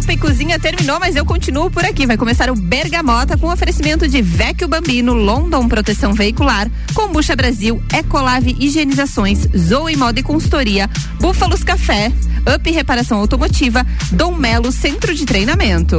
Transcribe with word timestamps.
Copa 0.00 0.14
e 0.14 0.16
Cozinha 0.16 0.58
terminou, 0.58 0.98
mas 0.98 1.14
eu 1.14 1.26
continuo 1.26 1.70
por 1.70 1.84
aqui. 1.84 2.06
Vai 2.06 2.16
começar 2.16 2.50
o 2.50 2.54
Bergamota 2.54 3.36
com 3.36 3.52
oferecimento 3.52 4.08
de 4.08 4.22
Vecchio 4.22 4.66
Bambino, 4.66 5.12
London 5.12 5.68
Proteção 5.68 6.14
Veicular, 6.14 6.70
Combucha 6.94 7.36
Brasil, 7.36 7.82
Ecolave 7.92 8.56
Higienizações, 8.58 9.46
Zoe 9.54 9.96
Moda 9.96 10.18
e 10.18 10.22
Consultoria, 10.22 10.88
Búfalos 11.20 11.62
Café, 11.62 12.10
Up 12.50 12.70
Reparação 12.70 13.18
Automotiva, 13.18 13.86
Dom 14.10 14.34
Melo 14.34 14.72
Centro 14.72 15.14
de 15.14 15.26
Treinamento. 15.26 15.98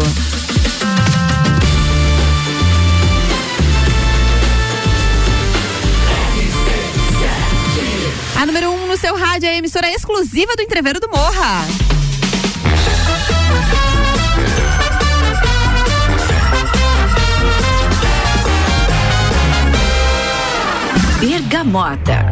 A 8.36 8.46
número 8.48 8.72
1 8.72 8.74
um 8.74 8.88
no 8.88 8.98
seu 8.98 9.16
rádio 9.16 9.46
é 9.46 9.52
a 9.52 9.58
emissora 9.58 9.92
exclusiva 9.92 10.56
do 10.56 10.64
Entreveiro 10.64 11.00
do 11.00 11.08
Morra. 11.08 11.91
Bergamota. 21.52 22.24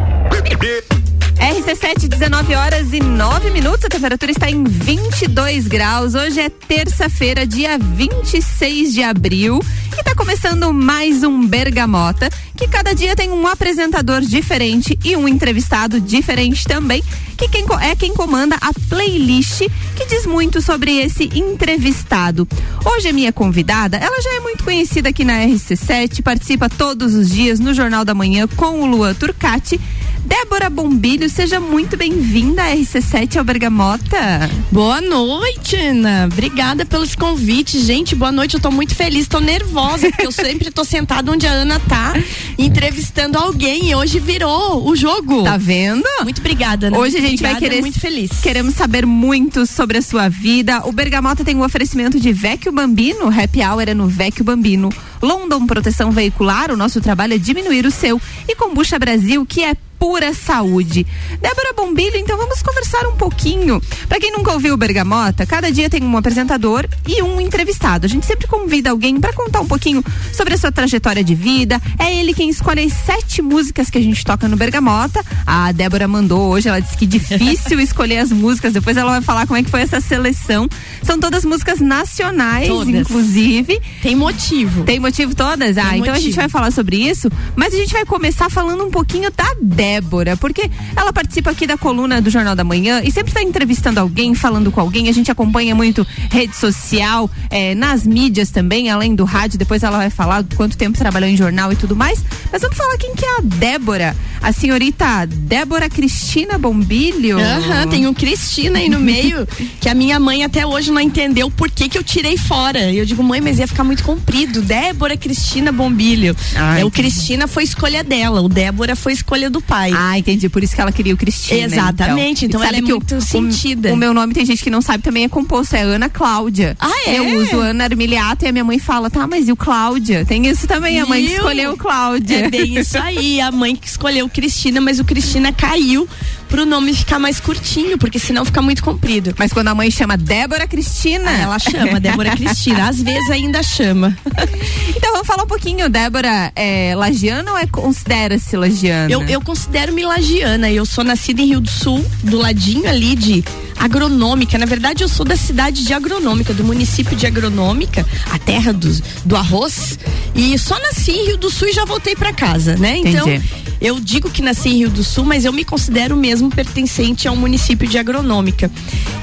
RC7, 1.50 2.06
19 2.06 2.54
horas 2.54 2.92
e 2.92 3.00
9 3.00 3.50
minutos. 3.50 3.84
A 3.84 3.88
temperatura 3.88 4.30
está 4.30 4.48
em 4.48 4.62
22 4.62 5.66
graus. 5.66 6.14
Hoje 6.14 6.38
é 6.38 6.48
terça-feira, 6.48 7.44
dia 7.44 7.76
26 7.76 8.92
de 8.92 9.02
abril. 9.02 9.60
E 9.96 10.00
está 10.00 10.14
começando 10.14 10.72
mais 10.72 11.24
um 11.24 11.44
Bergamota, 11.44 12.30
que 12.56 12.68
cada 12.68 12.94
dia 12.94 13.16
tem 13.16 13.30
um 13.32 13.48
apresentador 13.48 14.20
diferente 14.20 14.96
e 15.04 15.16
um 15.16 15.26
entrevistado 15.26 16.00
diferente 16.00 16.64
também, 16.64 17.02
que 17.36 17.48
quem, 17.48 17.64
é 17.80 17.96
quem 17.96 18.14
comanda 18.14 18.56
a 18.60 18.72
playlist 18.88 19.62
que 19.96 20.06
diz 20.06 20.26
muito 20.26 20.62
sobre 20.62 20.98
esse 20.98 21.24
entrevistado. 21.36 22.46
Hoje 22.84 23.08
a 23.08 23.12
minha 23.12 23.32
convidada, 23.32 23.96
ela 23.96 24.22
já 24.22 24.36
é 24.36 24.40
muito 24.40 24.62
conhecida 24.62 25.08
aqui 25.08 25.24
na 25.24 25.40
RC7, 25.40 26.22
participa 26.22 26.68
todos 26.68 27.14
os 27.14 27.28
dias 27.28 27.58
no 27.58 27.74
Jornal 27.74 28.04
da 28.04 28.14
Manhã 28.14 28.46
com 28.46 28.82
o 28.82 28.86
Luan 28.86 29.14
Turcati. 29.14 29.80
Débora 30.24 30.68
Bombilho, 30.68 31.30
seja 31.30 31.58
muito 31.58 31.96
bem-vinda 31.96 32.62
à 32.62 32.76
RC7 32.76 33.38
ao 33.38 33.44
Bergamota. 33.44 34.50
Boa 34.70 35.00
noite, 35.00 35.76
Ana. 35.76 36.28
Obrigada 36.30 36.84
pelos 36.84 37.14
convites. 37.14 37.86
Gente, 37.86 38.14
boa 38.14 38.30
noite. 38.30 38.54
Eu 38.54 38.60
tô 38.60 38.70
muito 38.70 38.94
feliz, 38.94 39.26
tô 39.26 39.40
nervosa, 39.40 40.08
porque 40.10 40.26
eu 40.26 40.32
sempre 40.32 40.70
tô 40.70 40.84
sentada 40.84 41.32
onde 41.32 41.46
a 41.46 41.52
Ana 41.52 41.80
tá, 41.80 42.12
entrevistando 42.58 43.38
alguém 43.38 43.90
e 43.90 43.94
hoje 43.94 44.18
virou 44.18 44.86
o 44.86 44.94
jogo. 44.94 45.42
Tá 45.42 45.56
vendo? 45.56 46.04
Muito 46.22 46.40
obrigada, 46.40 46.88
Ana. 46.88 46.98
Hoje 46.98 47.16
a 47.16 47.20
gente 47.20 47.34
obrigada, 47.34 47.58
vai 47.58 47.68
querer. 47.68 47.80
muito 47.80 47.98
feliz. 47.98 48.30
Queremos 48.42 48.74
saber 48.74 49.06
muito 49.06 49.64
sobre 49.64 49.98
a 49.98 50.02
sua 50.02 50.28
vida. 50.28 50.86
O 50.86 50.92
Bergamota 50.92 51.44
tem 51.44 51.56
um 51.56 51.64
oferecimento 51.64 52.20
de 52.20 52.32
Vecchio 52.32 52.72
Bambino. 52.72 53.28
Happy 53.28 53.62
Hour 53.62 53.88
é 53.88 53.94
no 53.94 54.06
Vecchio 54.06 54.44
Bambino. 54.44 54.90
London 55.20 55.66
Proteção 55.66 56.10
Veicular. 56.10 56.70
O 56.70 56.76
nosso 56.76 57.00
trabalho 57.00 57.34
é 57.34 57.38
diminuir 57.38 57.86
o 57.86 57.90
seu. 57.90 58.20
E 58.48 58.54
Combucha 58.54 58.98
Brasil, 58.98 59.44
que 59.46 59.62
é 59.62 59.74
pura 60.00 60.32
saúde. 60.32 61.06
Débora 61.42 61.74
Bombilho, 61.76 62.16
então 62.16 62.38
vamos 62.38 62.62
conversar 62.62 63.06
um 63.06 63.16
pouquinho. 63.16 63.82
Para 64.08 64.18
quem 64.18 64.32
nunca 64.32 64.50
ouviu 64.50 64.72
o 64.72 64.76
Bergamota, 64.78 65.44
cada 65.44 65.70
dia 65.70 65.90
tem 65.90 66.02
um 66.02 66.16
apresentador 66.16 66.88
e 67.06 67.22
um 67.22 67.38
entrevistado. 67.38 68.06
A 68.06 68.08
gente 68.08 68.24
sempre 68.24 68.46
convida 68.46 68.90
alguém 68.90 69.20
para 69.20 69.34
contar 69.34 69.60
um 69.60 69.66
pouquinho 69.66 70.02
sobre 70.32 70.54
a 70.54 70.56
sua 70.56 70.72
trajetória 70.72 71.22
de 71.22 71.34
vida. 71.34 71.78
É 71.98 72.14
ele 72.14 72.32
quem 72.32 72.48
escolhe 72.48 72.82
as 72.82 72.94
sete 72.94 73.42
músicas 73.42 73.90
que 73.90 73.98
a 73.98 74.00
gente 74.00 74.24
toca 74.24 74.48
no 74.48 74.56
Bergamota. 74.56 75.22
A 75.46 75.70
Débora 75.70 76.08
mandou 76.08 76.48
hoje, 76.48 76.68
ela 76.68 76.80
disse 76.80 76.96
que 76.96 77.06
difícil 77.06 77.78
escolher 77.80 78.18
as 78.18 78.32
músicas. 78.32 78.72
Depois 78.72 78.96
ela 78.96 79.10
vai 79.10 79.20
falar 79.20 79.46
como 79.46 79.58
é 79.58 79.62
que 79.62 79.70
foi 79.70 79.82
essa 79.82 80.00
seleção. 80.00 80.66
São 81.02 81.20
todas 81.20 81.44
músicas 81.44 81.78
nacionais, 81.78 82.68
todas. 82.68 82.88
inclusive. 82.88 83.78
Tem 84.02 84.16
motivo. 84.16 84.84
Tem 84.84 84.98
motivo 84.98 85.09
todas? 85.36 85.76
Ah, 85.78 85.90
Tem 85.90 86.00
então 86.00 86.12
a 86.12 86.14
motivo. 86.14 86.18
gente 86.20 86.36
vai 86.36 86.48
falar 86.48 86.70
sobre 86.70 86.96
isso, 86.96 87.30
mas 87.56 87.74
a 87.74 87.76
gente 87.76 87.92
vai 87.92 88.04
começar 88.04 88.50
falando 88.50 88.84
um 88.84 88.90
pouquinho 88.90 89.30
da 89.30 89.54
Débora, 89.60 90.36
porque 90.36 90.70
ela 90.96 91.12
participa 91.12 91.50
aqui 91.50 91.66
da 91.66 91.76
coluna 91.76 92.20
do 92.20 92.30
Jornal 92.30 92.54
da 92.54 92.64
Manhã 92.64 93.00
e 93.04 93.10
sempre 93.10 93.30
está 93.30 93.42
entrevistando 93.42 94.00
alguém, 94.00 94.34
falando 94.34 94.70
com 94.70 94.80
alguém. 94.80 95.08
A 95.08 95.12
gente 95.12 95.30
acompanha 95.30 95.74
muito 95.74 96.06
rede 96.30 96.56
social, 96.56 97.30
eh, 97.50 97.74
nas 97.74 98.06
mídias 98.06 98.50
também, 98.50 98.90
além 98.90 99.14
do 99.14 99.24
rádio. 99.24 99.58
Depois 99.58 99.82
ela 99.82 99.98
vai 99.98 100.10
falar 100.10 100.44
quanto 100.56 100.76
tempo 100.76 100.96
trabalhou 100.98 101.28
em 101.28 101.36
jornal 101.36 101.72
e 101.72 101.76
tudo 101.76 101.96
mais. 101.96 102.22
Mas 102.52 102.62
vamos 102.62 102.76
falar 102.76 102.96
quem 102.96 103.14
que 103.14 103.24
é 103.24 103.38
a 103.38 103.40
Débora. 103.42 104.16
A 104.42 104.52
senhorita 104.52 105.26
Débora 105.26 105.88
Cristina 105.88 106.56
Bombilho. 106.56 107.38
Aham, 107.38 107.88
tem 107.88 108.06
um 108.06 108.14
Cristina 108.14 108.78
aí 108.78 108.88
no 108.88 108.98
meio, 109.00 109.46
que 109.80 109.88
a 109.88 109.94
minha 109.94 110.18
mãe 110.18 110.44
até 110.44 110.66
hoje 110.66 110.90
não 110.90 111.00
entendeu 111.00 111.50
por 111.50 111.70
que 111.70 111.88
que 111.88 111.98
eu 111.98 112.04
tirei 112.04 112.36
fora. 112.36 112.90
E 112.90 112.98
eu 112.98 113.04
digo, 113.04 113.22
mãe, 113.22 113.40
mas 113.40 113.58
ia 113.58 113.66
ficar 113.66 113.84
muito 113.84 114.02
comprido. 114.02 114.62
Débora 114.62 114.99
Cristina 115.16 115.72
Bombilho. 115.72 116.36
Ah, 116.56 116.78
é, 116.80 116.84
o. 116.84 116.90
Cristina 116.90 117.46
foi 117.46 117.64
escolha 117.64 118.04
dela, 118.04 118.40
o 118.42 118.48
Débora 118.48 118.94
foi 118.94 119.12
escolha 119.12 119.48
do 119.48 119.60
pai. 119.60 119.92
Ah, 119.94 120.18
entendi. 120.18 120.48
Por 120.48 120.62
isso 120.62 120.74
que 120.74 120.80
ela 120.80 120.92
queria 120.92 121.14
o 121.14 121.16
Cristina. 121.16 121.64
Exatamente, 121.64 122.44
então 122.46 122.60
E 122.60 122.64
sabe 122.64 122.76
ela 122.76 122.84
é 122.84 122.86
que 122.86 122.92
o- 122.92 122.96
muito 122.96 123.16
o- 123.16 123.20
sentida. 123.20 123.92
O, 123.92 123.96
meu 123.96 124.12
nome 124.12 124.34
tem 124.34 124.44
gente 124.44 124.62
que 124.62 124.70
não 124.70 124.82
sabe 124.82 125.02
também 125.02 125.24
é 125.24 125.28
composto, 125.28 125.74
é 125.76 125.82
Ana 125.82 126.08
Cláudia. 126.08 126.76
Ah, 126.78 126.90
é? 127.06 127.18
Eu 127.18 127.38
uso 127.40 127.58
Ana 127.58 127.84
Armiliato 127.84 128.44
e 128.44 128.48
a 128.48 128.52
minha 128.52 128.64
mãe 128.64 128.78
fala, 128.78 129.08
tá, 129.10 129.26
mas 129.26 129.48
e 129.48 129.52
o 129.52 129.56
Cláudia? 129.56 130.24
Tem 130.24 130.46
isso 130.46 130.66
também, 130.66 131.00
a 131.00 131.06
mãe 131.06 131.22
que 131.22 131.28
Viu? 131.28 131.36
escolheu 131.38 131.76
Cláudia. 131.76 132.36
É 132.46 132.50
bem 132.50 132.78
isso 132.78 132.98
aí, 132.98 133.40
a 133.40 133.50
mãe 133.50 133.74
que 133.76 133.86
escolheu 133.88 134.28
Cristina, 134.28 134.80
mas 134.80 134.98
o 134.98 135.04
Cristina 135.04 135.52
caiu 135.52 136.08
pro 136.50 136.66
nome 136.66 136.92
ficar 136.92 137.18
mais 137.18 137.38
curtinho, 137.38 137.96
porque 137.96 138.18
senão 138.18 138.44
fica 138.44 138.60
muito 138.60 138.82
comprido. 138.82 139.32
Mas 139.38 139.52
quando 139.52 139.68
a 139.68 139.74
mãe 139.74 139.90
chama 139.90 140.16
Débora 140.16 140.66
Cristina. 140.66 141.30
Ah, 141.30 141.38
ela 141.38 141.58
chama, 141.58 142.00
Débora 142.00 142.32
Cristina, 142.32 142.88
às 142.88 143.00
vezes 143.00 143.30
ainda 143.30 143.62
chama. 143.62 144.16
Então 144.94 145.12
vamos 145.12 145.26
falar 145.26 145.44
um 145.44 145.46
pouquinho, 145.46 145.88
Débora, 145.88 146.52
é 146.54 146.94
lagiana 146.94 147.52
ou 147.52 147.58
é, 147.58 147.66
considera-se 147.66 148.56
lagiana? 148.56 149.10
Eu, 149.10 149.22
eu 149.22 149.40
considero-me 149.40 150.04
lagiana, 150.04 150.70
eu 150.70 150.84
sou 150.84 151.04
nascida 151.04 151.40
em 151.40 151.46
Rio 151.46 151.60
do 151.60 151.70
Sul, 151.70 152.04
do 152.24 152.38
ladinho 152.38 152.88
ali 152.88 153.14
de 153.14 153.44
agronômica. 153.80 154.58
Na 154.58 154.66
verdade, 154.66 155.02
eu 155.02 155.08
sou 155.08 155.24
da 155.24 155.36
cidade 155.36 155.84
de 155.84 155.94
agronômica, 155.94 156.52
do 156.52 156.62
município 156.62 157.16
de 157.16 157.26
agronômica, 157.26 158.06
a 158.30 158.38
terra 158.38 158.72
do, 158.72 158.90
do 159.24 159.34
arroz. 159.34 159.98
E 160.34 160.56
só 160.58 160.78
nasci 160.78 161.12
em 161.12 161.26
Rio 161.28 161.38
do 161.38 161.50
Sul 161.50 161.68
e 161.68 161.72
já 161.72 161.84
voltei 161.86 162.14
para 162.14 162.32
casa, 162.32 162.76
né? 162.76 162.98
Então, 162.98 163.28
Entendi. 163.28 163.48
eu 163.80 163.98
digo 163.98 164.30
que 164.30 164.42
nasci 164.42 164.68
em 164.68 164.76
Rio 164.78 164.90
do 164.90 165.02
Sul, 165.02 165.24
mas 165.24 165.44
eu 165.44 165.52
me 165.52 165.64
considero 165.64 166.14
mesmo 166.14 166.39
pertencente 166.48 167.28
a 167.28 167.32
um 167.32 167.36
município 167.36 167.86
de 167.88 167.98
agronômica. 167.98 168.70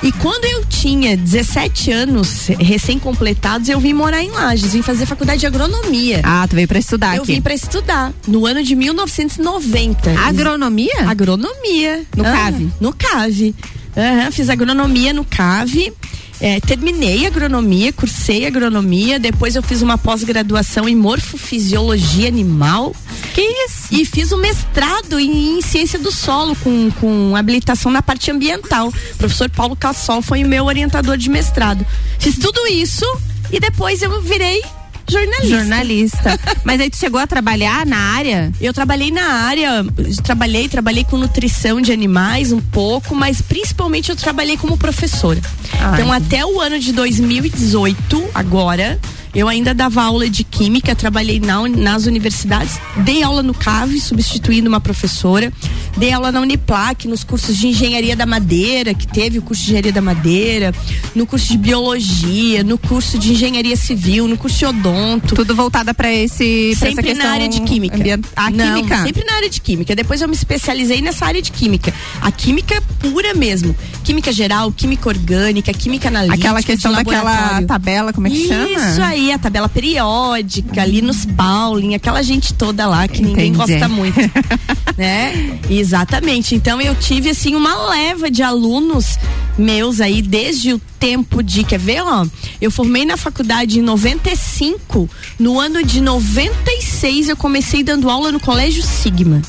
E 0.03 0.11
quando 0.11 0.45
eu 0.45 0.63
tinha 0.66 1.16
17 1.17 1.91
anos 1.91 2.47
recém-completados, 2.59 3.69
eu 3.69 3.79
vim 3.79 3.94
morar 3.94 4.22
em 4.22 4.29
Lages, 4.29 4.73
vim 4.73 4.81
fazer 4.81 5.05
faculdade 5.05 5.39
de 5.39 5.47
agronomia. 5.47 6.22
Ah, 6.23 6.45
tu 6.47 6.56
veio 6.56 6.67
pra 6.67 6.77
estudar 6.79 7.16
eu 7.16 7.23
aqui. 7.23 7.33
vim 7.33 7.41
para 7.41 7.53
estudar 7.56 8.13
no 8.27 8.45
ano 8.45 8.61
de 8.61 8.75
1990. 8.75 10.11
Agronomia? 10.19 11.09
Agronomia. 11.09 12.03
No 12.16 12.25
Ah, 12.25 12.31
CAV? 12.33 12.67
No 12.79 12.94
CAV. 12.94 13.56
Aham, 13.95 14.31
fiz 14.31 14.50
agronomia 14.50 15.11
no 15.13 15.25
CAV. 15.25 15.91
É, 16.40 16.59
terminei 16.59 17.25
agronomia, 17.25 17.92
cursei 17.92 18.46
agronomia, 18.46 19.20
depois 19.20 19.56
eu 19.56 19.64
fiz 19.64 19.81
uma 19.81 19.98
pós-graduação 19.98 20.88
em 20.88 20.96
morfofisiologia 20.96 22.28
animal 22.28 22.96
Que 23.34 23.42
isso? 23.42 23.88
e 23.90 24.06
fiz 24.06 24.31
um 24.31 24.38
mestrado 24.38 25.20
em, 25.20 25.58
em 25.58 25.62
ciência 25.62 25.98
do 25.98 26.12
solo 26.12 26.56
com, 26.58 26.92
com 27.00 27.36
habilitação 27.36 27.92
na 27.92 28.02
parte 28.03 28.30
ambiental. 28.30 28.90
O 28.90 29.18
professor 29.18 29.50
Paulo 29.50 29.75
Cassol 29.75 30.22
foi 30.22 30.44
o 30.44 30.48
meu 30.48 30.66
orientador 30.66 31.18
de 31.18 31.30
mestrado. 31.30 31.86
Fiz 32.20 32.38
tudo 32.38 32.68
isso 32.68 33.06
e 33.52 33.59
depois 33.59 34.02
eu 34.02 34.22
virei 34.22 34.62
jornalista. 35.09 35.47
Jornalista. 35.47 36.40
Mas 36.63 36.81
aí 36.81 36.90
tu 36.90 36.97
chegou 36.97 37.19
a 37.19 37.28
trabalhar 37.28 37.85
na 37.85 37.97
área? 37.97 38.51
Eu 38.59 38.73
trabalhei 38.73 39.12
na 39.12 39.23
área, 39.23 39.85
trabalhei, 40.23 40.68
trabalhei 40.68 41.03
com 41.03 41.18
nutrição 41.18 41.81
de 41.81 41.91
animais 41.91 42.51
um 42.51 42.59
pouco, 42.59 43.15
mas 43.15 43.42
principalmente 43.42 44.09
eu 44.09 44.15
trabalhei 44.15 44.57
como 44.57 44.77
professora. 44.77 45.42
Ah, 45.80 45.92
então, 45.94 46.12
até 46.12 46.45
o 46.45 46.59
ano 46.59 46.80
de 46.80 46.92
2018, 46.92 48.30
agora, 48.33 49.00
eu 49.38 49.48
ainda 49.48 49.74
dava 49.74 50.01
aula 50.04 50.28
de 50.30 50.44
química, 50.44 50.95
trabalhei 50.95 51.39
na, 51.39 51.68
nas 51.69 52.06
universidades, 52.07 52.80
dei 53.06 53.22
aula 53.22 53.44
no 53.44 53.54
CAV, 53.54 54.00
substituindo 54.00 54.68
uma 54.68 54.81
professora, 54.81 55.54
dei 55.95 56.12
aula 56.12 56.31
na 56.31 56.42
Uniplac, 56.42 57.07
nos 57.07 57.24
cursos 57.24 57.56
de 57.56 57.68
engenharia 57.68 58.16
da 58.16 58.25
madeira, 58.25 58.94
que 58.95 59.07
teve 59.07 59.38
o 59.38 59.42
curso 59.44 59.62
de 59.62 59.68
engenharia 59.69 59.92
da 59.92 60.01
madeira, 60.01 60.74
no 61.13 61.25
curso 61.28 61.48
de 61.51 61.57
biologia, 61.57 62.63
no 62.63 62.78
curso 62.80 63.18
de 63.19 63.31
engenharia 63.34 63.75
civil, 63.75 64.28
no 64.28 64.38
curso 64.38 64.57
de 64.57 64.66
odonto. 64.66 65.36
Tudo 65.36 65.56
voltada 65.56 65.94
pra 65.94 66.12
esse 66.12 66.75
pra 66.80 66.90
Sempre 66.90 67.13
na 67.13 67.30
área 67.31 67.48
de 67.48 67.62
química. 67.62 67.95
ambient- 67.95 68.25
Ah, 68.36 68.50
Não, 68.50 68.75
química. 68.75 69.04
Sempre 69.04 69.24
na 69.24 69.33
área 69.36 69.50
de 69.50 69.62
química. 69.62 69.95
Depois 69.95 70.19
eu 70.22 70.28
me 70.28 70.33
especializei 70.36 71.00
nessa 71.01 71.25
área 71.25 71.42
de 71.42 71.51
química. 71.51 71.94
A 72.22 72.31
química 72.31 72.81
pura 73.00 73.33
mesmo. 73.36 73.75
Química 74.04 74.31
geral, 74.31 74.72
química 74.72 75.10
orgânica, 75.10 75.72
química 75.74 76.07
analítica. 76.07 76.36
Aquela 76.38 76.63
questão 76.63 76.92
daquela 76.92 77.62
tabela, 77.63 78.12
como 78.13 78.28
é 78.28 78.30
que 78.30 78.48
chama? 78.48 78.90
Isso 78.92 79.01
aí, 79.01 79.26
a 79.31 79.39
tabela 79.39 79.69
periódica, 79.69 80.81
ali 80.81 81.01
nos 81.01 81.25
Pauling, 81.25 81.95
aquela 81.95 82.21
gente 82.21 82.53
toda 82.53 82.85
lá 82.85 83.07
que 83.07 83.21
ninguém 83.21 83.51
Entendi. 83.51 83.74
gosta 83.74 83.88
muito. 83.88 84.19
né? 84.97 85.59
Exatamente. 85.69 86.56
Então 86.56 86.81
eu 86.81 86.95
tive 86.95 87.29
assim 87.29 87.56
uma 87.56 87.89
leva 87.89 88.29
de 88.29 88.44
alunos 88.44 89.18
meus 89.57 90.00
aí 90.00 90.21
desde 90.21 90.74
o 90.74 90.81
tempo 91.00 91.41
de, 91.41 91.63
quer 91.63 91.79
ver, 91.79 92.01
ó, 92.01 92.25
eu 92.62 92.69
formei 92.69 93.06
na 93.06 93.18
faculdade 93.18 93.79
em 93.79 93.81
95, 93.81 95.09
no 95.39 95.59
ano 95.59 95.83
de 95.83 96.01
96 96.01 97.30
eu 97.30 97.38
comecei 97.38 97.83
dando 97.83 98.09
aula 98.09 98.31
no 98.31 98.39
Colégio 98.39 98.83
Sigma. 98.83 99.41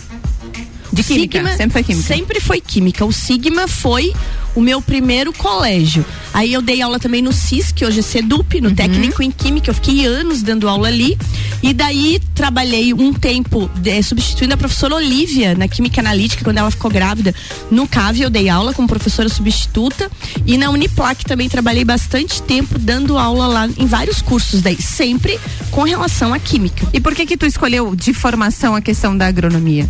De 0.92 1.02
química, 1.02 1.38
Sigma, 1.38 1.56
sempre 1.56 1.72
foi 1.72 1.82
química. 1.82 2.08
Sempre 2.08 2.40
foi 2.40 2.60
química. 2.60 3.04
O 3.04 3.12
Sigma 3.12 3.68
foi 3.68 4.12
o 4.58 4.60
meu 4.60 4.82
primeiro 4.82 5.32
colégio. 5.32 6.04
Aí 6.34 6.52
eu 6.52 6.60
dei 6.60 6.82
aula 6.82 6.98
também 6.98 7.22
no 7.22 7.32
CIS, 7.32 7.70
que 7.70 7.84
hoje 7.84 8.00
é 8.00 8.02
SEDUP, 8.02 8.60
no 8.60 8.70
uhum. 8.70 8.74
técnico 8.74 9.22
em 9.22 9.30
química. 9.30 9.70
Eu 9.70 9.74
fiquei 9.74 10.04
anos 10.04 10.42
dando 10.42 10.68
aula 10.68 10.88
ali. 10.88 11.16
E 11.62 11.72
daí 11.72 12.20
trabalhei 12.34 12.92
um 12.92 13.12
tempo 13.12 13.70
de, 13.76 14.02
substituindo 14.02 14.54
a 14.54 14.56
professora 14.56 14.96
Olivia 14.96 15.54
na 15.54 15.66
química 15.66 16.00
analítica, 16.00 16.44
quando 16.44 16.58
ela 16.58 16.70
ficou 16.70 16.90
grávida. 16.90 17.34
No 17.70 17.86
CAV 17.86 18.20
eu 18.20 18.30
dei 18.30 18.48
aula 18.48 18.74
como 18.74 18.88
professora 18.88 19.28
substituta. 19.28 20.10
E 20.44 20.58
na 20.58 20.70
Uniplac 20.70 21.24
também 21.24 21.48
trabalhei 21.48 21.84
bastante 21.84 22.42
tempo 22.42 22.78
dando 22.78 23.16
aula 23.16 23.46
lá 23.46 23.68
em 23.78 23.86
vários 23.86 24.20
cursos 24.20 24.60
daí, 24.60 24.80
sempre 24.80 25.38
com 25.70 25.82
relação 25.82 26.34
à 26.34 26.38
química. 26.38 26.86
E 26.92 27.00
por 27.00 27.14
que 27.14 27.26
que 27.26 27.36
tu 27.36 27.46
escolheu 27.46 27.94
de 27.94 28.12
formação 28.12 28.74
a 28.74 28.80
questão 28.80 29.16
da 29.16 29.26
agronomia? 29.26 29.88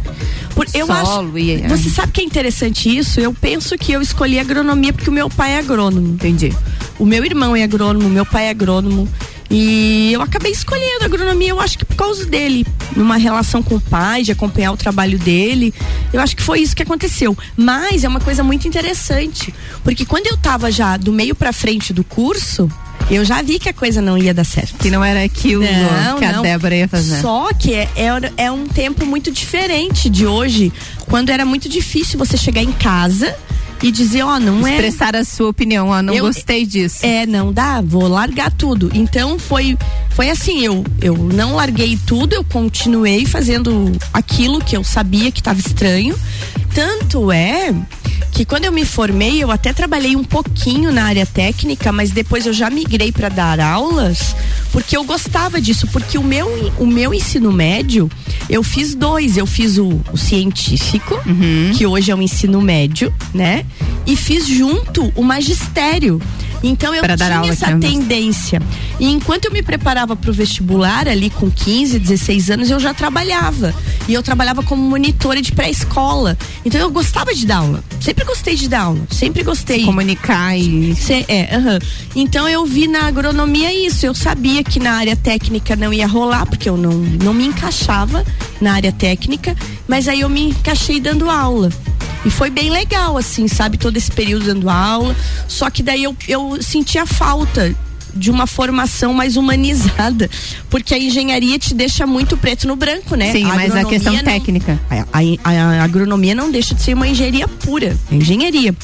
Por, 0.55 0.67
eu 0.75 0.87
Solo 0.87 1.29
acho, 1.29 1.39
e... 1.39 1.69
Você 1.69 1.89
sabe 1.89 2.13
que 2.13 2.21
é 2.21 2.25
interessante 2.25 2.95
isso? 2.95 3.21
Eu 3.21 3.33
penso 3.33 3.77
que 3.79 3.93
eu 3.93 4.03
escolhi 4.03 4.39
agronomia 4.39 4.58
agronomia 4.59 4.93
porque 4.93 5.09
o 5.09 5.13
meu 5.13 5.31
pai 5.31 5.53
é 5.53 5.59
agrônomo. 5.59 6.09
Entendi. 6.09 6.53
O 6.99 7.07
meu 7.07 7.25
irmão 7.25 7.55
é 7.55 7.63
agrônomo, 7.63 8.09
meu 8.09 8.27
pai 8.27 8.47
é 8.47 8.51
agrônomo. 8.51 9.09
E 9.51 10.13
eu 10.13 10.21
acabei 10.21 10.53
escolhendo 10.53 11.05
agronomia, 11.05 11.49
eu 11.51 11.61
acho 11.61 11.79
que 11.79 11.85
por 11.85 11.97
causa 11.97 12.27
dele, 12.27 12.67
numa 12.95 13.17
relação 13.17 13.63
com 13.63 13.77
o 13.77 13.81
pai, 13.81 14.23
de 14.23 14.33
acompanhar 14.33 14.73
o 14.73 14.77
trabalho 14.77 15.19
dele. 15.19 15.73
Eu 16.13 16.21
acho 16.21 16.37
que 16.37 16.43
foi 16.43 16.61
isso 16.61 16.77
que 16.77 16.83
aconteceu. 16.83 17.37
Mas 17.57 18.05
é 18.05 18.09
uma 18.09 18.21
coisa 18.21 18.43
muito 18.43 18.69
interessante, 18.69 19.55
porque 19.83 20.05
quando 20.05 20.27
eu 20.27 20.37
tava 20.37 20.71
já 20.71 20.97
do 20.97 21.13
meio 21.13 21.35
para 21.35 21.53
frente 21.53 21.95
do 21.95 22.05
curso, 22.05 22.71
eu 23.11 23.25
já 23.25 23.41
vi 23.41 23.59
que 23.59 23.71
a 23.71 23.73
coisa 23.73 24.03
não 24.03 24.19
ia 24.19 24.35
dar 24.35 24.45
certo. 24.45 24.77
Que 24.77 24.91
não 24.91 25.03
era 25.03 25.25
aquilo 25.25 25.65
não, 25.65 26.19
que 26.19 26.25
a 26.27 26.33
não. 26.33 26.43
Débora 26.43 26.77
ia 26.77 26.89
fazer. 26.89 27.23
Só 27.23 27.51
que 27.55 27.73
é, 27.73 27.89
é, 27.97 28.45
é 28.45 28.51
um 28.51 28.67
tempo 28.67 29.07
muito 29.07 29.31
diferente 29.31 30.11
de 30.11 30.27
hoje, 30.27 30.71
quando 31.07 31.31
era 31.31 31.47
muito 31.47 31.71
difícil 31.71 32.19
você 32.19 32.37
chegar 32.37 32.63
em 32.63 32.73
casa 32.73 33.35
e 33.83 33.91
dizer, 33.91 34.23
ó, 34.23 34.37
oh, 34.37 34.41
não 34.41 34.67
é. 34.67 34.73
Expressar 34.73 35.15
a 35.15 35.25
sua 35.25 35.49
opinião, 35.49 35.89
ó, 35.89 36.03
não 36.03 36.15
eu, 36.15 36.25
gostei 36.25 36.67
disso. 36.67 37.05
É, 37.05 37.27
não 37.27 37.53
dá, 37.53 37.81
vou 37.81 38.09
largar 38.09 38.53
tudo. 38.53 38.91
Então 38.95 39.39
foi 39.39 39.77
foi 40.11 40.31
assim, 40.31 40.65
eu 40.65 40.85
eu 41.01 41.17
não 41.17 41.55
larguei 41.55 41.99
tudo, 42.07 42.35
eu 42.35 42.45
continuei 42.45 43.25
fazendo 43.25 43.93
aquilo 44.13 44.61
que 44.61 44.77
eu 44.77 44.83
sabia 44.83 45.31
que 45.31 45.41
estava 45.41 45.59
estranho. 45.61 46.19
Tanto 46.75 47.33
é 47.33 47.75
que 48.33 48.45
quando 48.45 48.65
eu 48.65 48.73
me 48.73 48.85
formei, 48.85 49.43
eu 49.43 49.51
até 49.51 49.73
trabalhei 49.73 50.17
um 50.17 50.25
pouquinho 50.25 50.93
na 50.93 51.05
área 51.05 51.27
técnica, 51.27 51.91
mas 51.93 52.11
depois 52.11 52.47
eu 52.47 52.53
já 52.53 52.71
migrei 52.71 53.11
para 53.11 53.29
dar 53.29 53.61
aulas, 53.61 54.35
porque 54.73 54.97
eu 54.97 55.05
gostava 55.05 55.61
disso, 55.61 55.87
porque 55.89 56.19
o 56.19 56.23
meu, 56.23 56.73
o 56.79 56.87
meu 56.87 57.13
ensino 57.13 57.53
médio, 57.53 58.11
eu 58.49 58.63
fiz 58.63 58.95
dois, 58.95 59.37
eu 59.37 59.47
fiz 59.47 59.79
o, 59.79 60.01
o 60.13 60.17
científico, 60.17 61.15
uhum. 61.27 61.73
que 61.75 61.87
hoje 61.87 62.11
é 62.11 62.15
o 62.15 62.23
ensino 62.23 62.61
médio, 62.61 63.13
né? 63.35 63.65
E 64.07 64.17
fiz 64.17 64.47
junto 64.47 65.13
o 65.15 65.23
magistério. 65.23 66.21
Então 66.63 66.95
eu 66.95 67.03
pra 67.03 67.17
tinha 67.17 67.51
essa 67.51 67.77
tendência. 67.79 68.61
E 68.99 69.07
enquanto 69.07 69.47
eu 69.47 69.53
me 69.53 69.63
preparava 69.63 70.17
para 70.17 70.31
o 70.31 70.33
vestibular, 70.33 71.09
ali 71.09 71.31
com 71.31 71.51
15, 71.51 71.99
16 71.99 72.51
anos, 72.51 72.71
eu 72.71 72.81
já 72.81 72.93
trabalhava. 72.93 73.75
E 74.09 74.15
eu 74.15 74.23
trabalhava 74.23 74.63
como 74.63 74.83
monitora 74.83 75.41
de 75.41 75.53
pré-escola. 75.53 76.37
Então 76.65 76.81
eu 76.81 76.91
gostava 76.91 77.35
de 77.35 77.47
dar 77.47 77.59
aula. 77.59 77.85
Sempre 78.01 78.25
gostei 78.25 78.57
de 78.57 78.69
dar 78.69 78.83
aula. 78.83 79.01
Sempre 79.11 79.43
gostei. 79.43 79.81
Se 79.81 79.85
comunicar 79.85 80.57
e. 80.59 80.95
Se, 80.97 81.25
é, 81.29 81.57
uhum. 81.57 81.79
Então 82.17 82.49
eu 82.49 82.65
vi 82.67 82.89
na 82.89 83.07
agronomia 83.07 83.73
isso. 83.87 84.07
Eu 84.07 84.15
sabia 84.15 84.65
que 84.65 84.81
na 84.81 84.93
área 84.93 85.17
técnica 85.17 85.77
não 85.77 85.93
ia 85.93 86.07
rolar, 86.07 86.47
porque 86.47 86.69
eu 86.69 86.77
não, 86.77 86.93
não 86.93 87.35
me 87.35 87.47
encaixava 87.47 88.25
na 88.61 88.75
área 88.75 88.93
técnica. 88.93 89.57
Mas 89.87 90.09
aí 90.09 90.21
eu 90.21 90.29
me 90.29 90.51
encaixei 90.51 91.01
dando 91.01 91.31
aula. 91.31 91.71
E 92.29 92.31
foi 92.31 92.51
bem 92.51 92.69
legal, 92.69 93.17
assim, 93.17 93.49
sabe? 93.49 93.79
Todo 93.79 93.97
esse 93.97 94.13
período 94.13 94.45
dando 94.45 94.69
aula. 94.69 95.17
Só 95.49 95.71
que 95.71 95.83
daí 95.83 96.05
eu, 96.05 96.15
eu 96.29 96.63
senti 96.63 96.99
a 96.99 97.07
falta 97.07 97.75
de 98.15 98.31
uma 98.31 98.47
formação 98.47 99.15
mais 99.15 99.35
humanizada, 99.35 100.29
porque 100.69 100.93
a 100.93 100.99
engenharia 100.99 101.59
te 101.59 101.73
deixa 101.73 102.07
muito 102.07 102.37
preto 102.37 102.69
no 102.69 102.77
branco, 102.77 103.15
né? 103.15 103.33
Sim, 103.33 103.45
a 103.45 103.55
mas 103.55 103.75
a 103.75 103.83
questão 103.83 104.13
não, 104.13 104.23
técnica. 104.23 104.79
A, 104.91 105.21
a, 105.43 105.81
a, 105.81 105.85
agronomia 105.85 106.35
não 106.35 106.51
deixa 106.51 106.75
de 106.75 106.83
ser 106.83 106.93
uma 106.93 107.09
engenharia 107.09 107.49
pura, 107.49 107.97
é 108.13 108.15
engenharia. 108.15 108.77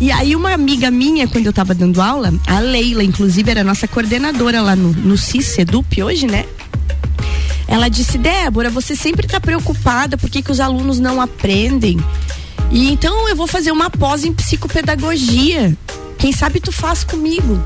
E 0.00 0.12
aí 0.12 0.36
uma 0.36 0.52
amiga 0.52 0.88
minha, 0.88 1.26
quando 1.26 1.46
eu 1.46 1.52
tava 1.52 1.74
dando 1.74 2.00
aula, 2.00 2.32
a 2.46 2.60
Leila, 2.60 3.02
inclusive 3.02 3.50
era 3.50 3.64
nossa 3.64 3.88
coordenadora 3.88 4.62
lá 4.62 4.76
no, 4.76 4.92
no 4.92 5.18
CIS, 5.18 5.58
Edup 5.58 6.00
hoje, 6.00 6.28
né? 6.28 6.44
Ela 7.66 7.88
disse, 7.88 8.16
Débora, 8.16 8.70
você 8.70 8.94
sempre 8.94 9.26
está 9.26 9.40
preocupada 9.40 10.16
porque 10.16 10.40
que 10.40 10.52
os 10.52 10.60
alunos 10.60 11.00
não 11.00 11.20
aprendem. 11.20 11.98
E 12.72 12.90
então 12.90 13.28
eu 13.28 13.36
vou 13.36 13.46
fazer 13.46 13.70
uma 13.70 13.90
pós 13.90 14.24
em 14.24 14.32
psicopedagogia. 14.32 15.76
Quem 16.18 16.32
sabe 16.32 16.58
tu 16.58 16.72
faz 16.72 17.04
comigo? 17.04 17.62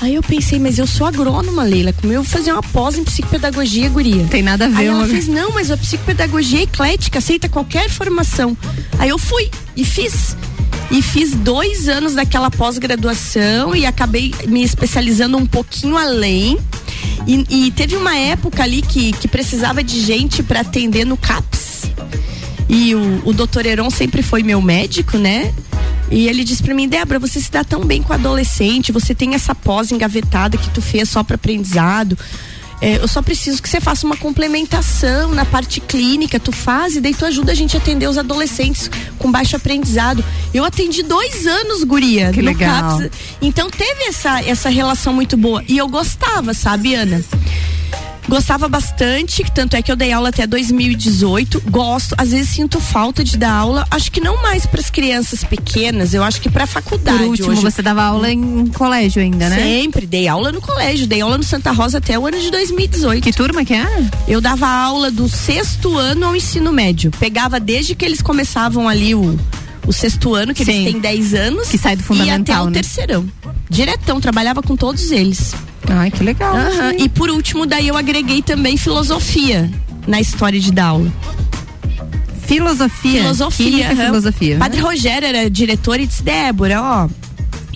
Aí 0.00 0.14
eu 0.14 0.22
pensei, 0.22 0.58
mas 0.58 0.78
eu 0.78 0.86
sou 0.86 1.06
agrônoma, 1.06 1.62
Leila. 1.62 1.90
Como 1.94 2.12
eu 2.12 2.22
vou 2.22 2.30
fazer 2.30 2.52
uma 2.52 2.62
pós 2.62 2.98
em 2.98 3.04
psicopedagogia, 3.04 3.88
guria? 3.88 4.26
Tem 4.26 4.42
nada 4.42 4.66
a 4.66 4.68
ver. 4.68 4.76
Aí 4.76 4.86
ela 4.86 5.06
fez, 5.06 5.26
não, 5.26 5.52
mas 5.52 5.70
a 5.70 5.76
psicopedagogia 5.76 6.60
é 6.60 6.62
eclética, 6.64 7.18
aceita 7.18 7.48
qualquer 7.48 7.88
formação. 7.88 8.54
Aí 8.98 9.08
eu 9.08 9.18
fui 9.18 9.50
e 9.74 9.86
fiz. 9.86 10.36
E 10.90 11.00
fiz 11.00 11.32
dois 11.32 11.88
anos 11.88 12.14
daquela 12.14 12.50
pós-graduação 12.50 13.74
e 13.74 13.86
acabei 13.86 14.34
me 14.46 14.62
especializando 14.62 15.38
um 15.38 15.46
pouquinho 15.46 15.96
além. 15.96 16.58
E, 17.26 17.66
e, 17.66 17.70
teve 17.72 17.96
uma 17.96 18.14
época 18.16 18.62
ali 18.62 18.82
que, 18.82 19.12
que 19.12 19.26
precisava 19.26 19.82
de 19.82 20.00
gente 20.00 20.42
para 20.42 20.60
atender 20.60 21.04
no 21.04 21.16
CAPS. 21.16 21.55
E 22.68 22.94
o, 22.94 23.22
o 23.24 23.32
doutor 23.32 23.64
Heron 23.64 23.90
sempre 23.90 24.22
foi 24.22 24.42
meu 24.42 24.60
médico, 24.60 25.18
né? 25.18 25.54
E 26.10 26.28
ele 26.28 26.44
disse 26.44 26.62
para 26.62 26.74
mim, 26.74 26.88
Débora, 26.88 27.18
você 27.18 27.40
se 27.40 27.50
dá 27.50 27.64
tão 27.64 27.84
bem 27.84 28.02
com 28.02 28.12
adolescente, 28.12 28.92
você 28.92 29.14
tem 29.14 29.34
essa 29.34 29.54
pós 29.54 29.90
engavetada 29.90 30.56
que 30.56 30.70
tu 30.70 30.80
fez 30.80 31.08
só 31.08 31.22
para 31.22 31.34
aprendizado. 31.34 32.16
É, 32.80 32.98
eu 32.98 33.08
só 33.08 33.22
preciso 33.22 33.62
que 33.62 33.68
você 33.68 33.80
faça 33.80 34.06
uma 34.06 34.16
complementação 34.16 35.32
na 35.32 35.46
parte 35.46 35.80
clínica, 35.80 36.38
tu 36.38 36.52
faz 36.52 36.94
e 36.94 37.00
daí 37.00 37.14
tu 37.14 37.24
ajuda 37.24 37.52
a 37.52 37.54
gente 37.54 37.74
a 37.74 37.80
atender 37.80 38.06
os 38.06 38.18
adolescentes 38.18 38.90
com 39.18 39.32
baixo 39.32 39.56
aprendizado. 39.56 40.22
Eu 40.52 40.62
atendi 40.62 41.02
dois 41.02 41.46
anos, 41.46 41.82
guria, 41.84 42.30
que 42.32 42.42
legal. 42.42 42.98
CAPS. 42.98 43.10
Então 43.40 43.70
teve 43.70 44.04
essa, 44.04 44.42
essa 44.42 44.68
relação 44.68 45.14
muito 45.14 45.36
boa. 45.36 45.64
E 45.66 45.78
eu 45.78 45.88
gostava, 45.88 46.52
sabe, 46.52 46.94
Ana? 46.94 47.24
Gostava 48.28 48.68
bastante, 48.68 49.44
tanto 49.54 49.76
é 49.76 49.82
que 49.82 49.90
eu 49.90 49.96
dei 49.96 50.12
aula 50.12 50.30
até 50.30 50.46
2018. 50.46 51.62
Gosto, 51.70 52.14
às 52.18 52.30
vezes 52.30 52.50
sinto 52.50 52.80
falta 52.80 53.22
de 53.22 53.36
dar 53.36 53.52
aula, 53.52 53.86
acho 53.90 54.10
que 54.10 54.20
não 54.20 54.42
mais 54.42 54.66
para 54.66 54.80
as 54.80 54.90
crianças 54.90 55.44
pequenas, 55.44 56.12
eu 56.12 56.24
acho 56.24 56.40
que 56.40 56.50
para 56.50 56.66
faculdade. 56.66 57.18
Por 57.18 57.28
último, 57.28 57.50
hoje. 57.52 57.62
você 57.62 57.82
dava 57.82 58.02
aula 58.02 58.30
em 58.30 58.66
colégio 58.68 59.22
ainda, 59.22 59.48
né? 59.48 59.56
Sempre, 59.56 60.06
dei 60.06 60.26
aula 60.26 60.50
no 60.50 60.60
colégio, 60.60 61.06
dei 61.06 61.20
aula 61.20 61.38
no 61.38 61.44
Santa 61.44 61.70
Rosa 61.70 61.98
até 61.98 62.18
o 62.18 62.26
ano 62.26 62.40
de 62.40 62.50
2018. 62.50 63.22
Que 63.22 63.32
turma 63.32 63.64
que 63.64 63.74
é? 63.74 63.86
Eu 64.26 64.40
dava 64.40 64.66
aula 64.66 65.10
do 65.10 65.28
sexto 65.28 65.96
ano 65.96 66.26
ao 66.26 66.36
ensino 66.36 66.72
médio. 66.72 67.10
Pegava 67.18 67.60
desde 67.60 67.94
que 67.94 68.04
eles 68.04 68.20
começavam 68.20 68.88
ali 68.88 69.14
o 69.14 69.38
o 69.86 69.92
sexto 69.92 70.34
ano, 70.34 70.52
que 70.52 70.64
Sim. 70.64 70.72
eles 70.72 70.92
têm 70.92 71.00
10 71.00 71.34
anos. 71.34 71.68
Que 71.68 71.78
sai 71.78 71.96
do 71.96 72.02
fundamental. 72.02 72.56
E 72.56 72.58
até 72.58 72.62
o 72.62 72.66
né? 72.66 72.72
terceirão. 72.72 73.26
Diretão, 73.70 74.20
trabalhava 74.20 74.62
com 74.62 74.76
todos 74.76 75.10
eles. 75.10 75.54
Ai, 75.88 76.10
que 76.10 76.22
legal. 76.22 76.54
Uhum. 76.54 76.92
E 76.98 77.08
por 77.08 77.30
último, 77.30 77.66
daí 77.66 77.88
eu 77.88 77.96
agreguei 77.96 78.42
também 78.42 78.76
filosofia 78.76 79.70
na 80.06 80.20
história 80.20 80.60
de 80.60 80.72
dar 80.72 80.86
aula. 80.86 81.12
Filosofia. 82.46 83.22
Filosofia. 83.22 83.90
Uhum. 83.90 83.96
filosofia. 83.96 84.58
Padre 84.58 84.80
Rogério 84.80 85.26
era 85.26 85.50
diretor 85.50 85.98
e 85.98 86.06
disse, 86.06 86.22
Débora, 86.22 86.80
ó, 86.80 87.08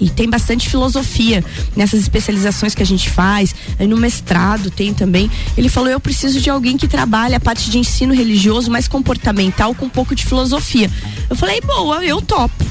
e 0.01 0.09
tem 0.09 0.31
bastante 0.31 0.69
filosofia 0.69 1.45
nessas 1.77 2.01
especializações 2.01 2.75
que 2.75 2.83
a 2.83 2.87
gente 2.87 3.11
faz. 3.11 3.55
Aí 3.79 3.87
no 3.87 3.97
mestrado 3.97 4.71
tem 4.71 4.95
também. 4.95 5.31
Ele 5.57 5.69
falou: 5.69 5.91
eu 5.91 6.01
preciso 6.01 6.41
de 6.41 6.49
alguém 6.49 6.77
que 6.77 6.89
trabalhe 6.89 7.35
a 7.35 7.41
parte 7.41 7.71
de 7.71 7.79
ensino 7.79 8.15
religioso 8.15 8.71
mais 8.71 8.89
comportamental 8.89 9.75
com 9.75 9.87
um 9.87 9.91
pouco 9.91 10.15
de 10.15 10.25
filosofia. 10.25 10.91
Eu 11.29 11.37
falei: 11.37 11.61
boa, 11.61 12.05
eu 12.05 12.23
topo. 12.23 12.65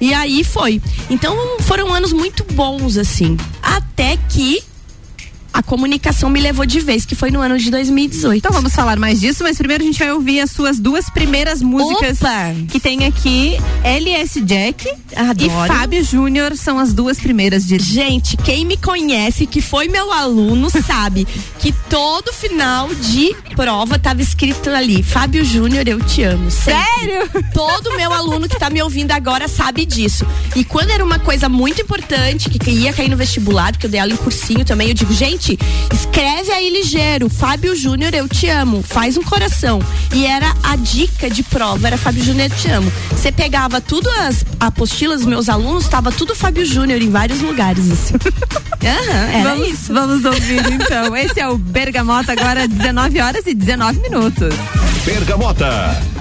E 0.00 0.12
aí 0.12 0.42
foi. 0.42 0.82
Então 1.08 1.36
foram 1.60 1.94
anos 1.94 2.12
muito 2.12 2.44
bons, 2.52 2.96
assim. 2.96 3.36
Até 3.62 4.16
que 4.28 4.60
a 5.52 5.62
comunicação 5.62 6.30
me 6.30 6.40
levou 6.40 6.64
de 6.64 6.80
vez, 6.80 7.04
que 7.04 7.14
foi 7.14 7.30
no 7.30 7.40
ano 7.40 7.58
de 7.58 7.70
2018. 7.70 8.38
Então 8.38 8.52
vamos 8.52 8.74
falar 8.74 8.98
mais 8.98 9.20
disso, 9.20 9.42
mas 9.42 9.58
primeiro 9.58 9.82
a 9.82 9.86
gente 9.86 9.98
vai 9.98 10.12
ouvir 10.12 10.40
as 10.40 10.50
suas 10.50 10.78
duas 10.78 11.10
primeiras 11.10 11.60
músicas 11.60 12.20
Opa! 12.20 12.54
que 12.68 12.80
tem 12.80 13.04
aqui 13.04 13.56
LS 13.84 14.40
Jack 14.40 14.88
Adoro. 15.14 15.64
e 15.64 15.68
Fábio 15.68 16.04
Júnior 16.04 16.56
são 16.56 16.78
as 16.78 16.92
duas 16.92 17.18
primeiras 17.18 17.66
de 17.66 17.82
Gente, 17.82 18.36
quem 18.36 18.64
me 18.64 18.76
conhece, 18.76 19.46
que 19.46 19.60
foi 19.60 19.88
meu 19.88 20.12
aluno, 20.12 20.70
sabe 20.70 21.26
que 21.58 21.72
todo 21.90 22.32
final 22.32 22.88
de 22.94 23.34
prova 23.56 23.98
tava 23.98 24.22
escrito 24.22 24.70
ali, 24.70 25.02
Fábio 25.02 25.44
Júnior, 25.44 25.86
eu 25.88 26.00
te 26.00 26.22
amo. 26.22 26.50
Sempre. 26.50 26.82
Sério? 26.82 27.28
Todo 27.52 27.96
meu 27.96 28.12
aluno 28.12 28.48
que 28.48 28.58
tá 28.58 28.70
me 28.70 28.82
ouvindo 28.82 29.12
agora 29.12 29.48
sabe 29.48 29.84
disso. 29.84 30.26
E 30.54 30.64
quando 30.64 30.90
era 30.90 31.04
uma 31.04 31.18
coisa 31.18 31.48
muito 31.48 31.80
importante, 31.80 32.48
que 32.50 32.70
ia 32.70 32.92
cair 32.92 33.08
no 33.08 33.16
vestibular, 33.16 33.72
porque 33.72 33.86
eu 33.86 33.90
dei 33.90 34.00
aula 34.00 34.12
em 34.12 34.16
cursinho 34.16 34.64
também, 34.64 34.88
eu 34.88 34.94
digo, 34.94 35.12
gente, 35.12 35.41
escreve 35.92 36.52
aí 36.52 36.70
ligeiro, 36.70 37.28
Fábio 37.28 37.74
Júnior, 37.74 38.14
eu 38.14 38.28
te 38.28 38.48
amo, 38.48 38.82
faz 38.82 39.16
um 39.16 39.22
coração. 39.22 39.80
E 40.12 40.26
era 40.26 40.54
a 40.62 40.76
dica 40.76 41.28
de 41.28 41.42
prova, 41.42 41.86
era 41.86 41.96
Fábio 41.96 42.22
Júnior, 42.24 42.50
eu 42.50 42.56
te 42.56 42.68
amo. 42.68 42.92
Você 43.10 43.32
pegava 43.32 43.80
tudo 43.80 44.08
as 44.10 44.44
apostilas 44.60 45.20
dos 45.20 45.28
meus 45.28 45.48
alunos, 45.48 45.88
tava 45.88 46.12
tudo 46.12 46.34
Fábio 46.34 46.64
Júnior 46.64 47.00
em 47.00 47.10
vários 47.10 47.40
lugares, 47.40 47.90
assim. 47.90 48.14
Era 48.82 49.50
vamos, 49.50 49.68
isso. 49.68 49.92
vamos 49.92 50.24
ouvir 50.24 50.72
então. 50.72 51.16
Esse 51.16 51.38
é 51.38 51.48
o 51.48 51.56
Bergamota 51.56 52.32
agora 52.32 52.66
19 52.66 53.20
horas 53.20 53.46
e 53.46 53.54
19 53.54 54.00
minutos. 54.00 54.54
Bergamota. 55.04 56.11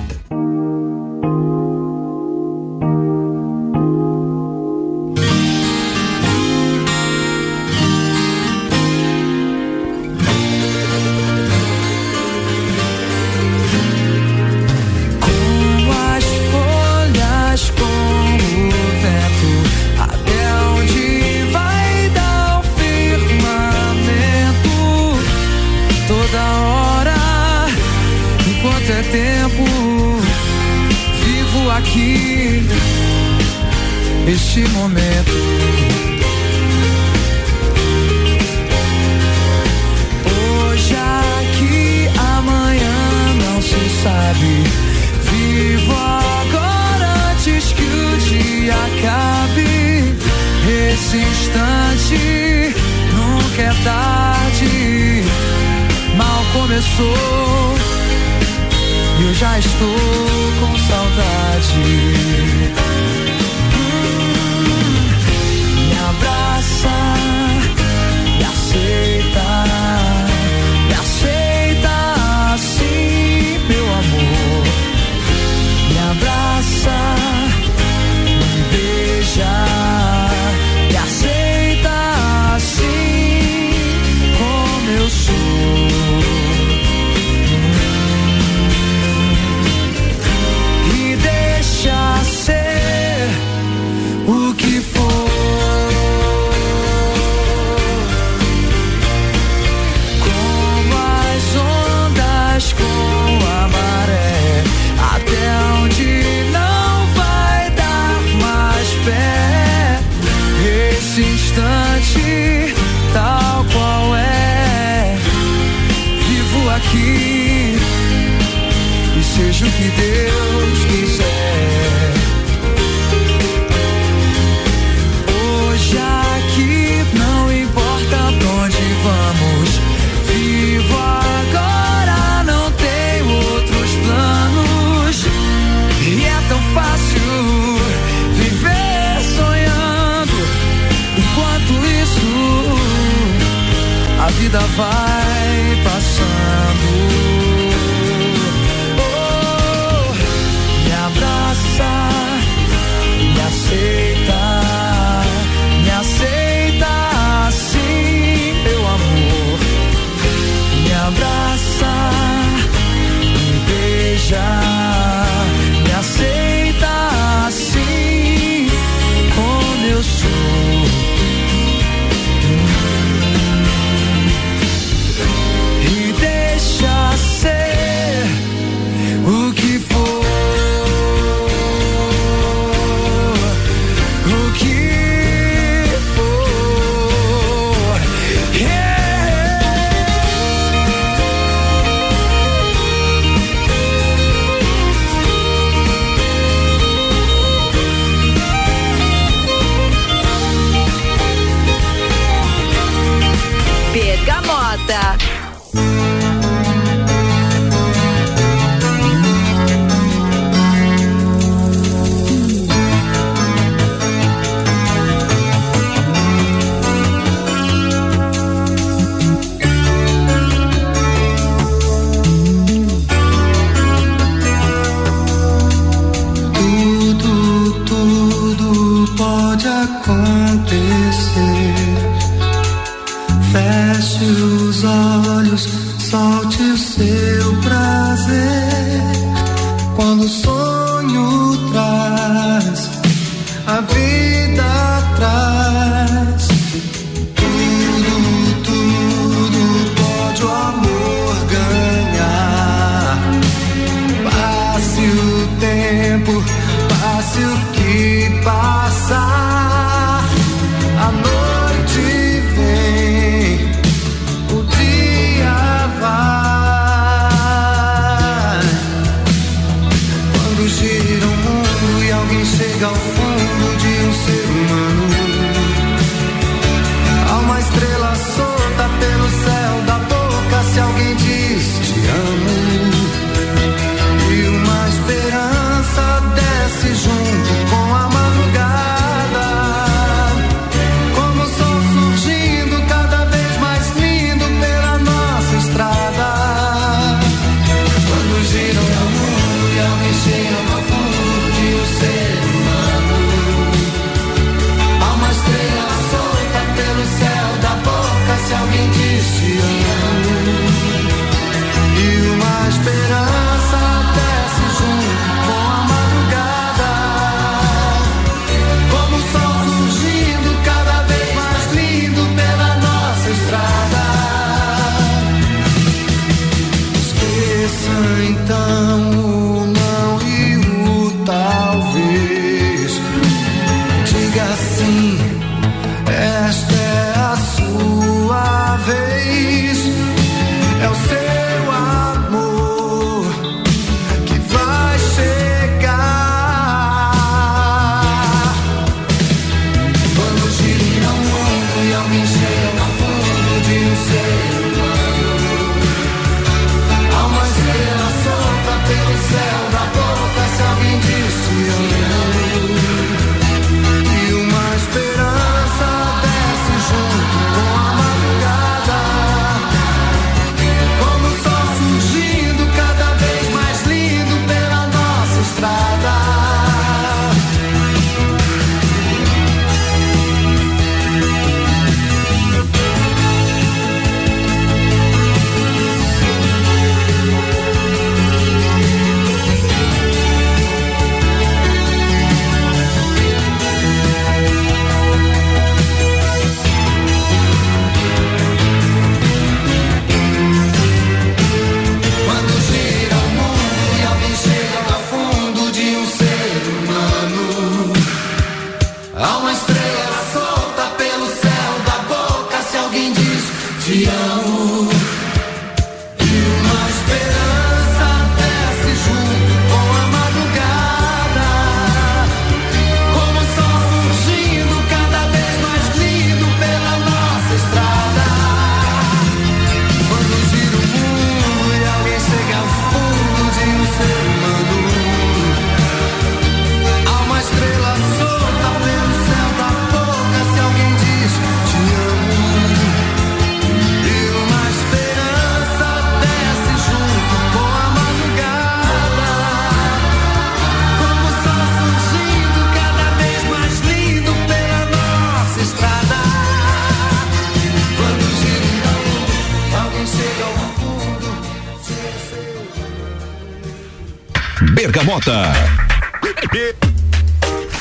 Bergamota. 465.11 466.90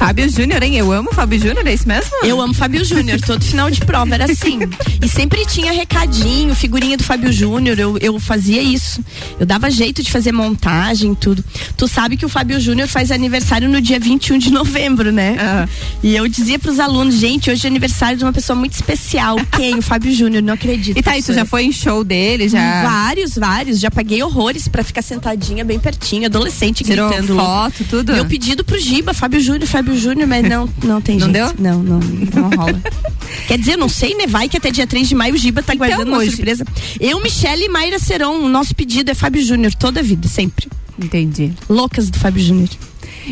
Fábio 0.00 0.30
Júnior, 0.30 0.62
hein? 0.62 0.76
Eu 0.78 0.90
amo 0.90 1.12
Fábio 1.12 1.38
Júnior, 1.38 1.66
é 1.66 1.74
isso 1.74 1.86
mesmo? 1.86 2.10
Eu 2.24 2.40
amo 2.40 2.54
Fábio 2.54 2.82
Júnior, 2.82 3.20
todo 3.20 3.44
final 3.44 3.70
de 3.70 3.82
prova 3.82 4.14
era 4.14 4.24
assim. 4.24 4.60
E 5.02 5.06
sempre 5.06 5.44
tinha 5.44 5.72
recadinho, 5.72 6.54
figurinha 6.54 6.96
do 6.96 7.04
Fábio 7.04 7.30
Júnior, 7.30 7.78
eu, 7.78 7.98
eu 7.98 8.18
fazia 8.18 8.62
isso. 8.62 9.04
Eu 9.38 9.44
dava 9.44 9.70
jeito 9.70 10.02
de 10.02 10.10
fazer 10.10 10.32
montagem, 10.32 11.14
tudo. 11.14 11.44
Tu 11.76 11.86
sabe 11.86 12.16
que 12.16 12.24
o 12.24 12.30
Fábio 12.30 12.58
Júnior 12.58 12.88
faz 12.88 13.10
aniversário 13.10 13.68
no 13.68 13.78
dia 13.78 14.00
21 14.00 14.38
de 14.38 14.50
novembro, 14.50 15.12
né? 15.12 15.36
Aham. 15.38 15.68
E 16.02 16.16
eu 16.16 16.26
dizia 16.26 16.58
pros 16.58 16.80
alunos, 16.80 17.16
gente, 17.16 17.50
hoje 17.50 17.66
é 17.66 17.68
aniversário 17.68 18.16
de 18.16 18.24
uma 18.24 18.32
pessoa 18.32 18.58
muito 18.58 18.72
especial. 18.72 19.36
Quem? 19.54 19.80
O 19.80 19.82
Fábio 19.82 20.14
Júnior, 20.14 20.42
não 20.42 20.54
acredito. 20.54 20.96
E 20.96 21.02
tá, 21.02 21.10
professora. 21.10 21.40
já 21.40 21.44
foi 21.44 21.64
em 21.64 21.72
show 21.72 22.02
dele, 22.02 22.48
já 22.48 22.84
Vários, 22.84 23.34
vários. 23.36 23.78
Já 23.78 23.90
paguei 23.90 24.22
horrores 24.22 24.66
pra 24.66 24.82
ficar 24.82 25.02
sentadinha 25.02 25.62
bem 25.62 25.78
pertinho, 25.78 26.24
adolescente 26.24 26.84
tirou 26.84 27.10
gritando. 27.10 27.36
foto, 27.36 27.84
tudo? 27.84 28.14
Meu 28.14 28.24
pedido 28.24 28.64
pro 28.64 28.78
Giba, 28.78 29.12
Fábio 29.12 29.40
Júnior, 29.40 29.68
Fábio 29.68 29.89
Júnior, 29.96 30.26
mas 30.28 30.48
não, 30.48 30.68
não 30.84 31.00
tem 31.00 31.18
Não 31.18 31.32
jeito. 31.32 31.54
deu? 31.56 31.72
Não, 31.72 31.82
não, 31.82 31.98
não 32.00 32.50
rola. 32.56 32.80
Quer 33.46 33.58
dizer, 33.58 33.76
não 33.76 33.88
sei, 33.88 34.14
né? 34.14 34.26
Vai 34.26 34.48
que 34.48 34.56
até 34.56 34.70
dia 34.70 34.86
3 34.86 35.08
de 35.08 35.14
maio 35.14 35.34
o 35.34 35.36
Giba 35.36 35.62
tá 35.62 35.74
Então, 35.74 35.86
guardando 35.86 36.08
uma 36.08 36.18
hoje. 36.18 36.32
surpresa. 36.32 36.64
Eu, 36.98 37.20
Michele 37.22 37.64
e 37.64 37.68
Mayra 37.68 37.98
Seron, 37.98 38.38
o 38.40 38.48
nosso 38.48 38.74
pedido 38.74 39.10
é 39.10 39.14
Fábio 39.14 39.42
Júnior, 39.44 39.74
toda 39.74 40.00
a 40.00 40.02
vida, 40.02 40.26
sempre. 40.28 40.68
Entendi. 41.02 41.52
Loucas 41.68 42.10
do 42.10 42.18
Fábio 42.18 42.42
Júnior. 42.42 42.68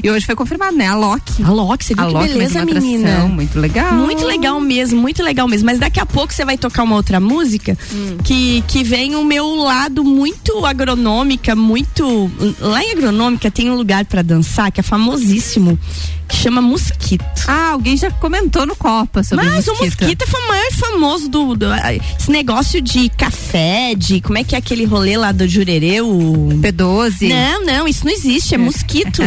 E 0.03 0.11
hoje 0.11 0.25
foi 0.27 0.35
confirmado, 0.35 0.77
né? 0.77 0.87
A 0.87 0.95
Loki. 0.95 1.43
A 1.43 1.51
Loki, 1.51 1.85
você 1.85 1.95
viu 1.95 2.05
A 2.05 2.07
que 2.09 2.13
Loki 2.15 2.29
beleza, 2.29 2.65
mais 2.65 2.83
menina. 2.85 3.09
atração, 3.09 3.29
muito 3.29 3.59
legal. 3.59 3.93
Muito 3.95 4.25
legal 4.25 4.61
mesmo, 4.61 5.01
muito 5.01 5.23
legal 5.23 5.49
mesmo. 5.49 5.67
Mas 5.67 5.79
daqui 5.79 6.01
a 6.01 6.07
pouco 6.07 6.33
você 6.33 6.45
vai 6.45 6.57
tocar 6.59 6.83
uma 6.83 6.97
outra 6.97 7.19
música 7.21 7.77
que, 8.25 8.63
que 8.69 8.83
vem 8.85 9.17
o 9.17 9.25
meu 9.25 9.55
lado 9.55 10.05
muito 10.05 10.65
agronômica, 10.65 11.55
muito. 11.57 12.31
Lá 12.61 12.83
em 12.83 12.93
agronômica 12.93 13.51
tem 13.51 13.71
um 13.71 13.75
lugar 13.75 14.05
pra 14.05 14.23
dançar 14.23 14.71
que 14.71 14.81
é 14.81 14.83
famosíssimo, 14.83 15.79
que 16.29 16.37
chama 16.37 16.61
Mosquito. 16.61 17.25
Ah, 17.47 17.71
alguém 17.73 17.97
já 17.97 18.11
comentou 18.11 18.67
no 18.67 18.77
Copa 18.77 19.23
sobre 19.23 19.45
Mas 19.45 19.67
o 19.67 19.73
o 19.73 19.79
mosquito 19.79 20.23
é 20.25 20.37
o 20.39 20.49
maior 20.49 20.73
famoso 20.73 21.29
do, 21.29 21.55
do- 21.57 21.67
Esse 22.19 22.31
negócio 22.31 22.81
de 22.81 23.09
café, 23.11 23.95
de. 23.97 24.21
Como 24.21 24.37
é 24.39 24.45
que 24.45 24.55
é 24.55 24.59
aquele 24.59 24.85
rolê 24.85 25.17
lá 25.17 25.33
do 25.33 25.47
Jurerê? 25.49 26.01
O... 26.01 26.49
P12. 26.61 27.29
Não, 27.29 27.65
não, 27.65 27.89
isso 27.89 28.05
não 28.05 28.13
existe, 28.13 28.55
é 28.55 28.59
mosquito. 28.59 29.23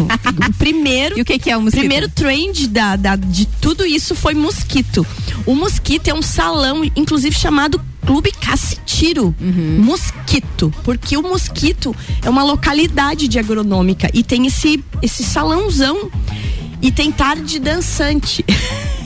O 0.52 0.58
primeiro. 0.58 1.18
E 1.18 1.22
o 1.22 1.26
que, 1.26 1.40
que 1.40 1.50
é 1.50 1.58
o 1.58 1.62
mosquito? 1.62 1.80
primeiro 1.80 2.10
trend 2.10 2.68
da, 2.68 2.96
da- 2.96 3.16
de 3.16 3.46
tudo 3.46 3.86
isso 3.86 4.14
foi 4.16 4.34
mosquito. 4.34 5.06
O 5.46 5.56
mosquito 5.56 6.08
é 6.08 6.14
um 6.14 6.22
salão, 6.22 6.84
inclusive 6.96 7.36
chamado 7.36 7.82
Clube 8.06 8.32
Cacitiro. 8.32 9.34
Uhum. 9.40 9.78
Mosquito. 9.84 10.74
Porque 10.84 11.18
o 11.18 11.22
mosquito 11.24 11.96
é 12.24 12.30
uma 12.30 12.44
localidade 12.44 13.28
de 13.28 13.40
agronômica 13.40 14.10
e 14.14 14.24
tem 14.24 14.46
esse, 14.48 14.84
esse 15.02 15.24
salãozão. 15.24 16.10
E 16.82 16.92
tem 16.92 17.12
tarde 17.12 17.60
dançante. 17.60 18.44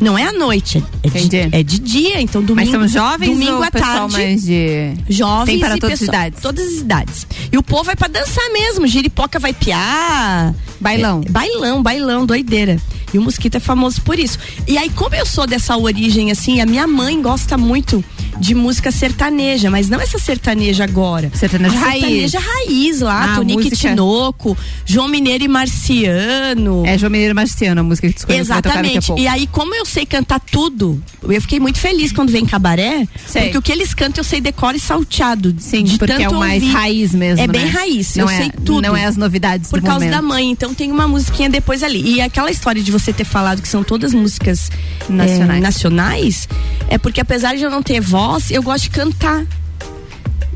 Não 0.00 0.16
é 0.18 0.24
à 0.24 0.32
noite, 0.32 0.82
é 1.02 1.08
de, 1.08 1.36
é 1.56 1.62
de 1.62 1.78
dia, 1.78 2.20
então 2.20 2.42
domingo. 2.42 2.70
Mas 2.70 2.70
são 2.70 2.86
jovens 2.88 3.30
domingo 3.30 3.62
à 3.62 3.70
tarde. 3.70 4.12
mais 4.12 4.44
de... 4.44 4.92
Jovens 5.08 5.46
Tem 5.46 5.58
para 5.60 5.76
e 5.76 5.80
todas 5.80 5.94
as 5.94 5.98
pessoa- 6.00 6.14
idades? 6.16 6.40
Todas 6.42 6.66
as 6.66 6.74
idades. 6.80 7.26
E 7.50 7.56
o 7.56 7.62
povo 7.62 7.84
vai 7.84 7.96
pra 7.96 8.08
dançar 8.08 8.44
mesmo. 8.52 8.86
Giripoca 8.86 9.38
vai 9.38 9.52
piar. 9.54 10.54
Bailão. 10.80 11.22
É, 11.24 11.30
bailão, 11.30 11.82
bailão, 11.82 12.26
doideira. 12.26 12.78
E 13.14 13.18
o 13.18 13.22
Mosquito 13.22 13.54
é 13.54 13.60
famoso 13.60 14.02
por 14.02 14.18
isso. 14.18 14.38
E 14.66 14.76
aí, 14.76 14.90
como 14.90 15.14
eu 15.14 15.24
sou 15.24 15.46
dessa 15.46 15.76
origem, 15.76 16.30
assim, 16.30 16.60
a 16.60 16.66
minha 16.66 16.86
mãe 16.86 17.20
gosta 17.22 17.56
muito 17.56 18.04
de 18.40 18.54
música 18.54 18.90
sertaneja, 18.90 19.70
mas 19.70 19.88
não 19.88 20.00
essa 20.00 20.18
sertaneja 20.18 20.84
agora. 20.84 21.30
Sertaneja 21.34 21.74
a 21.76 21.80
raiz. 21.80 22.00
sertaneja 22.02 22.38
raiz 22.40 23.00
lá, 23.00 23.32
Ah, 23.32 23.36
Tonique 23.36 23.64
música- 23.64 23.76
Tinoco, 23.88 24.56
João 24.84 25.08
Mineiro 25.08 25.44
e 25.44 25.48
Marciano. 25.48 26.82
É 26.86 26.98
João 26.98 27.10
Mineiro 27.10 27.34
Marciano, 27.34 27.80
a 27.80 27.84
música 27.84 28.08
que 28.08 28.14
tu 28.14 28.18
escolheu 28.18 28.40
Exatamente. 28.40 29.12
E 29.16 29.26
aí, 29.26 29.46
como 29.46 29.74
eu 29.74 29.84
sei 29.84 30.04
cantar 30.06 30.40
tudo, 30.40 31.02
eu 31.22 31.40
fiquei 31.40 31.58
muito 31.60 31.78
feliz 31.78 32.12
quando 32.12 32.30
vem 32.30 32.44
cabaré, 32.44 33.06
Sei. 33.26 33.44
porque 33.44 33.58
o 33.58 33.62
que 33.62 33.72
eles 33.72 33.94
cantam 33.94 34.20
eu 34.20 34.24
sei 34.24 34.40
decora 34.40 34.76
e 34.76 34.80
salteado. 34.80 35.54
Sim, 35.58 35.84
de 35.84 35.98
porque 35.98 36.12
tanto 36.12 36.22
é 36.24 36.28
o 36.28 36.38
mais 36.38 36.62
ouvir. 36.62 36.74
raiz 36.74 37.14
mesmo, 37.14 37.42
É 37.42 37.46
bem 37.46 37.64
né? 37.64 37.70
raiz, 37.70 38.14
Não 38.16 38.24
eu 38.24 38.30
é, 38.30 38.36
sei 38.38 38.50
tudo. 38.50 38.82
Não 38.82 38.96
é 38.96 39.04
as 39.04 39.16
novidades 39.16 39.70
Por 39.70 39.80
causa 39.80 40.00
momento. 40.04 40.10
da 40.14 40.22
mãe, 40.22 40.50
então 40.50 40.74
tem 40.74 40.90
uma 40.90 41.06
musiquinha 41.08 41.48
depois 41.50 41.82
ali. 41.82 42.02
E 42.16 42.20
aquela 42.20 42.50
história 42.50 42.82
de 42.82 42.90
você 42.90 43.12
ter 43.12 43.24
falado 43.24 43.60
que 43.62 43.68
são 43.68 43.82
todas 43.82 44.12
músicas 44.14 44.70
Nacionais. 45.08 45.58
é, 45.58 45.60
nacionais 45.60 46.48
é 46.88 46.98
porque 46.98 47.20
apesar 47.20 47.56
de 47.56 47.62
eu 47.62 47.70
não 47.70 47.82
ter 47.82 48.00
voz, 48.00 48.25
eu 48.50 48.62
gosto 48.62 48.84
de 48.84 48.90
cantar. 48.90 49.46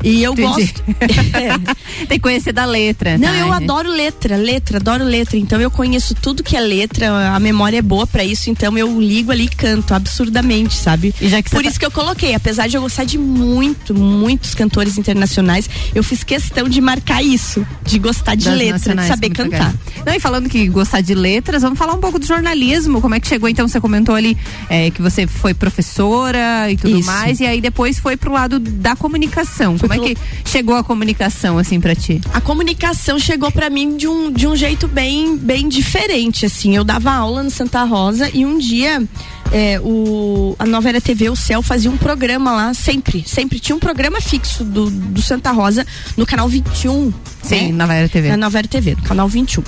E 0.03 0.23
eu 0.23 0.33
Entendi. 0.33 0.47
gosto. 0.47 0.83
É. 1.33 2.05
Tem 2.05 2.17
que 2.17 2.19
conhecer 2.19 2.51
da 2.51 2.65
letra. 2.65 3.17
Não, 3.17 3.27
tá? 3.27 3.37
eu 3.37 3.51
adoro 3.53 3.89
letra, 3.89 4.35
letra, 4.35 4.77
adoro 4.77 5.03
letra. 5.03 5.37
Então 5.37 5.59
eu 5.61 5.69
conheço 5.71 6.13
tudo 6.15 6.43
que 6.43 6.55
é 6.57 6.59
letra, 6.59 7.33
a 7.35 7.39
memória 7.39 7.77
é 7.77 7.81
boa 7.81 8.05
pra 8.07 8.23
isso, 8.23 8.49
então 8.49 8.77
eu 8.77 8.99
ligo 8.99 9.31
ali 9.31 9.45
e 9.45 9.47
canto 9.49 9.93
absurdamente, 9.93 10.73
sabe? 10.75 11.13
E 11.21 11.27
já 11.29 11.41
que 11.41 11.49
você 11.49 11.55
Por 11.55 11.63
tá- 11.63 11.69
isso 11.69 11.79
que 11.79 11.85
eu 11.85 11.91
coloquei, 11.91 12.33
apesar 12.33 12.67
de 12.67 12.75
eu 12.77 12.81
gostar 12.81 13.03
de 13.05 13.17
muito, 13.17 13.93
muitos 13.93 14.53
cantores 14.55 14.97
internacionais, 14.97 15.69
eu 15.95 16.03
fiz 16.03 16.23
questão 16.23 16.67
de 16.67 16.81
marcar 16.81 17.23
isso, 17.23 17.65
de 17.85 17.97
gostar 17.99 18.35
de 18.35 18.45
Das 18.45 18.57
letra, 18.57 18.95
de 18.95 19.07
saber 19.07 19.29
cantar. 19.29 19.51
legal. 19.67 19.73
Não, 20.05 20.13
e 20.13 20.19
falando 20.19 20.49
que 20.49 20.67
gostar 20.67 21.01
de 21.01 21.13
letras, 21.13 21.61
vamos 21.61 21.77
falar 21.79 21.93
um 21.93 21.99
pouco 21.99 22.19
do 22.19 22.25
jornalismo. 22.25 23.01
Como 23.01 23.15
é 23.15 23.19
que 23.19 23.27
chegou? 23.27 23.47
Então, 23.49 23.67
você 23.67 23.79
comentou 23.79 24.15
ali 24.15 24.37
é, 24.69 24.89
que 24.91 25.01
você 25.01 25.27
foi 25.27 25.53
professora 25.53 26.69
e 26.71 26.77
tudo 26.77 26.97
Isso. 26.99 27.07
mais, 27.07 27.39
e 27.39 27.45
aí 27.45 27.61
depois 27.61 27.99
foi 27.99 28.17
pro 28.17 28.31
lado 28.31 28.59
da 28.59 28.95
comunicação. 28.95 29.77
Foi 29.77 29.87
Como 29.97 30.11
é 30.11 30.15
que 30.15 30.49
chegou 30.49 30.75
a 30.75 30.83
comunicação, 30.83 31.57
assim, 31.57 31.79
pra 31.79 31.95
ti? 31.95 32.21
A 32.33 32.41
comunicação 32.41 33.19
chegou 33.19 33.51
pra 33.51 33.69
mim 33.69 33.97
de 33.97 34.07
um, 34.07 34.31
de 34.31 34.47
um 34.47 34.55
jeito 34.55 34.87
bem, 34.87 35.37
bem 35.37 35.67
diferente, 35.67 36.45
assim. 36.45 36.75
Eu 36.75 36.83
dava 36.83 37.11
aula 37.11 37.43
no 37.43 37.51
Santa 37.51 37.83
Rosa 37.83 38.29
e 38.33 38.45
um 38.45 38.57
dia 38.57 39.07
é, 39.51 39.79
o, 39.81 40.55
a 40.57 40.65
Nova 40.65 40.87
Era 40.87 41.01
TV, 41.01 41.29
o 41.29 41.35
Céu, 41.35 41.61
fazia 41.61 41.91
um 41.91 41.97
programa 41.97 42.53
lá, 42.53 42.73
sempre, 42.73 43.23
sempre. 43.27 43.59
Tinha 43.59 43.75
um 43.75 43.79
programa 43.79 44.21
fixo 44.21 44.63
do, 44.63 44.89
do 44.89 45.21
Santa 45.21 45.51
Rosa 45.51 45.85
no 46.15 46.25
canal 46.25 46.47
21. 46.47 47.13
Sim, 47.43 47.67
né? 47.67 47.71
na 47.73 47.85
Vera 47.85 48.07
TV. 48.07 48.29
Na 48.29 48.37
Nova 48.37 48.57
Era 48.59 48.67
TV, 48.67 48.95
no 48.95 49.03
canal 49.03 49.27
21. 49.27 49.63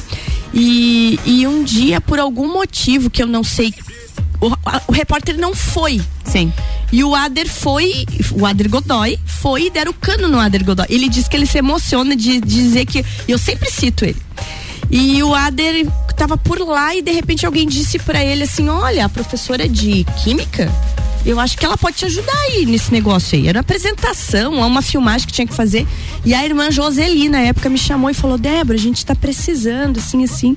E, 0.54 1.20
e 1.26 1.48
um 1.48 1.64
dia, 1.64 2.00
por 2.00 2.20
algum 2.20 2.52
motivo 2.52 3.10
que 3.10 3.22
eu 3.22 3.28
não 3.28 3.44
sei, 3.44 3.74
o, 4.42 4.52
o 4.88 4.92
repórter 4.92 5.38
não 5.38 5.56
foi. 5.56 6.02
Sim. 6.26 6.52
E 6.92 7.04
o 7.04 7.16
Ader 7.16 7.50
foi, 7.50 8.06
o 8.32 8.46
Ader 8.46 8.70
Godoy 8.70 9.20
foi 9.26 9.66
e 9.66 9.70
deram 9.70 9.92
o 9.92 9.96
cano 9.96 10.28
no 10.28 10.40
Ader 10.40 10.64
Godoy. 10.64 10.86
Ele 10.90 11.10
disse 11.10 11.30
que 11.30 11.36
ele 11.36 11.46
se 11.46 11.58
emociona 11.58 12.16
de, 12.16 12.40
de 12.40 12.56
dizer 12.56 12.86
que. 12.86 13.06
Eu 13.28 13.38
sempre 13.38 13.72
cito 13.72 14.06
ele. 14.06 14.22
E 14.92 15.24
o 15.24 15.34
Ader 15.34 15.88
tava 16.16 16.38
por 16.38 16.60
lá 16.60 16.96
e 16.96 17.02
de 17.02 17.12
repente 17.12 17.46
alguém 17.46 17.68
disse 17.68 17.98
pra 18.00 18.24
ele 18.24 18.44
assim: 18.44 18.70
Olha, 18.70 19.06
a 19.06 19.10
professora 19.10 19.68
de 19.68 20.04
química, 20.24 20.72
eu 21.26 21.40
acho 21.40 21.58
que 21.58 21.66
ela 21.66 21.78
pode 21.78 21.98
te 21.98 22.06
ajudar 22.06 22.36
aí 22.50 22.66
nesse 22.66 22.92
negócio 22.92 23.38
aí. 23.38 23.48
Era 23.48 23.58
uma 23.58 23.62
apresentação, 23.62 24.54
uma 24.54 24.82
filmagem 24.82 25.26
que 25.26 25.34
tinha 25.34 25.48
que 25.48 25.54
fazer. 25.54 25.88
E 26.26 26.34
a 26.34 26.46
irmã 26.46 26.70
Joseli, 26.70 27.30
na 27.30 27.40
época, 27.40 27.70
me 27.70 27.78
chamou 27.78 28.10
e 28.10 28.14
falou: 28.14 28.38
Débora, 28.38 28.78
a 28.78 28.82
gente 28.82 29.06
tá 29.06 29.16
precisando, 29.16 30.00
assim, 30.00 30.24
assim. 30.24 30.56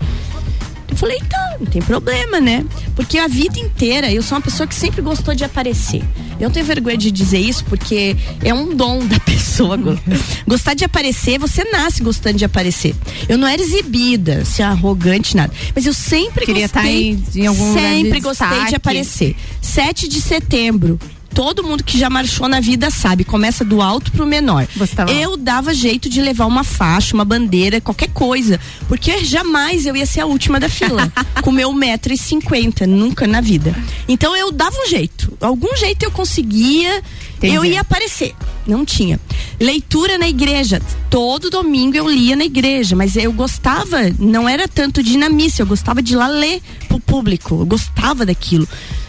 Eu 0.88 0.96
falei, 0.96 1.18
então, 1.18 1.40
não 1.61 1.66
tem 1.66 1.83
problema, 1.83 2.40
né? 2.40 2.64
Porque 2.94 3.18
a 3.18 3.27
vida 3.29 3.59
inteira 3.59 4.11
eu 4.12 4.22
sou 4.22 4.37
uma 4.38 4.42
pessoa 4.42 4.66
que 4.66 4.75
sempre 4.75 5.03
gostou 5.03 5.35
de 5.35 5.44
aparecer. 5.44 6.03
Eu 6.38 6.51
tenho 6.51 6.64
vergonha 6.64 6.96
de 6.96 7.11
dizer 7.11 7.38
isso 7.38 7.64
porque 7.64 8.16
é 8.42 8.53
um 8.55 8.75
dom 8.75 9.05
da 9.07 9.18
pessoa. 9.25 9.77
go- 9.77 9.99
Gostar 10.46 10.75
de 10.75 10.85
aparecer, 10.85 11.38
você 11.38 11.64
nasce 11.64 12.03
gostando 12.03 12.38
de 12.38 12.44
aparecer. 12.44 12.94
Eu 13.29 13.37
não 13.37 13.49
era 13.49 13.61
exibida, 13.61 14.44
se 14.44 14.62
arrogante, 14.62 15.37
nada. 15.37 15.53
Mas 15.75 15.87
eu 15.87 15.92
sempre 15.92 16.46
Queria 16.46 16.68
gostei. 16.68 16.83
tá 16.83 16.88
em- 16.88 17.42
em 17.42 17.46
algum 17.46 17.68
lugar 17.70 17.83
de 17.83 17.88
sempre 18.03 18.20
gostei 18.20 18.46
destaque. 18.49 18.68
de 18.70 18.75
aparecer. 18.77 19.37
7 19.61 20.09
de 20.09 20.20
setembro. 20.20 20.99
Todo 21.37 21.62
mundo 21.62 21.85
que 21.85 21.99
já 21.99 22.09
marchou 22.09 22.49
na 22.49 22.61
vida 22.61 22.90
sabe, 22.90 23.22
começa 23.22 23.62
do 23.62 23.83
alto 23.83 24.11
pro 24.11 24.25
menor. 24.27 24.66
Eu 25.11 25.37
dava 25.37 25.75
jeito 25.75 26.09
de 26.09 26.22
levar 26.22 26.46
uma 26.46 26.64
faixa, 26.64 27.14
uma 27.14 27.27
bandeira, 27.27 27.79
qualquer 27.79 28.09
coisa. 28.09 28.59
Porque 28.88 29.22
jamais 29.22 29.85
eu 29.85 29.94
ia 29.94 30.07
ser 30.07 30.20
a 30.20 30.27
última 30.27 30.59
da 30.59 30.70
fila. 30.70 31.12
com 31.42 31.53
meu 31.53 31.75
metro 31.75 32.11
e 32.11 32.16
cinquenta, 32.16 32.87
nunca 32.87 33.27
na 33.27 33.42
vida. 33.42 33.77
Então 34.09 34.35
eu 34.35 34.51
dava 34.51 34.75
um 34.81 34.88
jeito. 34.88 35.37
Algum 35.38 35.77
jeito 35.77 36.07
eu 36.07 36.11
conseguia, 36.11 37.03
Entendi. 37.37 37.55
eu 37.55 37.62
ia 37.66 37.83
aparecer. 37.83 38.35
Não 38.66 38.83
tinha. 38.83 39.20
Leitura 39.61 40.16
na 40.16 40.31
igreja. 40.31 40.81
Todo 41.11 41.51
domingo 41.51 41.99
eu 41.99 42.09
lia 42.09 42.35
na 42.35 42.46
igreja, 42.46 42.96
mas 42.96 43.14
eu 43.14 43.31
gostava, 43.31 43.99
não 44.18 44.49
era 44.49 44.66
tanto 44.66 45.03
de 45.03 45.18
na 45.18 45.29
missa, 45.29 45.61
eu 45.61 45.66
gostava 45.66 46.01
de 46.01 46.14
ir 46.14 46.16
lá 46.16 46.29
ler 46.29 46.62
pro 46.88 46.99
público. 46.99 47.61
Eu 47.61 47.66
gostava 47.66 48.25
daquilo. 48.25 48.66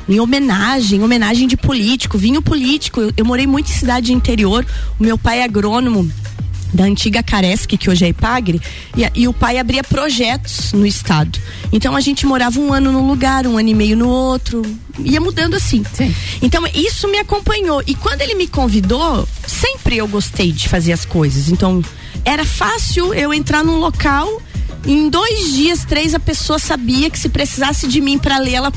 Em 0.07 0.19
homenagem, 0.19 1.03
homenagem 1.03 1.47
de 1.47 1.57
político, 1.57 2.17
vinho 2.17 2.41
político. 2.41 3.01
Eu, 3.01 3.11
eu 3.17 3.25
morei 3.25 3.45
muito 3.45 3.69
em 3.69 3.73
cidade 3.73 4.13
interior. 4.13 4.65
O 4.99 5.03
meu 5.03 5.17
pai 5.17 5.39
é 5.39 5.43
agrônomo 5.43 6.09
da 6.73 6.83
antiga 6.83 7.23
Caresc, 7.23 7.77
que 7.77 7.89
hoje 7.89 8.05
é 8.05 8.09
Ipagre, 8.09 8.61
e, 8.95 9.21
e 9.21 9.27
o 9.27 9.33
pai 9.33 9.57
abria 9.57 9.83
projetos 9.83 10.73
no 10.73 10.85
estado. 10.85 11.39
Então 11.71 11.95
a 11.95 12.01
gente 12.01 12.25
morava 12.25 12.59
um 12.59 12.73
ano 12.73 12.91
num 12.91 13.07
lugar, 13.07 13.47
um 13.47 13.57
ano 13.57 13.69
e 13.69 13.73
meio 13.73 13.95
no 13.95 14.09
outro, 14.09 14.61
ia 14.99 15.19
mudando 15.19 15.55
assim. 15.55 15.83
Sim. 15.93 16.13
Então 16.41 16.63
isso 16.73 17.07
me 17.07 17.17
acompanhou. 17.17 17.81
E 17.87 17.95
quando 17.95 18.21
ele 18.21 18.35
me 18.35 18.47
convidou, 18.47 19.27
sempre 19.45 19.97
eu 19.97 20.07
gostei 20.07 20.51
de 20.51 20.67
fazer 20.67 20.91
as 20.91 21.05
coisas. 21.05 21.49
Então 21.49 21.81
era 22.23 22.45
fácil 22.45 23.13
eu 23.13 23.33
entrar 23.33 23.63
num 23.63 23.77
local. 23.77 24.41
Em 24.85 25.09
dois 25.09 25.53
dias, 25.53 25.83
três, 25.85 26.13
a 26.13 26.19
pessoa 26.19 26.59
sabia 26.59 27.09
que 27.09 27.19
se 27.19 27.29
precisasse 27.29 27.87
de 27.87 27.99
mim 27.99 28.17
para 28.17 28.37
ler, 28.37 28.53
ela 28.53 28.71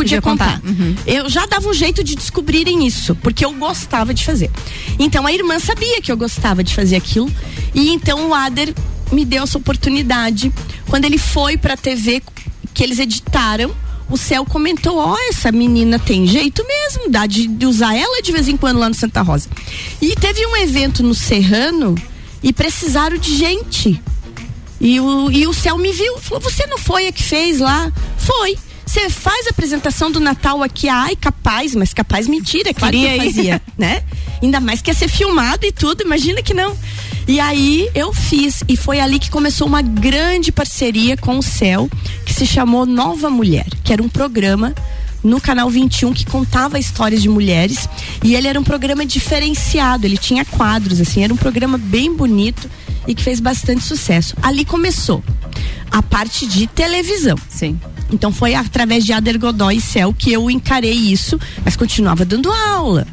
Podia 0.00 0.22
contar. 0.22 0.60
Uhum. 0.64 0.96
Eu 1.06 1.28
já 1.28 1.44
dava 1.44 1.68
um 1.68 1.74
jeito 1.74 2.02
de 2.02 2.14
descobrirem 2.14 2.86
isso, 2.86 3.14
porque 3.16 3.44
eu 3.44 3.52
gostava 3.52 4.14
de 4.14 4.24
fazer. 4.24 4.50
Então 4.98 5.26
a 5.26 5.32
irmã 5.32 5.58
sabia 5.58 6.00
que 6.00 6.10
eu 6.10 6.16
gostava 6.16 6.64
de 6.64 6.74
fazer 6.74 6.96
aquilo. 6.96 7.30
E 7.74 7.90
então 7.90 8.30
o 8.30 8.34
Ader 8.34 8.74
me 9.12 9.26
deu 9.26 9.42
essa 9.42 9.58
oportunidade. 9.58 10.50
Quando 10.88 11.04
ele 11.04 11.18
foi 11.18 11.58
pra 11.58 11.76
TV, 11.76 12.22
que 12.72 12.82
eles 12.82 12.98
editaram, 12.98 13.74
o 14.08 14.16
Céu 14.16 14.44
comentou: 14.46 14.96
Ó, 14.96 15.16
essa 15.28 15.52
menina 15.52 15.98
tem 15.98 16.26
jeito 16.26 16.64
mesmo, 16.66 17.10
dá 17.10 17.26
de, 17.26 17.46
de 17.46 17.66
usar 17.66 17.94
ela 17.94 18.22
de 18.22 18.32
vez 18.32 18.48
em 18.48 18.56
quando 18.56 18.78
lá 18.78 18.88
no 18.88 18.94
Santa 18.94 19.20
Rosa. 19.20 19.48
E 20.00 20.14
teve 20.16 20.46
um 20.46 20.56
evento 20.56 21.02
no 21.02 21.14
Serrano 21.14 21.94
e 22.42 22.52
precisaram 22.54 23.18
de 23.18 23.36
gente. 23.36 24.02
E 24.80 24.98
o, 24.98 25.30
e 25.30 25.46
o 25.46 25.52
céu 25.52 25.76
me 25.76 25.92
viu, 25.92 26.18
falou: 26.18 26.40
Você 26.40 26.66
não 26.66 26.78
foi 26.78 27.06
a 27.06 27.12
que 27.12 27.22
fez 27.22 27.60
lá? 27.60 27.92
Foi. 28.16 28.56
Você 28.86 29.08
faz 29.08 29.46
a 29.46 29.50
apresentação 29.50 30.10
do 30.10 30.18
Natal 30.18 30.64
aqui, 30.64 30.88
ai, 30.88 31.14
capaz, 31.14 31.76
mas 31.76 31.94
capaz 31.94 32.26
mentira, 32.26 32.74
claro 32.74 32.92
Queria 32.92 33.14
que 33.14 33.20
eu 33.20 33.24
fazia, 33.24 33.62
né? 33.78 34.02
Ainda 34.42 34.58
mais 34.58 34.82
que 34.82 34.90
ia 34.90 34.94
ser 34.94 35.06
filmado 35.06 35.64
e 35.64 35.70
tudo, 35.70 36.02
imagina 36.02 36.42
que 36.42 36.52
não. 36.52 36.76
E 37.28 37.38
aí 37.38 37.88
eu 37.94 38.12
fiz, 38.12 38.64
e 38.68 38.76
foi 38.76 38.98
ali 38.98 39.20
que 39.20 39.30
começou 39.30 39.68
uma 39.68 39.80
grande 39.80 40.50
parceria 40.50 41.16
com 41.16 41.38
o 41.38 41.42
Céu, 41.42 41.88
que 42.26 42.34
se 42.34 42.44
chamou 42.44 42.84
Nova 42.84 43.30
Mulher, 43.30 43.68
que 43.84 43.92
era 43.92 44.02
um 44.02 44.08
programa 44.08 44.74
no 45.22 45.40
canal 45.40 45.70
21 45.70 46.12
que 46.12 46.26
contava 46.26 46.78
histórias 46.78 47.22
de 47.22 47.28
mulheres 47.28 47.88
e 48.24 48.34
ele 48.34 48.48
era 48.48 48.58
um 48.58 48.64
programa 48.64 49.04
diferenciado, 49.04 50.06
ele 50.06 50.16
tinha 50.16 50.44
quadros 50.44 51.00
assim, 51.00 51.22
era 51.22 51.32
um 51.32 51.36
programa 51.36 51.78
bem 51.78 52.12
bonito 52.12 52.68
e 53.06 53.14
que 53.14 53.22
fez 53.22 53.40
bastante 53.40 53.82
sucesso. 53.82 54.34
Ali 54.42 54.64
começou 54.64 55.22
a 55.90 56.02
parte 56.02 56.46
de 56.46 56.66
televisão. 56.66 57.36
Sim. 57.48 57.78
Então 58.12 58.32
foi 58.32 58.54
através 58.54 59.04
de 59.04 59.12
Ader 59.12 59.38
Godoy 59.38 59.76
e 59.76 59.80
Céu 59.80 60.14
que 60.16 60.32
eu 60.32 60.50
encarei 60.50 60.92
isso, 60.92 61.38
mas 61.64 61.76
continuava 61.76 62.24
dando 62.24 62.50
aula. 62.52 63.06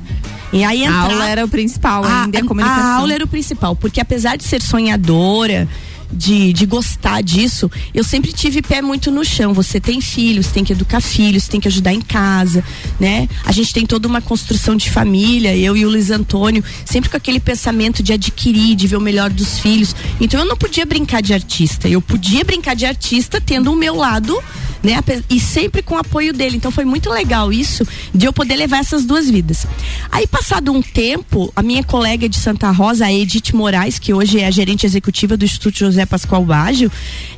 E 0.51 0.63
aí 0.63 0.83
A 0.83 0.87
entra... 0.87 0.99
aula 1.01 1.29
era 1.29 1.45
o 1.45 1.49
principal 1.49 2.03
ainda, 2.05 2.37
e 2.37 2.41
a 2.41 2.45
comunicação. 2.45 2.83
a 2.83 2.95
aula 2.95 3.13
era 3.13 3.23
o 3.23 3.27
principal, 3.27 3.75
porque 3.75 3.99
apesar 3.99 4.37
de 4.37 4.43
ser 4.43 4.61
sonhadora, 4.61 5.67
de, 6.11 6.53
de 6.53 6.65
gostar 6.65 7.21
disso, 7.21 7.69
eu 7.93 8.03
sempre 8.03 8.31
tive 8.31 8.61
pé 8.61 8.81
muito 8.81 9.11
no 9.11 9.23
chão. 9.23 9.53
Você 9.53 9.79
tem 9.79 10.01
filhos, 10.01 10.47
tem 10.47 10.63
que 10.63 10.73
educar 10.73 11.01
filhos, 11.01 11.47
tem 11.47 11.59
que 11.59 11.67
ajudar 11.67 11.93
em 11.93 12.01
casa, 12.01 12.63
né? 12.99 13.27
A 13.45 13.51
gente 13.51 13.73
tem 13.73 13.85
toda 13.85 14.07
uma 14.07 14.21
construção 14.21 14.75
de 14.75 14.89
família, 14.89 15.55
eu 15.55 15.75
e 15.75 15.85
o 15.85 15.89
Luiz 15.89 16.11
Antônio, 16.11 16.63
sempre 16.85 17.09
com 17.09 17.17
aquele 17.17 17.39
pensamento 17.39 18.01
de 18.01 18.13
adquirir, 18.13 18.75
de 18.75 18.87
ver 18.87 18.97
o 18.97 19.01
melhor 19.01 19.29
dos 19.29 19.59
filhos. 19.59 19.95
Então 20.19 20.39
eu 20.39 20.45
não 20.45 20.57
podia 20.57 20.85
brincar 20.85 21.21
de 21.21 21.33
artista, 21.33 21.87
eu 21.87 22.01
podia 22.01 22.43
brincar 22.43 22.75
de 22.75 22.85
artista 22.85 23.41
tendo 23.41 23.71
o 23.71 23.75
meu 23.75 23.95
lado 23.95 24.37
né? 24.83 25.03
E 25.29 25.39
sempre 25.39 25.81
com 25.81 25.95
o 25.95 25.97
apoio 25.97 26.33
dele. 26.33 26.57
Então 26.57 26.71
foi 26.71 26.85
muito 26.85 27.09
legal 27.09 27.51
isso 27.51 27.85
de 28.13 28.25
eu 28.25 28.33
poder 28.33 28.55
levar 28.55 28.79
essas 28.79 29.05
duas 29.05 29.29
vidas. 29.29 29.65
Aí 30.11 30.27
passado 30.27 30.71
um 30.71 30.81
tempo, 30.81 31.51
a 31.55 31.61
minha 31.61 31.83
colega 31.83 32.27
de 32.27 32.37
Santa 32.37 32.69
Rosa, 32.71 33.05
a 33.05 33.13
Edith 33.13 33.53
Moraes, 33.53 33.99
que 33.99 34.13
hoje 34.13 34.39
é 34.39 34.47
a 34.47 34.51
gerente 34.51 34.85
executiva 34.85 35.35
do 35.35 35.45
Instituto 35.45 35.77
José 35.97 36.05
Pascoal 36.05 36.45
Baggio, 36.45 36.91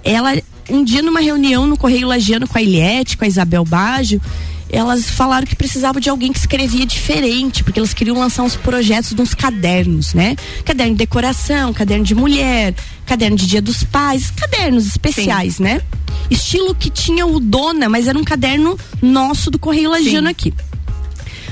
ela 0.04 0.38
um 0.70 0.84
dia 0.84 1.02
numa 1.02 1.22
reunião 1.22 1.66
no 1.66 1.78
Correio 1.78 2.08
Lagiano 2.08 2.48
com 2.48 2.58
a 2.58 2.62
Iliette, 2.62 3.18
com 3.18 3.24
a 3.24 3.28
Isabel 3.28 3.64
Baggio, 3.64 4.22
elas 4.70 5.10
falaram 5.10 5.48
que 5.48 5.56
precisavam 5.56 6.00
de 6.00 6.10
alguém 6.10 6.32
que 6.32 6.38
escrevia 6.38 6.86
diferente, 6.86 7.64
porque 7.64 7.80
elas 7.80 7.94
queriam 7.94 8.20
lançar 8.20 8.44
uns 8.44 8.56
projetos 8.56 9.14
de 9.14 9.22
uns 9.22 9.34
cadernos, 9.34 10.14
né? 10.14 10.36
Caderno 10.64 10.92
de 10.92 11.00
decoração, 11.00 11.74
caderno 11.74 12.04
de 12.04 12.14
mulher, 12.14 12.76
caderno 13.06 13.36
de 13.36 13.48
dia 13.48 13.62
dos 13.62 13.84
pais, 13.84 14.30
cadernos 14.30 14.86
especiais, 14.86 15.56
Sim. 15.56 15.64
né? 15.64 15.82
Estilo 16.30 16.76
que 16.76 16.92
tinha 16.92 17.26
o 17.26 17.40
Dona, 17.40 17.90
mas 17.90 18.08
era 18.08 18.18
um 18.18 18.24
caderno 18.24 18.78
nosso 19.02 19.50
do 19.50 19.58
Correio 19.58 19.90
Lagiano 19.90 20.28
Sim. 20.28 20.32
aqui. 20.32 20.54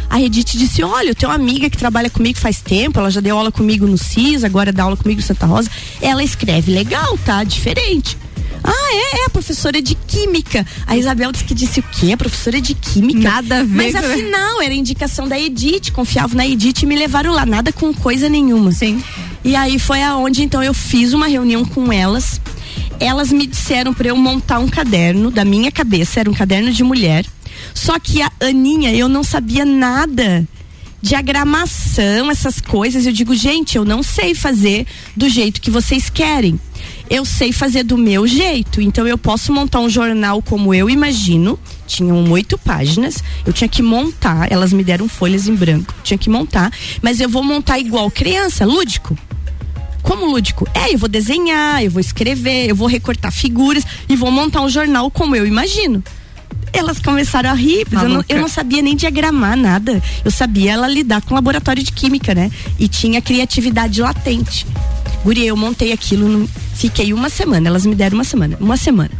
A 0.09 0.21
Edith 0.21 0.57
disse: 0.57 0.83
Olha, 0.83 1.09
eu 1.09 1.15
tenho 1.15 1.31
uma 1.31 1.35
amiga 1.35 1.69
que 1.69 1.77
trabalha 1.77 2.09
comigo 2.09 2.39
faz 2.39 2.61
tempo, 2.61 2.99
ela 2.99 3.11
já 3.11 3.19
deu 3.19 3.37
aula 3.37 3.51
comigo 3.51 3.85
no 3.85 3.97
CIS, 3.97 4.43
agora 4.43 4.71
dá 4.71 4.83
aula 4.83 4.97
comigo 4.97 5.21
no 5.21 5.27
Santa 5.27 5.45
Rosa. 5.45 5.69
Ela 6.01 6.23
escreve 6.23 6.71
legal, 6.71 7.17
tá? 7.25 7.43
Diferente. 7.43 8.17
Ah, 8.63 8.89
é, 8.91 9.21
é 9.21 9.25
a 9.25 9.29
professora 9.29 9.81
de 9.81 9.95
química. 9.95 10.65
A 10.85 10.97
Isabel 10.97 11.31
disse 11.31 11.45
que 11.45 11.53
disse 11.53 11.79
o 11.79 11.83
quê? 11.83 12.11
A 12.11 12.17
professora 12.17 12.59
de 12.59 12.73
química? 12.73 13.19
Nada 13.19 13.59
a 13.59 13.63
ver. 13.63 13.91
Mas 13.91 13.95
afinal, 13.95 14.61
era 14.61 14.73
indicação 14.73 15.27
da 15.27 15.39
Edith, 15.39 15.91
confiava 15.91 16.35
na 16.35 16.45
Edith 16.45 16.83
e 16.83 16.85
me 16.85 16.95
levaram 16.95 17.33
lá, 17.33 17.45
nada 17.45 17.71
com 17.71 17.93
coisa 17.93 18.27
nenhuma. 18.27 18.71
Sim. 18.71 19.01
E 19.43 19.55
aí 19.55 19.79
foi 19.79 20.01
aonde 20.03 20.43
então 20.43 20.61
eu 20.61 20.73
fiz 20.73 21.13
uma 21.13 21.27
reunião 21.27 21.63
com 21.63 21.91
elas. 21.93 22.41
Elas 22.99 23.31
me 23.31 23.45
disseram 23.45 23.93
para 23.93 24.07
eu 24.07 24.17
montar 24.17 24.59
um 24.59 24.67
caderno 24.67 25.29
da 25.29 25.45
minha 25.45 25.71
cabeça, 25.71 26.19
era 26.19 26.29
um 26.29 26.33
caderno 26.33 26.71
de 26.71 26.83
mulher. 26.83 27.25
Só 27.73 27.99
que 27.99 28.21
a 28.21 28.31
Aninha, 28.39 28.93
eu 28.93 29.07
não 29.07 29.23
sabia 29.23 29.65
nada 29.65 30.47
diagramação, 31.01 32.29
essas 32.29 32.59
coisas. 32.59 33.05
Eu 33.05 33.13
digo, 33.13 33.35
gente, 33.35 33.77
eu 33.77 33.85
não 33.85 34.01
sei 34.01 34.33
fazer 34.33 34.85
do 35.15 35.29
jeito 35.29 35.61
que 35.61 35.71
vocês 35.71 36.09
querem. 36.09 36.59
Eu 37.09 37.23
sei 37.23 37.51
fazer 37.51 37.83
do 37.83 37.97
meu 37.97 38.27
jeito. 38.27 38.81
Então 38.81 39.07
eu 39.07 39.17
posso 39.17 39.53
montar 39.53 39.79
um 39.79 39.89
jornal 39.89 40.41
como 40.41 40.73
eu 40.73 40.89
imagino. 40.89 41.57
Tinham 41.85 42.29
oito 42.31 42.57
páginas. 42.57 43.23
Eu 43.45 43.53
tinha 43.53 43.67
que 43.67 43.81
montar. 43.81 44.51
Elas 44.51 44.73
me 44.73 44.83
deram 44.83 45.07
folhas 45.07 45.47
em 45.47 45.55
branco. 45.55 45.93
Tinha 46.03 46.17
que 46.17 46.29
montar. 46.29 46.71
Mas 47.01 47.19
eu 47.19 47.29
vou 47.29 47.43
montar 47.43 47.79
igual 47.79 48.11
criança, 48.11 48.65
lúdico. 48.65 49.17
Como 50.01 50.25
lúdico? 50.25 50.67
É, 50.73 50.93
eu 50.93 50.97
vou 50.97 51.09
desenhar, 51.09 51.83
eu 51.83 51.91
vou 51.91 51.99
escrever, 51.99 52.69
eu 52.69 52.75
vou 52.75 52.87
recortar 52.87 53.31
figuras 53.31 53.85
e 54.07 54.15
vou 54.15 54.31
montar 54.31 54.61
um 54.61 54.69
jornal 54.69 55.11
como 55.11 55.35
eu 55.35 55.45
imagino 55.45 56.01
elas 56.73 56.99
começaram 56.99 57.49
a 57.49 57.53
rir, 57.53 57.85
eu 57.91 58.09
não, 58.09 58.23
eu 58.27 58.39
não, 58.39 58.47
sabia 58.47 58.81
nem 58.81 58.95
diagramar 58.95 59.57
nada. 59.57 60.01
Eu 60.23 60.31
sabia 60.31 60.73
ela 60.73 60.87
lidar 60.87 61.21
com 61.21 61.33
laboratório 61.33 61.83
de 61.83 61.91
química, 61.91 62.33
né? 62.33 62.51
E 62.79 62.87
tinha 62.87 63.21
criatividade 63.21 64.01
latente. 64.01 64.65
Guria, 65.23 65.45
eu 65.45 65.57
montei 65.57 65.91
aquilo, 65.91 66.47
fiquei 66.73 67.13
uma 67.13 67.29
semana, 67.29 67.67
elas 67.67 67.85
me 67.85 67.95
deram 67.95 68.17
uma 68.17 68.23
semana, 68.23 68.57
uma 68.59 68.77
semana 68.77 69.11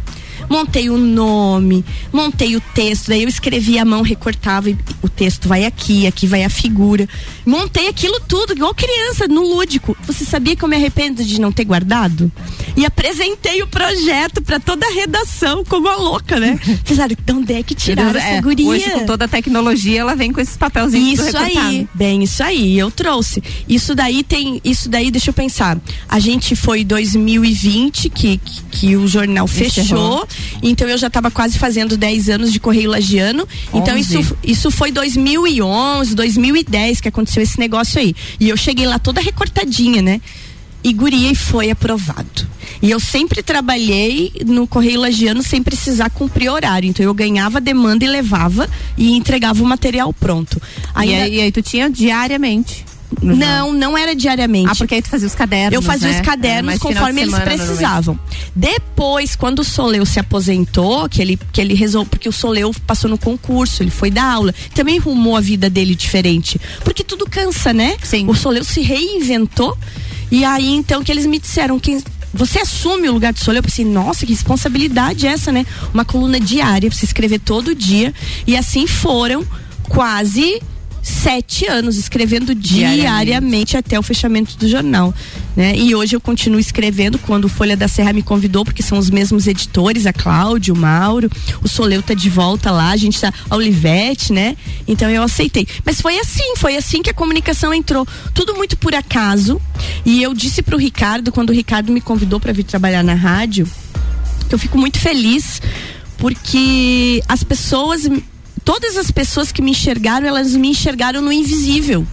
montei 0.48 0.88
o 0.88 0.96
nome, 0.96 1.84
montei 2.12 2.56
o 2.56 2.60
texto, 2.60 3.08
daí 3.08 3.22
eu 3.22 3.28
escrevi 3.28 3.78
a 3.78 3.84
mão, 3.84 4.02
recortava 4.02 4.70
e 4.70 4.78
o 5.02 5.08
texto 5.08 5.46
vai 5.48 5.64
aqui, 5.64 6.06
aqui 6.06 6.26
vai 6.26 6.42
a 6.44 6.50
figura. 6.50 7.08
Montei 7.44 7.88
aquilo 7.88 8.18
tudo, 8.20 8.54
igual 8.54 8.74
criança, 8.74 9.28
no 9.28 9.42
lúdico. 9.42 9.96
Você 10.06 10.24
sabia 10.24 10.56
que 10.56 10.64
eu 10.64 10.68
me 10.68 10.76
arrependo 10.76 11.22
de 11.22 11.40
não 11.40 11.52
ter 11.52 11.64
guardado? 11.64 12.32
E 12.78 12.86
apresentei 12.86 13.60
o 13.60 13.66
projeto 13.66 14.40
para 14.40 14.60
toda 14.60 14.86
a 14.86 14.90
redação, 14.92 15.64
como 15.64 15.88
a 15.88 15.96
louca, 15.96 16.38
né? 16.38 16.56
Fizeram, 16.86 17.16
então 17.20 17.38
onde 17.38 17.52
é 17.52 17.60
que 17.60 17.74
tiraram 17.74 18.16
essa 18.16 18.28
é, 18.28 18.40
guria? 18.40 18.68
Hoje, 18.68 18.88
com 18.88 19.04
toda 19.04 19.24
a 19.24 19.28
tecnologia, 19.28 19.98
ela 19.98 20.14
vem 20.14 20.32
com 20.32 20.40
esses 20.40 20.56
papelzinhos 20.56 21.18
Isso 21.18 21.36
aí, 21.36 21.88
bem, 21.92 22.22
isso 22.22 22.40
aí, 22.40 22.78
eu 22.78 22.88
trouxe. 22.88 23.42
Isso 23.68 23.96
daí 23.96 24.22
tem, 24.22 24.60
isso 24.62 24.88
daí, 24.88 25.10
deixa 25.10 25.30
eu 25.30 25.34
pensar. 25.34 25.76
A 26.08 26.20
gente 26.20 26.54
foi 26.54 26.84
2020 26.84 28.10
que, 28.10 28.38
que, 28.38 28.62
que 28.70 28.96
o 28.96 29.08
jornal 29.08 29.48
fechou. 29.48 30.24
Então 30.62 30.88
eu 30.88 30.98
já 30.98 31.08
estava 31.08 31.32
quase 31.32 31.58
fazendo 31.58 31.96
10 31.96 32.28
anos 32.28 32.52
de 32.52 32.60
Correio 32.60 32.90
Lagiano. 32.90 33.48
Então 33.74 33.98
isso, 33.98 34.36
isso 34.44 34.70
foi 34.70 34.92
2011, 34.92 36.14
2010 36.14 37.00
que 37.00 37.08
aconteceu 37.08 37.42
esse 37.42 37.58
negócio 37.58 37.98
aí. 37.98 38.14
E 38.38 38.48
eu 38.48 38.56
cheguei 38.56 38.86
lá 38.86 39.00
toda 39.00 39.20
recortadinha, 39.20 40.00
né? 40.00 40.20
E 40.82 40.92
guria 40.92 41.30
e 41.30 41.34
foi 41.34 41.70
aprovado. 41.70 42.46
E 42.80 42.90
eu 42.90 43.00
sempre 43.00 43.42
trabalhei 43.42 44.32
no 44.46 44.66
Correio 44.66 45.00
Lagiano 45.00 45.42
sem 45.42 45.62
precisar 45.62 46.10
cumprir 46.10 46.50
horário. 46.50 46.88
Então 46.88 47.04
eu 47.04 47.12
ganhava 47.12 47.60
demanda 47.60 48.04
e 48.04 48.08
levava 48.08 48.68
e 48.96 49.16
entregava 49.16 49.62
o 49.62 49.66
material 49.66 50.12
pronto. 50.12 50.60
Ainda... 50.94 51.12
E, 51.12 51.22
aí, 51.22 51.34
e 51.36 51.40
aí 51.40 51.52
tu 51.52 51.62
tinha 51.62 51.90
diariamente? 51.90 52.84
Não, 53.22 53.72
não 53.72 53.96
era 53.96 54.14
diariamente. 54.14 54.68
Ah, 54.70 54.74
porque 54.76 54.96
aí 54.96 55.02
tu 55.02 55.08
fazia 55.08 55.26
os 55.26 55.34
cadernos. 55.34 55.72
Eu 55.72 55.82
fazia 55.82 56.10
né? 56.10 56.20
os 56.20 56.26
cadernos 56.26 56.78
conforme 56.78 57.22
eles 57.22 57.38
precisavam. 57.38 58.18
Depois, 58.54 59.34
quando 59.34 59.60
o 59.60 59.64
Soleu 59.64 60.04
se 60.04 60.20
aposentou, 60.20 61.08
que 61.08 61.22
ele, 61.22 61.38
que 61.52 61.60
ele 61.60 61.74
resolveu, 61.74 62.10
porque 62.10 62.28
o 62.28 62.32
Soleu 62.32 62.72
passou 62.86 63.08
no 63.08 63.16
concurso, 63.16 63.82
ele 63.82 63.90
foi 63.90 64.10
dar 64.10 64.30
aula, 64.30 64.54
também 64.74 64.98
rumou 64.98 65.36
a 65.36 65.40
vida 65.40 65.70
dele 65.70 65.94
diferente. 65.94 66.60
Porque 66.84 67.02
tudo 67.02 67.24
cansa, 67.28 67.72
né? 67.72 67.96
Sim. 68.02 68.28
O 68.28 68.34
Soleu 68.34 68.62
se 68.62 68.82
reinventou. 68.82 69.76
E 70.30 70.44
aí, 70.44 70.74
então, 70.74 71.02
que 71.02 71.10
eles 71.10 71.26
me 71.26 71.38
disseram 71.38 71.78
que 71.78 72.02
você 72.32 72.60
assume 72.60 73.08
o 73.08 73.12
lugar 73.12 73.32
de 73.32 73.40
Soleu? 73.40 73.60
Eu 73.60 73.64
pensei, 73.64 73.84
nossa, 73.84 74.26
que 74.26 74.32
responsabilidade 74.32 75.26
é 75.26 75.30
essa, 75.30 75.50
né? 75.50 75.64
Uma 75.92 76.04
coluna 76.04 76.38
diária 76.38 76.88
pra 76.88 76.98
você 76.98 77.04
escrever 77.04 77.38
todo 77.40 77.74
dia. 77.74 78.12
E 78.46 78.56
assim 78.56 78.86
foram 78.86 79.46
quase 79.88 80.60
sete 81.08 81.66
anos 81.66 81.96
escrevendo 81.96 82.54
diariamente, 82.54 83.00
diariamente 83.00 83.76
até 83.76 83.98
o 83.98 84.02
fechamento 84.02 84.56
do 84.56 84.68
jornal. 84.68 85.14
Né? 85.56 85.74
E 85.76 85.94
hoje 85.94 86.14
eu 86.14 86.20
continuo 86.20 86.60
escrevendo 86.60 87.18
quando 87.18 87.46
o 87.46 87.48
Folha 87.48 87.76
da 87.76 87.88
Serra 87.88 88.12
me 88.12 88.22
convidou, 88.22 88.64
porque 88.64 88.82
são 88.82 88.98
os 88.98 89.10
mesmos 89.10 89.46
editores, 89.46 90.06
a 90.06 90.12
Cláudio, 90.12 90.74
o 90.74 90.76
Mauro, 90.76 91.30
o 91.62 91.68
Soleu 91.68 92.02
tá 92.02 92.14
de 92.14 92.28
volta 92.28 92.70
lá, 92.70 92.90
a 92.90 92.96
gente 92.96 93.20
tá, 93.20 93.32
a 93.48 93.56
Olivete, 93.56 94.32
né? 94.32 94.56
Então 94.86 95.10
eu 95.10 95.22
aceitei. 95.22 95.66
Mas 95.84 96.00
foi 96.00 96.18
assim, 96.18 96.54
foi 96.56 96.76
assim 96.76 97.02
que 97.02 97.10
a 97.10 97.14
comunicação 97.14 97.72
entrou. 97.72 98.06
Tudo 98.34 98.54
muito 98.54 98.76
por 98.76 98.94
acaso. 98.94 99.60
E 100.04 100.22
eu 100.22 100.34
disse 100.34 100.62
pro 100.62 100.76
Ricardo, 100.76 101.32
quando 101.32 101.50
o 101.50 101.54
Ricardo 101.54 101.90
me 101.90 102.00
convidou 102.00 102.38
para 102.38 102.52
vir 102.52 102.64
trabalhar 102.64 103.02
na 103.02 103.14
rádio, 103.14 103.66
que 104.48 104.54
eu 104.54 104.58
fico 104.58 104.78
muito 104.78 104.98
feliz 104.98 105.60
porque 106.18 107.22
as 107.28 107.44
pessoas 107.44 108.02
todas 108.68 108.98
as 108.98 109.10
pessoas 109.10 109.50
que 109.50 109.62
me 109.62 109.70
enxergaram, 109.70 110.26
elas 110.26 110.54
me 110.54 110.68
enxergaram 110.68 111.22
no 111.22 111.32
invisível. 111.32 112.06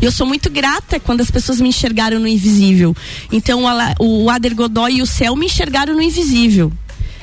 E 0.00 0.04
eu 0.04 0.10
sou 0.10 0.26
muito 0.26 0.50
grata 0.50 0.98
quando 0.98 1.20
as 1.20 1.30
pessoas 1.30 1.60
me 1.60 1.68
enxergaram 1.68 2.18
no 2.18 2.26
invisível. 2.26 2.92
Então, 3.30 3.62
o 4.00 4.28
Ader 4.28 4.52
Godoy 4.52 4.96
e 4.96 5.02
o 5.02 5.06
Céu 5.06 5.36
me 5.36 5.46
enxergaram 5.46 5.94
no 5.94 6.02
invisível. 6.02 6.72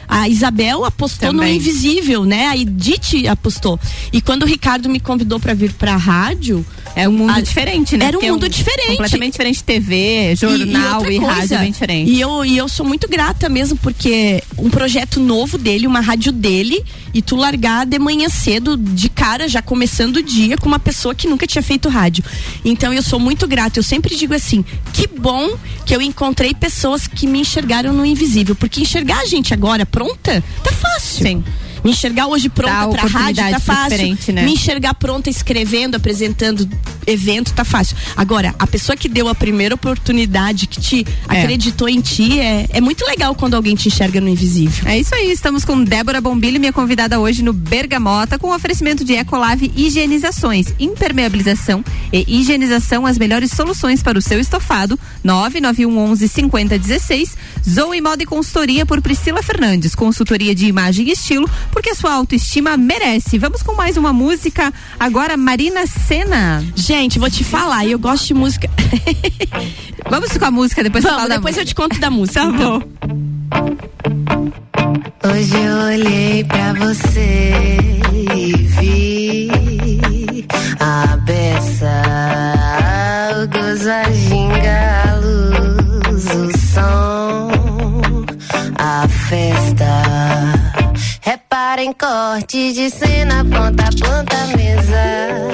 A 0.08 0.30
Isabel 0.30 0.86
apostou 0.86 1.30
Também. 1.30 1.50
no 1.50 1.56
invisível, 1.58 2.24
né? 2.24 2.48
A 2.48 2.58
Edith 2.58 3.28
apostou. 3.30 3.78
E 4.14 4.22
quando 4.22 4.44
o 4.44 4.46
Ricardo 4.46 4.88
me 4.90 5.00
convidou 5.00 5.42
para 5.42 5.54
vir 5.54 5.74
para 5.74 5.94
a 5.94 5.98
rádio, 5.98 6.66
é 6.96 7.08
um 7.08 7.12
mundo 7.12 7.32
a, 7.32 7.42
diferente, 7.42 7.96
né? 7.96 8.06
Era 8.06 8.18
um 8.18 8.20
Porque 8.20 8.32
mundo 8.32 8.46
é 8.46 8.48
um, 8.48 8.50
diferente. 8.50 8.88
Completamente 8.88 9.32
diferente. 9.34 9.64
TV, 9.64 10.36
jornal 10.36 11.06
e, 11.06 11.12
e, 11.12 11.16
e 11.16 11.20
rádio 11.20 11.56
é 11.56 11.60
bem 11.60 11.72
diferente. 11.72 12.12
E 12.12 12.20
eu, 12.20 12.44
e 12.44 12.58
eu 12.58 12.68
sou 12.68 12.86
muito 12.86 13.08
grata 13.08 13.48
mesmo, 13.50 13.78
porque 13.78 14.42
um 14.58 14.70
projeto 14.70 15.20
novo 15.20 15.58
dele, 15.58 15.86
uma 15.86 16.00
rádio 16.00 16.32
dele, 16.32 16.84
e 17.14 17.22
tu 17.22 17.36
largar 17.36 17.86
de 17.86 17.98
manhã 18.00 18.30
cedo, 18.30 18.78
de 18.78 19.10
cara, 19.10 19.48
já 19.48 19.62
começando 19.62 20.18
o 20.18 20.24
dia, 20.24 20.58
com 20.58 20.68
uma 20.68 20.80
pessoa 20.80 21.16
que 21.16 21.28
nunca 21.28 21.48
tinha 21.48 21.62
feito 21.62 21.90
rádio. 21.90 22.24
Então 22.64 22.94
eu 22.94 23.02
sou 23.02 23.20
muito 23.20 23.48
grata. 23.48 23.80
Eu 23.80 23.84
sempre 23.84 24.16
digo 24.16 24.34
assim: 24.34 24.64
que 24.94 25.08
bom 25.08 25.58
que 25.86 25.96
eu 25.96 26.02
encontrei 26.02 26.54
pessoas 26.54 27.08
que 27.08 27.28
me 27.28 27.40
enxergaram 27.40 27.94
no 27.94 28.06
invisível. 28.06 28.56
Porque 28.56 28.82
enxergar 28.82 29.20
a 29.20 29.26
gente 29.26 29.54
agora 29.54 29.86
pronta, 29.86 30.44
tá 30.64 30.72
fácil. 30.72 31.26
Sim. 31.26 31.44
Me 31.84 31.92
enxergar 31.92 32.28
hoje 32.28 32.50
pronta 32.50 32.90
para 32.90 33.06
rádio 33.08 33.50
tá 33.50 33.60
fácil. 33.60 34.18
Né? 34.34 34.44
Me 34.44 34.54
enxergar 34.54 34.94
pronta 34.94 35.30
escrevendo, 35.30 35.96
apresentando 35.96 36.68
evento 37.06 37.54
tá 37.54 37.64
fácil. 37.64 37.96
Agora, 38.16 38.54
a 38.60 38.68
pessoa 38.68 38.96
que 38.96 39.10
deu 39.10 39.28
a 39.28 39.36
primeira 39.36 39.76
oportunidade, 39.76 40.68
que 40.68 40.80
te 40.80 41.08
é. 41.30 41.42
acreditou 41.42 41.90
em 41.90 42.02
ti, 42.02 42.40
é, 42.40 42.68
é 42.70 42.82
muito 42.82 43.06
legal 43.06 43.34
quando 43.36 43.56
alguém 43.56 43.76
te 43.76 43.88
enxerga 43.88 44.22
no 44.22 44.28
invisível. 44.28 44.88
É 44.88 44.98
isso 45.00 45.14
aí, 45.16 45.32
estamos 45.32 45.66
com 45.66 45.84
Débora 45.84 46.22
Bombilho, 46.22 46.60
minha 46.60 46.74
convidada 46.74 47.20
hoje 47.20 47.42
no 47.42 47.54
Bergamota, 47.54 48.38
com 48.38 48.54
oferecimento 48.54 49.04
de 49.04 49.14
Ecolave 49.14 49.72
Higienizações, 49.76 50.74
impermeabilização 50.80 51.84
e 52.12 52.26
higienização, 52.28 53.06
as 53.06 53.18
melhores 53.18 53.52
soluções 53.52 54.04
para 54.04 54.18
o 54.18 54.22
seu 54.22 54.40
estofado. 54.40 55.00
99111 55.24 56.28
5016. 56.28 57.38
Zoe 57.68 58.02
Moda 58.02 58.24
e 58.24 58.26
Consultoria 58.26 58.86
por 58.86 59.02
Priscila 59.02 59.42
Fernandes, 59.42 59.96
consultoria 59.96 60.54
de 60.56 60.66
imagem 60.66 61.08
e 61.08 61.12
estilo 61.12 61.50
porque 61.72 61.96
sua 61.96 62.14
autoestima 62.14 62.78
merece. 62.78 63.38
Vamos 63.38 63.64
com 63.64 63.74
mais 63.74 63.98
uma 63.98 64.12
música, 64.14 64.74
agora 65.00 65.38
Marina 65.38 65.86
Senna. 65.86 66.64
Gente, 66.76 67.20
vou 67.20 67.30
te 67.30 67.44
falar, 67.44 67.86
eu 67.86 68.00
gosto 68.00 68.28
de 68.28 68.34
música. 68.34 68.70
Vamos 70.10 70.36
com 70.38 70.46
a 70.46 70.52
música, 70.52 70.84
depois 70.84 71.04
Vamos, 71.04 71.24
eu 71.24 71.30
depois 71.30 71.58
eu 71.58 71.66
te 71.66 71.76
conto 71.76 72.00
da 72.00 72.10
música. 72.10 72.42
Tá 72.42 72.48
então. 72.48 72.80
bom. 72.80 73.80
Hoje 75.24 75.56
eu 75.56 75.76
olhei 75.86 76.44
pra 76.46 76.74
você 76.74 77.54
e 78.36 78.54
vi 78.54 79.50
a 80.80 81.18
beça. 81.18 82.79
Em 91.78 91.94
corte 91.94 92.74
de 92.74 92.90
cena, 92.90 93.46
ponta 93.46 93.84
a 93.84 93.92
ponta 93.92 94.58
mesa. 94.58 95.52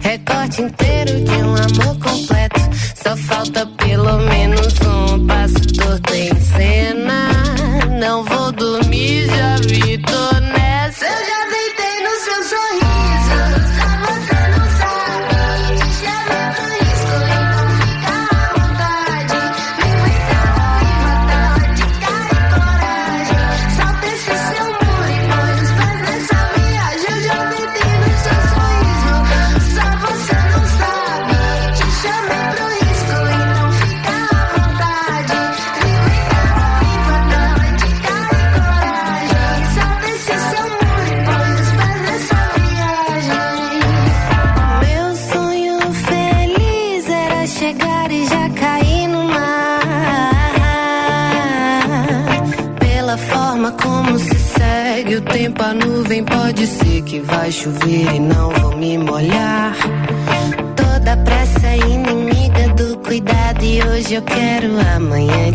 Recorte 0.00 0.62
inteiro 0.62 1.20
de 1.20 1.30
um 1.30 1.54
amor 1.54 1.98
completo. 2.00 2.60
Só 2.96 3.16
falta 3.16 3.64
pelo 3.66 4.18
menos 4.18 4.74
um 4.80 5.24
passo 5.26 5.66
torto 5.74 6.14
em 6.14 6.34
cena. 6.40 7.28
Não 8.00 8.24
vou 8.24 8.50
dormir, 8.50 9.26
já 9.26 9.56
vi, 9.58 9.98
tô 9.98 10.35
chover 57.66 58.14
e 58.14 58.20
não 58.20 58.50
vou 58.50 58.76
me 58.76 58.96
molhar. 58.98 59.74
Toda 60.76 61.16
pressa 61.16 61.66
é 61.66 61.78
inimiga 61.78 62.68
do 62.74 62.96
cuidado 62.98 63.64
e 63.64 63.82
hoje 63.82 64.14
eu 64.14 64.22
quero, 64.22 64.78
amanhã 64.94 65.45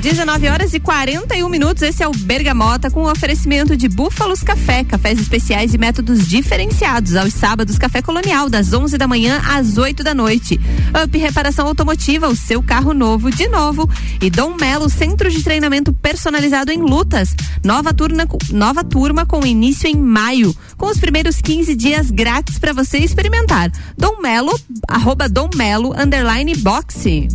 19 0.00 0.48
horas 0.48 0.72
e 0.72 0.80
41 0.80 1.46
minutos. 1.50 1.82
Esse 1.82 2.02
é 2.02 2.08
o 2.08 2.12
Bergamota 2.12 2.90
com 2.90 3.04
oferecimento 3.04 3.76
de 3.76 3.86
Búfalos 3.86 4.42
Café, 4.42 4.82
cafés 4.82 5.20
especiais 5.20 5.74
e 5.74 5.78
métodos 5.78 6.26
diferenciados. 6.26 7.16
Aos 7.16 7.34
sábados, 7.34 7.76
Café 7.76 8.00
Colonial, 8.00 8.48
das 8.48 8.72
11 8.72 8.96
da 8.96 9.06
manhã 9.06 9.42
às 9.46 9.76
8 9.76 10.02
da 10.02 10.14
noite. 10.14 10.58
Up 11.04 11.18
Reparação 11.18 11.66
Automotiva, 11.66 12.28
o 12.28 12.34
seu 12.34 12.62
carro 12.62 12.94
novo 12.94 13.30
de 13.30 13.46
novo. 13.46 13.88
E 14.22 14.30
Dom 14.30 14.56
Melo, 14.58 14.88
centro 14.88 15.28
de 15.28 15.42
treinamento 15.42 15.92
personalizado 15.92 16.72
em 16.72 16.78
lutas. 16.78 17.34
Nova 17.62 17.92
turma, 17.92 18.26
nova 18.50 18.82
turma 18.82 19.26
com 19.26 19.46
início 19.46 19.86
em 19.86 19.96
maio, 19.96 20.56
com 20.78 20.86
os 20.86 20.98
primeiros 20.98 21.42
15 21.42 21.76
dias 21.76 22.10
grátis 22.10 22.58
para 22.58 22.72
você 22.72 22.96
experimentar. 22.96 23.70
Dom 23.98 24.18
Melo, 24.22 24.58
arroba 24.88 25.28
Dom 25.28 25.50
Melo, 25.54 25.92
underline 25.92 26.56
boxe. 26.56 27.28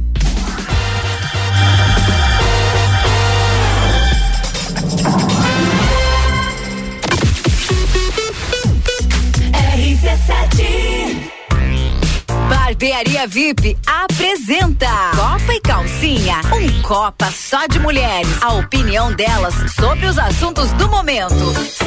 Barbearia 12.76 13.26
VIP 13.26 13.78
apresenta 13.88 14.88
Copa 15.16 15.54
e 15.54 15.62
Calcinha, 15.62 16.42
um 16.54 16.82
Copa 16.82 17.32
só 17.32 17.66
de 17.68 17.80
mulheres. 17.80 18.28
A 18.42 18.52
opinião 18.56 19.14
delas 19.14 19.54
sobre 19.80 20.06
os 20.06 20.20
assuntos 20.20 20.70
do 20.74 20.90
momento. 20.90 21.34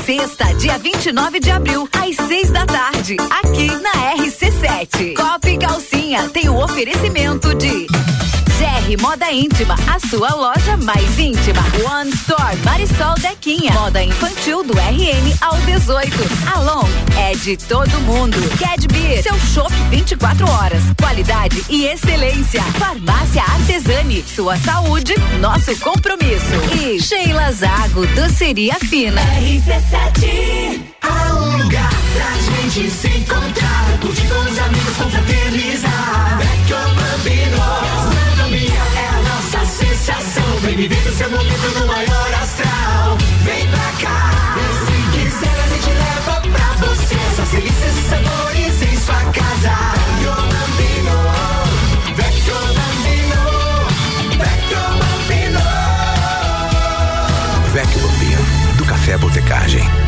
Sexta, 0.07 0.55
dia 0.55 0.79
29 0.79 1.41
de 1.41 1.51
abril, 1.51 1.87
às 1.93 2.17
seis 2.27 2.51
da 2.51 2.65
tarde, 2.65 3.19
aqui 3.31 3.67
na 3.67 4.15
RC7. 4.17 5.15
Copa 5.15 5.51
e 5.51 5.59
Calcinha 5.59 6.27
tem 6.31 6.49
o 6.49 6.57
oferecimento 6.57 7.55
de 7.55 7.87
GR 8.59 9.01
Moda 9.01 9.31
Íntima, 9.31 9.77
a 9.87 10.01
sua 10.09 10.35
loja 10.35 10.77
mais 10.79 11.17
íntima. 11.17 11.63
One 11.89 12.11
Store, 12.11 12.57
Marisol 12.65 13.15
Dequinha. 13.21 13.73
Moda 13.73 14.03
infantil 14.03 14.65
do 14.65 14.73
RN 14.73 15.33
ao 15.41 15.57
18. 15.59 16.11
Alon 16.53 16.85
é 17.17 17.35
de 17.37 17.57
todo 17.57 17.89
mundo. 18.01 18.37
Cadbeer, 18.59 19.23
seu 19.23 19.39
show 19.39 19.69
24 19.91 20.51
horas. 20.51 20.83
Qualidade 21.01 21.65
e 21.71 21.87
excelência. 21.87 22.61
Farmácia 22.81 23.43
Artesani, 23.43 24.25
sua 24.25 24.57
saúde, 24.57 25.15
nosso 25.39 25.79
compromisso. 25.79 26.55
E 26.83 27.01
Sheila 27.01 27.53
Zago, 27.53 28.05
doceria 28.09 28.75
fina. 28.75 29.21
RC7 29.21 30.83
Há 31.01 31.35
um 31.35 31.63
lugar 31.63 31.91
pra 32.13 32.33
gente 32.75 32.91
se 32.91 33.07
encontrar 33.07 33.99
Curtir 34.01 34.29
com 34.29 34.41
os 34.41 34.59
amigos, 34.59 34.97
confraternizar 34.97 35.98
Vem 40.69 40.77
viver 40.77 41.09
o 41.09 41.13
seu 41.17 41.31
momento 41.31 41.81
no 41.81 41.87
maior 41.87 42.35
astral. 42.43 43.17
Vem 43.43 43.67
pra 43.69 43.91
cá. 44.03 44.55
E 44.59 44.65
se 44.85 44.97
quiser 45.19 45.49
a 45.49 45.67
gente 45.67 45.89
leva 45.89 46.43
pra 46.43 46.87
você. 46.87 47.15
Essas 47.15 47.49
delícias 47.49 47.97
e 47.97 48.03
sabores 48.03 48.83
em 48.83 48.97
sua 48.99 49.15
casa. 49.33 49.73
Vecchio 50.05 50.35
Bambino. 50.53 51.17
Vecchio 52.17 52.59
Bambino. 52.77 53.41
Vecchio 54.45 54.85
Bambino. 55.01 55.65
Vecchio 57.73 58.01
Bambino, 58.03 58.45
do 58.77 58.85
Café 58.85 59.17
Botecagem. 59.17 60.08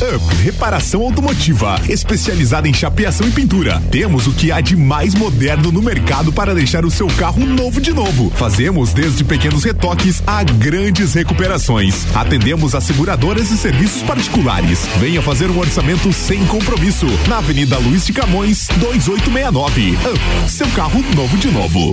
Up 0.00 0.34
Reparação 0.42 1.02
Automotiva, 1.02 1.80
especializada 1.88 2.68
em 2.68 2.74
chapeação 2.74 3.26
e 3.26 3.30
pintura. 3.30 3.82
Temos 3.90 4.26
o 4.26 4.32
que 4.32 4.50
há 4.50 4.60
de 4.60 4.76
mais 4.76 5.14
moderno 5.14 5.70
no 5.70 5.82
mercado 5.82 6.32
para 6.32 6.54
deixar 6.54 6.84
o 6.84 6.90
seu 6.90 7.06
carro 7.08 7.44
novo 7.44 7.80
de 7.80 7.92
novo. 7.92 8.30
Fazemos 8.30 8.92
desde 8.92 9.24
pequenos 9.24 9.64
retoques 9.64 10.22
a 10.26 10.42
grandes 10.42 11.14
recuperações. 11.14 12.06
Atendemos 12.14 12.74
as 12.74 12.84
seguradoras 12.84 13.50
e 13.50 13.56
serviços 13.56 14.02
particulares. 14.02 14.86
Venha 14.98 15.22
fazer 15.22 15.50
um 15.50 15.58
orçamento 15.58 16.12
sem 16.12 16.44
compromisso. 16.46 17.06
Na 17.28 17.38
Avenida 17.38 17.78
Luiz 17.78 18.06
de 18.06 18.12
Camões, 18.12 18.68
2869. 18.78 19.92
Up, 19.92 20.50
seu 20.50 20.68
carro 20.70 21.02
novo 21.14 21.36
de 21.38 21.50
novo. 21.50 21.92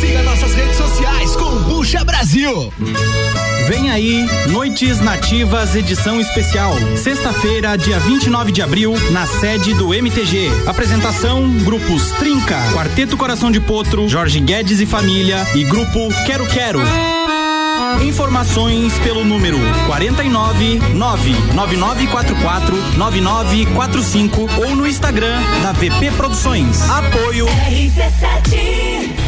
Siga 0.00 0.22
nossas 0.22 0.54
redes 0.54 0.76
sociais, 0.76 1.34
Kombucha 1.34 2.04
Brasil. 2.04 2.72
Vem 3.66 3.90
aí, 3.90 4.26
Noites 4.46 5.00
Nativas, 5.00 5.74
edição 5.74 6.20
especial. 6.20 6.72
Sexta-feira, 6.96 7.76
dia 7.76 7.98
29 7.98 8.52
de 8.52 8.62
abril, 8.62 8.94
na 9.10 9.26
sede 9.26 9.74
do 9.74 9.92
MTG. 9.92 10.50
Apresentação: 10.66 11.50
grupos 11.64 12.12
Trinca, 12.12 12.56
Quarteto 12.72 13.16
Coração 13.16 13.50
de 13.50 13.60
Potro, 13.60 14.08
Jorge 14.08 14.40
Guedes 14.40 14.80
e 14.80 14.86
Família 14.86 15.44
e 15.54 15.64
grupo 15.64 16.08
Quero 16.24 16.46
Quero. 16.46 16.80
Informações 18.02 18.96
pelo 19.00 19.24
número 19.24 19.58
49 19.86 20.78
99944 20.94 22.76
9945 22.96 24.48
ou 24.64 24.76
no 24.76 24.86
Instagram 24.86 25.40
da 25.62 25.72
VP 25.72 26.12
Produções. 26.12 26.88
Apoio 26.88 27.46
RC7 27.46 29.27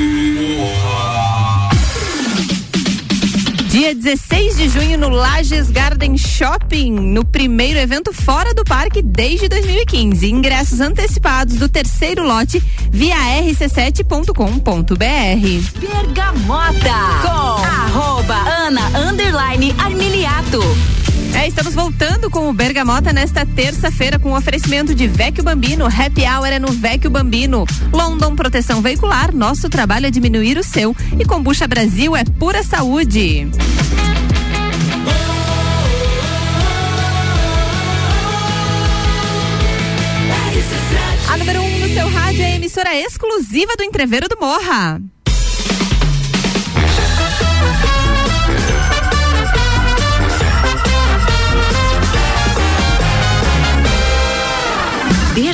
Dia 3.71 3.95
16 3.95 4.57
de 4.57 4.67
junho 4.67 4.97
no 4.97 5.07
Lages 5.07 5.71
Garden 5.71 6.17
Shopping, 6.17 6.91
no 6.91 7.23
primeiro 7.23 7.79
evento 7.79 8.11
fora 8.11 8.53
do 8.53 8.65
parque 8.65 9.01
desde 9.01 9.47
2015. 9.47 10.29
Ingressos 10.29 10.81
antecipados 10.81 11.55
do 11.55 11.69
terceiro 11.69 12.21
lote 12.21 12.61
via 12.91 13.15
rc7.com.br. 13.15 14.93
Bergamota 15.79 16.89
com 17.21 17.63
arroba 17.63 18.35
Ana 18.35 18.91
Armiliato. 19.77 20.59
É, 21.35 21.47
estamos 21.47 21.73
voltando 21.73 22.29
com 22.29 22.49
o 22.49 22.53
Bergamota 22.53 23.13
nesta 23.13 23.45
terça-feira 23.45 24.19
com 24.19 24.31
o 24.31 24.37
oferecimento 24.37 24.93
de 24.93 25.07
Vecchio 25.07 25.43
Bambino. 25.43 25.85
Happy 25.85 26.23
Hour 26.23 26.47
é 26.47 26.59
no 26.59 26.67
Vecchio 26.71 27.09
Bambino. 27.09 27.65
London 27.91 28.35
Proteção 28.35 28.81
Veicular, 28.81 29.33
nosso 29.33 29.69
trabalho 29.69 30.07
é 30.07 30.11
diminuir 30.11 30.57
o 30.57 30.63
seu. 30.63 30.95
E 31.19 31.25
Combucha 31.25 31.67
Brasil 31.67 32.15
é 32.15 32.23
pura 32.23 32.63
saúde. 32.63 33.49
A 41.29 41.37
número 41.37 41.61
1 41.61 41.63
um 41.63 41.79
no 41.79 41.93
seu 41.93 42.09
rádio 42.09 42.41
é 42.43 42.45
a 42.45 42.55
emissora 42.55 42.95
exclusiva 42.95 43.73
do 43.77 43.83
Entreveiro 43.83 44.27
do 44.27 44.37
Morra. 44.37 45.01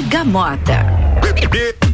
Bergamota. 0.07 1.86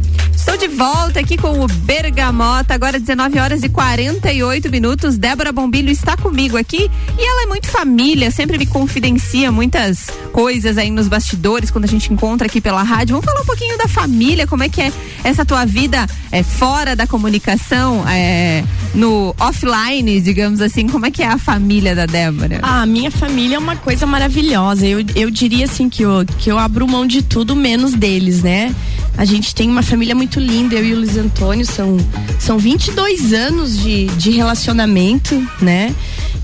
De 0.64 0.70
volta 0.70 1.20
aqui 1.20 1.36
com 1.36 1.59
o 1.59 1.68
Bergamota, 1.68 2.74
agora 2.74 2.97
19 2.97 3.38
horas 3.38 3.64
e 3.64 3.68
48 3.68 4.70
minutos. 4.70 5.18
Débora 5.18 5.51
Bombilho 5.51 5.89
está 5.89 6.16
comigo 6.16 6.55
aqui 6.55 6.89
e 7.20 7.22
ela 7.22 7.43
é 7.43 7.45
muito 7.47 7.68
família, 7.68 8.32
sempre 8.32 8.57
me 8.57 8.66
confidencia 8.66 9.51
muitas 9.51 10.07
coisas 10.32 10.78
aí 10.78 10.89
nos 10.89 11.09
bastidores 11.09 11.70
quando 11.70 11.84
a 11.84 11.88
gente 11.88 12.14
encontra 12.14 12.47
aqui 12.47 12.61
pela 12.61 12.82
rádio. 12.82 13.14
Vamos 13.14 13.26
falar 13.26 13.41
um 13.41 13.45
pouquinho 13.45 13.78
da 13.78 13.89
família, 13.89 14.47
como 14.47 14.64
é 14.64 14.70
que 14.70 14.82
é 14.82 14.93
essa 15.22 15.43
tua 15.43 15.66
vida 15.66 16.07
é, 16.32 16.43
fora 16.43 16.95
da 16.95 17.05
comunicação, 17.05 18.07
é, 18.07 18.64
no 18.95 19.36
offline, 19.38 20.22
digamos 20.22 20.61
assim, 20.61 20.88
como 20.88 21.05
é 21.05 21.11
que 21.11 21.22
é 21.22 21.28
a 21.28 21.38
família 21.38 21.93
da 21.93 22.05
Débora? 22.05 22.59
Ah, 22.64 22.86
minha 22.86 23.11
família 23.11 23.57
é 23.57 23.59
uma 23.59 23.76
coisa 23.76 24.05
maravilhosa. 24.05 24.88
Eu, 24.88 25.03
eu 25.14 25.30
diria 25.30 25.66
assim 25.66 25.89
que 25.89 26.03
eu, 26.03 26.26
que 26.39 26.49
eu 26.49 26.57
abro 26.57 26.88
mão 26.88 27.05
de 27.05 27.22
tudo 27.22 27.53
menos 27.53 27.91
deles, 27.91 28.41
né? 28.41 28.74
A 29.16 29.26
gente 29.26 29.53
tem 29.53 29.70
uma 29.70 29.84
família 29.84 30.16
muito 30.16 30.39
linda, 30.39 30.53
eu 30.54 30.86
e 30.86 30.93
o 30.93 30.97
Luiz 30.97 31.18
Antônio, 31.18 31.66
são, 31.66 31.97
são 32.39 32.60
22 32.60 33.34
anos 33.34 33.78
de, 33.78 34.06
de 34.06 34.32
relacionamento, 34.32 35.36
né? 35.60 35.93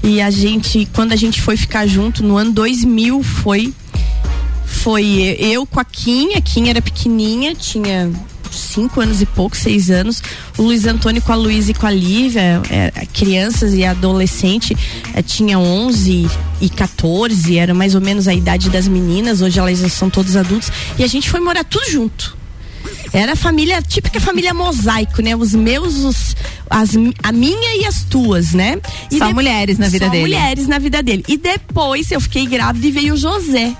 E 0.01 0.19
a 0.19 0.31
gente, 0.31 0.87
quando 0.93 1.11
a 1.11 1.15
gente 1.15 1.41
foi 1.41 1.55
ficar 1.55 1.85
junto, 1.85 2.23
no 2.23 2.35
ano 2.35 2.51
2000, 2.51 3.21
foi 3.23 3.73
foi 4.65 5.35
eu 5.39 5.65
com 5.65 5.79
a 5.79 5.85
Kim, 5.85 6.33
a 6.35 6.41
Kim 6.41 6.69
era 6.69 6.81
pequenininha, 6.81 7.53
tinha 7.53 8.09
cinco 8.51 9.01
anos 9.01 9.21
e 9.21 9.25
pouco, 9.25 9.55
seis 9.55 9.91
anos. 9.91 10.23
O 10.57 10.63
Luiz 10.63 10.85
Antônio 10.85 11.21
com 11.21 11.31
a 11.31 11.35
Luísa 11.35 11.71
e 11.71 11.73
com 11.73 11.85
a 11.85 11.91
Lívia, 11.91 12.61
é, 12.69 13.05
crianças 13.13 13.73
e 13.73 13.83
adolescente, 13.83 14.75
é, 15.13 15.21
tinha 15.21 15.59
11 15.59 16.29
e 16.61 16.69
14, 16.69 17.57
era 17.57 17.73
mais 17.73 17.93
ou 17.93 18.01
menos 18.01 18.27
a 18.27 18.33
idade 18.33 18.69
das 18.69 18.87
meninas. 18.87 19.41
Hoje 19.41 19.59
elas 19.59 19.79
já 19.79 19.89
são 19.89 20.09
todos 20.09 20.35
adultos. 20.35 20.71
E 20.97 21.03
a 21.03 21.07
gente 21.07 21.29
foi 21.29 21.39
morar 21.39 21.63
tudo 21.63 21.89
junto. 21.91 22.38
Era 23.11 23.33
a 23.33 23.35
família, 23.35 23.81
típica 23.81 24.19
família 24.19 24.53
mosaico, 24.53 25.21
né? 25.21 25.35
Os 25.35 25.53
meus, 25.55 25.95
os, 26.03 26.35
as, 26.69 26.91
a 27.23 27.31
minha 27.31 27.75
e 27.81 27.85
as 27.85 28.03
tuas, 28.03 28.53
né? 28.53 28.79
E 29.11 29.17
Só 29.17 29.27
de- 29.27 29.33
mulheres 29.33 29.77
na 29.79 29.87
vida 29.87 30.05
só 30.05 30.11
dele. 30.11 30.23
mulheres 30.23 30.67
na 30.67 30.77
vida 30.79 31.01
dele. 31.01 31.23
E 31.27 31.35
depois 31.37 32.11
eu 32.11 32.21
fiquei 32.21 32.45
grávida 32.45 32.85
e 32.85 32.91
veio 32.91 33.13
o 33.15 33.17
José. 33.17 33.75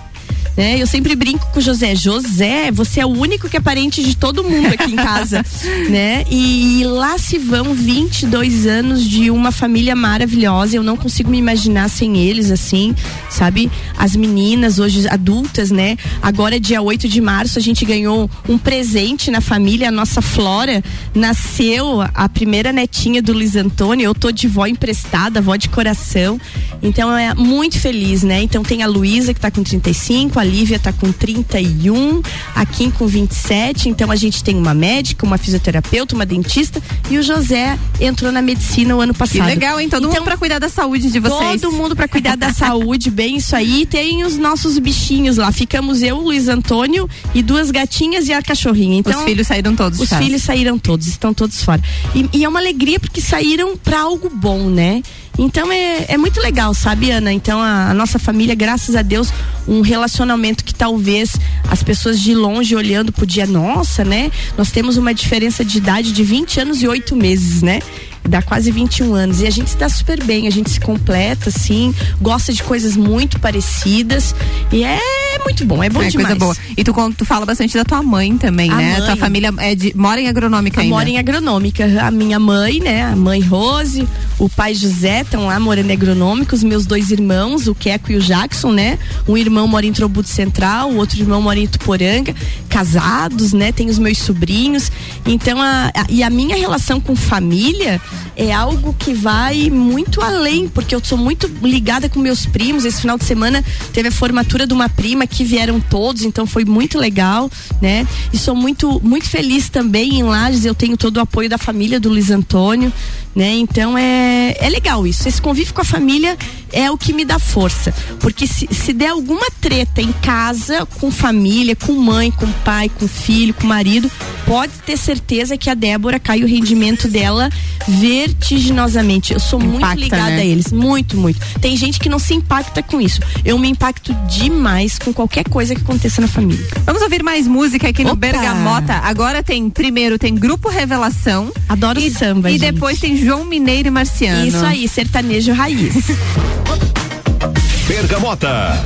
Né? 0.57 0.81
Eu 0.81 0.87
sempre 0.87 1.15
brinco 1.15 1.47
com 1.51 1.59
o 1.59 1.61
José. 1.61 1.95
José, 1.95 2.71
você 2.71 2.99
é 2.99 3.05
o 3.05 3.09
único 3.09 3.49
que 3.49 3.57
é 3.57 3.59
parente 3.59 4.03
de 4.03 4.15
todo 4.15 4.43
mundo 4.43 4.67
aqui 4.67 4.91
em 4.91 4.95
casa, 4.95 5.43
né? 5.89 6.25
E, 6.29 6.83
lá 6.85 7.17
se 7.17 7.37
vão 7.37 7.73
22 7.73 8.65
anos 8.65 9.03
de 9.03 9.31
uma 9.31 9.51
família 9.51 9.95
maravilhosa. 9.95 10.75
Eu 10.75 10.83
não 10.83 10.97
consigo 10.97 11.29
me 11.29 11.37
imaginar 11.37 11.89
sem 11.89 12.17
eles, 12.17 12.51
assim, 12.51 12.95
sabe? 13.29 13.71
As 13.97 14.15
meninas, 14.15 14.79
hoje 14.79 15.07
adultas, 15.07 15.71
né? 15.71 15.97
Agora, 16.21 16.59
dia 16.59 16.81
8 16.81 17.07
de 17.07 17.21
março, 17.21 17.57
a 17.57 17.61
gente 17.61 17.85
ganhou 17.85 18.29
um 18.47 18.57
presente 18.57 19.31
na 19.31 19.41
família. 19.41 19.89
A 19.89 19.91
nossa 19.91 20.21
Flora 20.21 20.83
nasceu 21.13 22.01
a 22.13 22.27
primeira 22.29 22.71
netinha 22.71 23.21
do 23.21 23.33
Luiz 23.33 23.55
Antônio. 23.55 24.05
Eu 24.05 24.15
tô 24.15 24.31
de 24.31 24.47
vó 24.47 24.65
emprestada, 24.65 25.41
vó 25.41 25.55
de 25.55 25.69
coração. 25.69 26.39
Então 26.81 27.15
é 27.15 27.33
muito 27.33 27.79
feliz, 27.79 28.23
né? 28.23 28.41
Então 28.41 28.63
tem 28.63 28.83
a 28.83 28.87
Luísa 28.87 29.33
que 29.33 29.39
tá 29.39 29.51
com 29.51 29.63
35, 29.63 30.38
a 30.39 30.43
Lívia 30.43 30.79
tá 30.79 30.91
com 30.93 31.11
31, 31.11 32.21
a 32.55 32.65
Kim 32.65 32.89
com 32.89 33.07
27. 33.07 33.89
Então 33.89 34.11
a 34.11 34.15
gente 34.15 34.43
tem 34.43 34.55
uma 34.55 34.73
médica, 34.73 35.25
uma 35.25 35.37
fisioterapeuta, 35.37 36.15
uma 36.15 36.25
dentista 36.25 36.81
e 37.09 37.17
o 37.17 37.23
José 37.23 37.77
entrou 37.99 38.31
na 38.31 38.41
medicina 38.41 38.95
o 38.95 39.01
ano 39.01 39.13
passado. 39.13 39.41
Que 39.41 39.45
legal, 39.45 39.79
hein? 39.79 39.89
Todo 39.89 40.07
mundo 40.07 40.23
pra 40.23 40.37
cuidar 40.37 40.59
da 40.59 40.69
saúde 40.69 41.11
de 41.11 41.19
vocês. 41.19 41.61
Todo 41.61 41.73
mundo 41.73 41.95
pra 41.95 42.07
cuidar 42.07 42.35
da 42.35 42.53
saúde, 42.53 43.09
bem 43.09 43.37
isso 43.37 43.55
aí. 43.55 43.85
Tem 43.85 44.23
os 44.23 44.37
nossos 44.37 44.77
bichinhos 44.77 45.37
lá. 45.37 45.51
Ficamos 45.51 46.01
eu, 46.01 46.17
o 46.17 46.21
Luiz 46.21 46.47
Antônio 46.47 47.09
e 47.33 47.41
duas 47.41 47.71
gatinhas 47.71 48.27
e 48.27 48.33
a 48.33 48.41
cachorrinha. 48.41 48.97
Então, 48.97 49.17
Os 49.17 49.25
filhos 49.25 49.47
saíram 49.47 49.75
todos 49.75 49.99
Os 49.99 50.09
filhos 50.09 50.41
saíram 50.41 50.77
todos, 50.77 51.07
estão 51.07 51.33
todos 51.33 51.63
fora. 51.63 51.81
E, 52.15 52.29
e 52.39 52.43
é 52.43 52.49
uma 52.49 52.59
alegria 52.59 52.99
porque 52.99 53.21
saíram 53.21 53.77
pra 53.77 54.01
algo 54.01 54.29
bom, 54.29 54.69
né? 54.69 55.01
Então 55.41 55.71
é, 55.71 56.05
é 56.09 56.17
muito 56.17 56.41
legal, 56.41 56.73
sabe, 56.73 57.11
Ana? 57.11 57.31
Então 57.31 57.61
a, 57.61 57.91
a 57.91 57.93
nossa 57.93 58.19
família, 58.19 58.53
graças 58.53 58.93
a 58.93 59.01
Deus, 59.01 59.31
um 59.65 59.79
relacionamento 59.79 60.65
que 60.65 60.75
talvez 60.75 61.33
as 61.69 61.81
pessoas 61.81 62.19
de 62.19 62.35
longe 62.35 62.75
olhando 62.75 63.09
podia, 63.13 63.47
nossa, 63.47 64.03
né? 64.03 64.29
Nós 64.57 64.69
temos 64.69 64.97
uma 64.97 65.13
diferença 65.13 65.63
de 65.63 65.77
idade 65.77 66.11
de 66.11 66.23
20 66.25 66.59
anos 66.59 66.83
e 66.83 66.87
8 66.89 67.15
meses, 67.15 67.61
né? 67.61 67.79
Dá 68.27 68.41
quase 68.41 68.69
21 68.69 69.13
anos. 69.13 69.39
E 69.39 69.47
a 69.47 69.49
gente 69.49 69.69
se 69.69 69.77
dá 69.77 69.87
super 69.87 70.21
bem, 70.25 70.45
a 70.45 70.51
gente 70.51 70.69
se 70.71 70.79
completa, 70.79 71.47
assim, 71.47 71.95
gosta 72.21 72.51
de 72.51 72.61
coisas 72.61 72.97
muito 72.97 73.39
parecidas. 73.39 74.35
E 74.73 74.83
é 74.83 74.99
muito 75.43 75.65
bom, 75.65 75.83
é 75.83 75.89
bom 75.89 76.01
é 76.01 76.07
demais. 76.09 76.27
coisa 76.27 76.39
boa. 76.39 76.55
E 76.77 76.83
tu, 76.83 76.93
tu 77.17 77.25
fala 77.25 77.45
bastante 77.45 77.75
da 77.75 77.83
tua 77.83 78.01
mãe 78.03 78.37
também, 78.37 78.69
A 78.71 78.75
né? 78.75 78.97
mãe. 78.97 79.05
Tua 79.05 79.15
família 79.15 79.53
é 79.59 79.75
de, 79.75 79.95
mora 79.95 80.19
em 80.21 80.27
agronômica 80.27 80.81
ainda. 80.81 80.95
Mora 80.95 81.09
em 81.09 81.17
agronômica. 81.17 81.85
A 82.05 82.11
minha 82.11 82.39
mãe, 82.39 82.79
né? 82.79 83.03
A 83.03 83.15
mãe 83.15 83.39
Rose, 83.41 84.07
o 84.37 84.49
pai 84.49 84.73
José 84.73 85.21
estão 85.21 85.45
lá 85.47 85.59
morando 85.59 85.89
em 85.89 85.93
agronômica. 85.93 86.55
Os 86.55 86.63
meus 86.63 86.85
dois 86.85 87.11
irmãos, 87.11 87.67
o 87.67 87.75
Queco 87.75 88.11
e 88.11 88.15
o 88.15 88.21
Jackson, 88.21 88.71
né? 88.71 88.97
Um 89.27 89.37
irmão 89.37 89.67
mora 89.67 89.85
em 89.85 89.93
Trobuto 89.93 90.29
Central, 90.29 90.91
o 90.91 90.97
outro 90.97 91.19
irmão 91.19 91.41
mora 91.41 91.59
em 91.59 91.67
Tuporanga. 91.67 92.35
Casados, 92.69 93.51
né? 93.53 93.71
Tem 93.71 93.89
os 93.89 93.99
meus 93.99 94.17
sobrinhos. 94.19 94.91
Então, 95.25 95.61
a, 95.61 95.87
a- 95.93 96.05
e 96.09 96.23
a 96.23 96.29
minha 96.29 96.55
relação 96.55 96.99
com 97.01 97.15
família 97.15 97.99
é 98.37 98.53
algo 98.53 98.95
que 98.97 99.13
vai 99.13 99.69
muito 99.69 100.21
além, 100.21 100.67
porque 100.69 100.95
eu 100.95 101.01
sou 101.03 101.17
muito 101.17 101.49
ligada 101.61 102.07
com 102.07 102.19
meus 102.19 102.45
primos. 102.45 102.85
Esse 102.85 103.01
final 103.01 103.17
de 103.17 103.25
semana 103.25 103.63
teve 103.91 104.07
a 104.07 104.11
formatura 104.11 104.65
de 104.65 104.73
uma 104.73 104.87
prima 104.87 105.27
que 105.29 105.43
vieram 105.43 105.79
todos, 105.79 106.23
então 106.23 106.45
foi 106.45 106.65
muito 106.65 106.97
legal, 106.97 107.49
né? 107.81 108.07
E 108.33 108.37
sou 108.37 108.55
muito 108.55 108.99
muito 109.03 109.27
feliz 109.29 109.69
também 109.69 110.19
em 110.19 110.23
Lages, 110.23 110.65
eu 110.65 110.75
tenho 110.75 110.97
todo 110.97 111.17
o 111.17 111.21
apoio 111.21 111.49
da 111.49 111.57
família 111.57 111.99
do 111.99 112.09
Luiz 112.09 112.29
Antônio, 112.29 112.91
né? 113.35 113.53
Então 113.53 113.97
é 113.97 114.55
é 114.59 114.69
legal 114.69 115.05
isso. 115.05 115.27
Esse 115.27 115.41
convívio 115.41 115.73
com 115.73 115.81
a 115.81 115.85
família 115.85 116.37
é 116.71 116.89
o 116.91 116.97
que 116.97 117.13
me 117.13 117.25
dá 117.25 117.39
força, 117.39 117.93
porque 118.19 118.45
se, 118.45 118.67
se 118.71 118.93
der 118.93 119.09
alguma 119.09 119.47
treta 119.59 120.01
em 120.01 120.11
casa, 120.11 120.85
com 120.99 121.09
família, 121.11 121.75
com 121.75 121.93
mãe, 121.93 122.29
com 122.29 122.49
pai, 122.63 122.89
com 122.89 123.07
filho, 123.07 123.53
com 123.55 123.65
marido, 123.65 124.09
pode 124.45 124.73
ter 124.85 124.97
certeza 124.97 125.57
que 125.57 125.69
a 125.69 125.73
Débora 125.73 126.19
cai 126.19 126.43
o 126.43 126.47
rendimento 126.47 127.07
dela 127.07 127.49
vertiginosamente. 127.87 129.33
Eu 129.33 129.39
sou 129.39 129.59
muito 129.59 129.77
Impacta, 129.77 129.99
ligada 129.99 130.29
né? 130.29 130.41
a 130.41 130.45
eles, 130.45 130.71
muito, 130.71 131.17
muito. 131.17 131.39
Tem 131.59 131.75
gente 131.75 131.99
que 131.99 132.09
não 132.09 132.19
se 132.19 132.33
impacta 132.33 132.83
com 132.83 133.01
isso. 133.01 133.19
Eu 133.43 133.57
me 133.57 133.67
impacto 133.69 134.13
demais 134.27 134.99
com 134.99 135.11
qualquer 135.13 135.47
coisa 135.49 135.73
que 135.73 135.81
aconteça 135.81 136.21
na 136.21 136.27
família. 136.27 136.65
Vamos 136.85 137.01
ouvir 137.01 137.23
mais 137.23 137.47
música 137.47 137.89
aqui 137.89 138.03
no 138.03 138.11
Opa! 138.11 138.19
Bergamota. 138.19 138.93
Agora 138.93 139.41
tem, 139.41 139.69
primeiro 139.69 140.19
tem 140.19 140.35
Grupo 140.35 140.69
Revelação. 140.69 141.51
Adoro 141.67 141.99
e, 141.99 142.11
samba, 142.11 142.49
E 142.49 142.57
gente. 142.59 142.73
depois 142.73 142.99
tem 142.99 143.15
João 143.23 143.45
Mineiro 143.45 143.87
e 143.87 143.91
Marciano. 143.91 144.45
Isso 144.45 144.65
aí, 144.65 144.87
sertanejo 144.87 145.53
raiz. 145.53 145.93
Bergamota. 147.87 148.83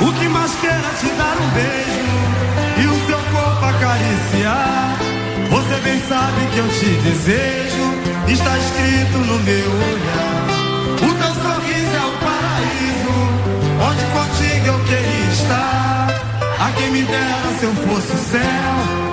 O 0.00 0.12
que 0.14 0.28
mais 0.28 0.52
quero 0.60 0.74
é 0.74 0.94
te 0.98 1.06
dar 1.16 1.36
um 1.36 1.48
beijo 1.50 2.12
e 2.82 2.86
o 2.86 3.06
seu 3.06 3.18
corpo 3.18 3.64
acariciar. 3.64 4.98
Você 5.50 5.80
bem 5.82 6.02
sabe 6.08 6.46
que 6.52 6.58
eu 6.58 6.68
te 6.68 6.86
desejo, 7.02 8.32
está 8.32 8.58
escrito 8.58 9.18
no 9.18 9.38
meu 9.40 9.70
olhar. 9.70 10.52
O 10.96 11.14
teu 11.14 11.34
sorriso 11.42 11.94
é 11.94 12.04
o 12.04 12.12
paraíso, 12.18 13.14
onde 13.80 14.04
contigo 14.12 14.66
eu 14.66 14.84
queria 14.84 15.32
estar. 15.32 15.91
A 16.62 16.70
quem 16.74 16.92
me 16.92 17.02
dera 17.02 17.58
se 17.58 17.64
eu 17.64 17.74
fosse 17.74 18.12
o 18.12 18.18
céu. 18.18 19.11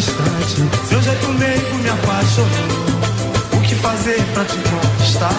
Seu 0.00 1.02
jeito 1.02 1.28
meigo 1.34 1.76
me 1.76 1.90
apaixonou. 1.90 2.48
O 3.54 3.60
que 3.60 3.74
fazer 3.74 4.22
pra 4.32 4.42
te 4.46 4.56
conquistar? 4.56 5.30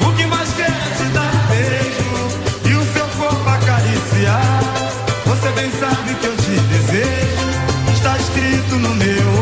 O 0.00 0.12
que 0.12 0.26
mais 0.26 0.48
quer 0.52 0.70
é 0.70 0.96
te 0.96 1.04
dar 1.12 1.46
beijo 1.48 2.70
e 2.70 2.74
o 2.74 2.92
seu 2.92 3.04
corpo 3.18 3.48
acariciar? 3.48 4.62
Você 5.26 5.48
bem 5.56 5.70
sabe 5.80 6.14
que 6.14 6.26
eu 6.26 6.36
te 6.36 6.52
desejo. 6.52 7.94
Está 7.94 8.16
escrito 8.16 8.76
no 8.76 8.94
meu 8.94 9.37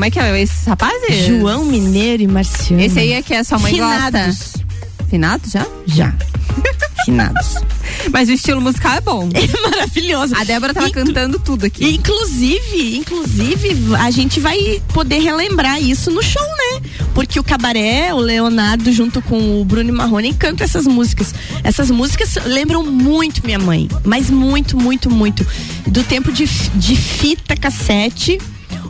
Como 0.00 0.06
é 0.06 0.10
que 0.10 0.18
é 0.18 0.40
esses 0.40 0.66
rapazes? 0.66 1.26
João 1.26 1.62
Mineiro 1.62 2.22
e 2.22 2.26
Marciano. 2.26 2.82
Esse 2.82 3.00
aí 3.00 3.12
é 3.12 3.20
que 3.20 3.34
a 3.34 3.44
sua 3.44 3.58
mãe 3.58 3.74
Finados. 3.74 4.26
gosta. 4.26 4.66
Finados 5.10 5.52
já? 5.52 5.66
Já. 5.84 6.14
Finados. 7.04 7.56
Mas 8.10 8.30
o 8.30 8.32
estilo 8.32 8.62
musical 8.62 8.94
é 8.94 9.00
bom. 9.02 9.28
É 9.34 9.60
maravilhoso. 9.60 10.34
A 10.34 10.42
Débora 10.42 10.72
tava 10.72 10.88
cantando 10.88 11.38
tudo 11.38 11.66
aqui. 11.66 11.86
Inclusive, 11.86 12.96
inclusive, 12.96 13.94
a 13.94 14.10
gente 14.10 14.40
vai 14.40 14.80
poder 14.94 15.18
relembrar 15.18 15.78
isso 15.78 16.10
no 16.10 16.22
show, 16.22 16.42
né? 16.42 16.88
Porque 17.14 17.38
o 17.38 17.44
Cabaré, 17.44 18.14
o 18.14 18.20
Leonardo, 18.20 18.90
junto 18.92 19.20
com 19.20 19.60
o 19.60 19.64
Bruno 19.66 19.92
Marrone, 19.92 20.32
cantam 20.32 20.64
essas 20.64 20.86
músicas. 20.86 21.34
Essas 21.62 21.90
músicas 21.90 22.38
lembram 22.46 22.82
muito 22.82 23.44
minha 23.44 23.58
mãe. 23.58 23.86
Mas 24.02 24.30
muito, 24.30 24.78
muito, 24.78 25.10
muito. 25.10 25.46
Do 25.86 26.02
tempo 26.02 26.32
de, 26.32 26.46
de 26.46 26.96
fita 26.96 27.54
cassete. 27.54 28.38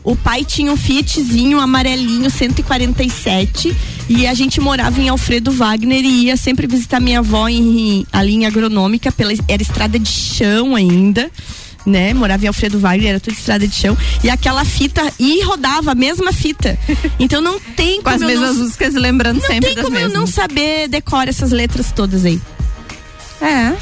O 0.03 0.17
pai 0.17 0.45
tinha 0.45 0.73
um 0.73 0.77
Fiatzinho 0.77 1.61
amarelinho 1.61 2.31
147 2.31 3.77
e 4.09 4.27
a 4.27 4.35
gente 4.35 4.61
morava 4.61 5.01
em 5.01 5.09
Alfredo 5.09 5.53
Wagner 5.53 6.05
e 6.05 6.25
ia 6.27 6.37
sempre 6.37 6.67
visitar 6.67 7.01
minha 7.01 7.19
avó 7.21 7.49
em, 7.49 8.07
ali 8.13 8.35
em 8.35 8.47
agronômica, 8.47 9.13
pela, 9.13 9.33
era 9.47 9.63
estrada 9.63 9.99
de 9.99 10.09
chão 10.09 10.75
ainda. 10.75 11.31
Né? 11.87 12.13
Morava 12.13 12.45
em 12.45 12.49
Alfredo 12.49 12.79
Wagner, 12.79 13.11
era 13.11 13.21
tudo 13.21 13.35
estrada 13.35 13.67
de 13.67 13.75
chão. 13.75 13.97
E 14.23 14.29
aquela 14.29 14.65
fita, 14.65 15.03
e 15.19 15.43
rodava 15.45 15.93
a 15.93 15.95
mesma 15.95 16.33
fita. 16.33 16.79
Então 17.19 17.41
não 17.43 17.61
tem 17.61 18.03
Com 18.03 18.09
as 18.09 18.17
como 18.17 18.31
eu 18.31 18.41
mesmas 18.41 18.57
não, 18.57 18.65
músicas, 18.65 18.95
lembrando 18.95 19.41
não 19.41 19.47
sempre 19.47 19.69
tem 19.69 19.75
das 19.77 19.85
como 19.85 19.97
eu 19.97 20.03
mesmas. 20.09 20.19
não 20.19 20.27
saber 20.27 20.89
decorar 20.89 21.29
essas 21.29 21.51
letras 21.53 21.93
todas 21.93 22.25
aí. 22.25 22.41
É. 23.41 23.75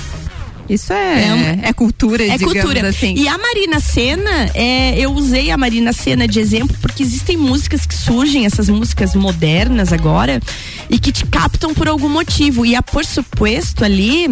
Isso 0.68 0.92
é, 0.92 1.24
É 1.64 1.68
é 1.68 1.72
cultura, 1.72 2.24
É 2.24 2.38
cultura. 2.38 2.88
assim. 2.88 3.14
E 3.16 3.26
a 3.28 3.38
Marina 3.38 3.80
Senna, 3.80 4.50
é, 4.54 4.98
eu 4.98 5.12
usei 5.12 5.50
a 5.50 5.56
Marina 5.56 5.92
Senna 5.92 6.26
de 6.28 6.38
exemplo 6.40 6.76
porque 6.80 7.02
existem 7.02 7.36
músicas 7.36 7.86
que 7.86 7.94
surgem, 7.94 8.44
essas 8.46 8.68
músicas 8.68 9.14
modernas 9.14 9.92
agora, 9.92 10.40
e 10.90 10.98
que 10.98 11.12
te 11.12 11.24
captam 11.26 11.72
por 11.74 11.88
algum 11.88 12.08
motivo. 12.08 12.64
E 12.66 12.74
a 12.74 12.82
Por 12.82 13.04
Supuesto 13.04 13.84
ali, 13.84 14.26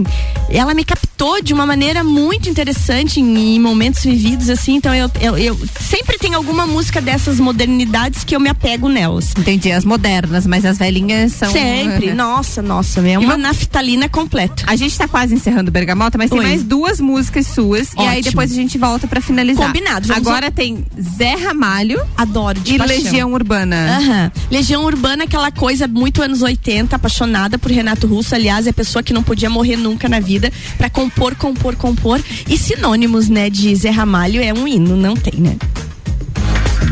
ela 0.51 0.75
me 0.75 0.85
captou 0.85 1.43
de 1.43 1.53
uma 1.53 1.67
maneira 1.67 2.05
muito 2.05 2.49
interessante 2.49 3.21
em, 3.21 3.57
em 3.57 3.61
momentos 3.61 4.03
vividos, 4.05 4.49
assim. 4.51 4.75
Então 4.77 4.95
eu, 4.95 5.11
eu, 5.21 5.39
eu 5.39 5.61
sempre 5.81 6.19
tem 6.19 6.35
alguma 6.35 6.67
música 6.67 7.01
dessas 7.01 7.41
modernidades 7.41 8.25
que 8.25 8.35
eu 8.35 8.41
me 8.41 8.49
apego 8.49 8.89
nelas. 8.89 9.33
Entendi, 9.37 9.73
as 9.73 9.85
modernas, 9.85 10.47
mas 10.47 10.65
as 10.65 10.79
velhinhas 10.79 11.33
são. 11.33 11.51
Sempre. 11.51 12.11
Uhum. 12.11 12.15
Nossa, 12.17 12.63
nossa, 12.63 13.01
é 13.09 13.19
uma 13.19 13.37
naftalina 13.37 14.09
completa. 14.09 14.65
A 14.67 14.77
gente 14.77 14.97
tá 14.97 15.07
quase 15.09 15.35
encerrando 15.35 15.69
o 15.69 15.73
Bergamota, 15.73 16.19
mas 16.19 16.26
tem 16.29 16.39
Oi. 16.39 16.45
mais 16.47 16.63
duas 16.63 17.01
músicas 17.01 17.47
suas. 17.47 17.93
E 17.95 18.01
aí 18.01 18.07
Ótimo. 18.19 18.23
depois 18.25 18.53
a 18.53 18.55
gente 18.55 18.79
volta 18.79 19.07
pra 19.07 19.21
finalizar. 19.21 19.67
Combinado, 19.67 20.13
Agora 20.13 20.51
tem 20.51 20.85
Zé 21.17 21.35
Ramalho. 21.35 22.01
Adoro, 22.17 22.59
de 22.61 22.75
E 22.75 22.79
paixão. 22.79 22.97
Legião 22.97 23.33
Urbana. 23.33 23.99
Aham. 23.99 24.33
Legião 24.51 24.85
Urbana, 24.85 25.25
aquela 25.25 25.51
coisa 25.51 25.87
muito 25.89 26.23
anos 26.23 26.43
80, 26.43 26.97
apaixonada 26.97 27.59
por 27.59 27.71
Renato 27.71 28.07
Russo. 28.07 28.35
Aliás, 28.35 28.67
é 28.67 28.71
a 28.71 28.75
pessoa 28.75 29.03
que 29.03 29.13
não 29.13 29.23
podia 29.23 29.51
morrer 29.51 29.77
nunca 29.77 30.09
na 30.09 30.21
vida 30.21 30.53
pra 30.79 30.89
compor, 30.91 31.35
compor, 31.35 31.77
compor. 31.77 32.21
E 32.49 32.57
sinônimos, 32.57 33.29
né, 33.29 33.51
de 33.51 33.75
Zé 33.75 33.91
Ramalho 33.91 34.43
é 34.43 34.53
um 34.53 34.67
hino, 34.67 34.97
não 34.97 35.15
tem, 35.17 35.41
né? 35.41 35.57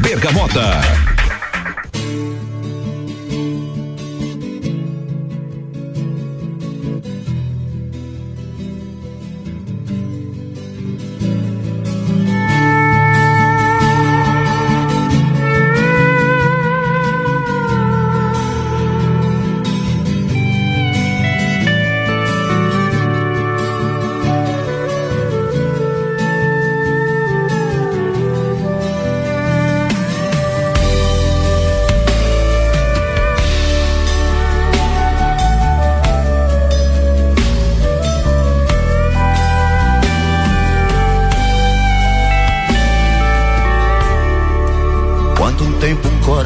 Bergamota. 0.00 0.60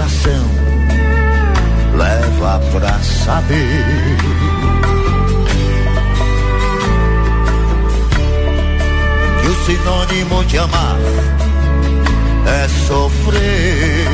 Coração 0.08 0.44
leva 1.96 2.60
pra 2.72 2.98
saber? 3.00 4.16
Que 9.40 9.48
o 9.48 9.54
sinônimo 9.66 10.44
de 10.44 10.58
amar 10.58 10.96
é 12.46 12.68
sofrer. 12.86 14.08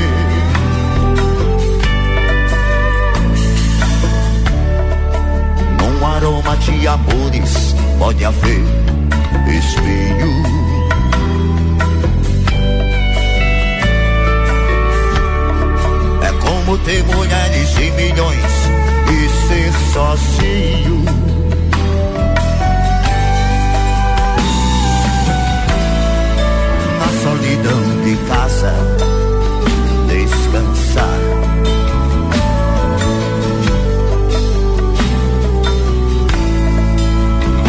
Num 5.79 6.07
aroma 6.07 6.57
de 6.57 6.89
amores 6.89 7.75
pode 7.99 8.25
haver 8.25 8.65
espinho. 9.49 10.74
Como 16.75 16.79
ter 16.79 17.05
mulheres 17.05 17.77
e 17.77 17.91
milhões 17.93 18.53
e 19.09 19.47
ser 19.47 19.73
sozinho. 19.93 21.05
Na 26.99 27.09
solidão 27.23 27.81
de 28.03 28.17
casa, 28.29 28.73
descansar. 30.09 31.21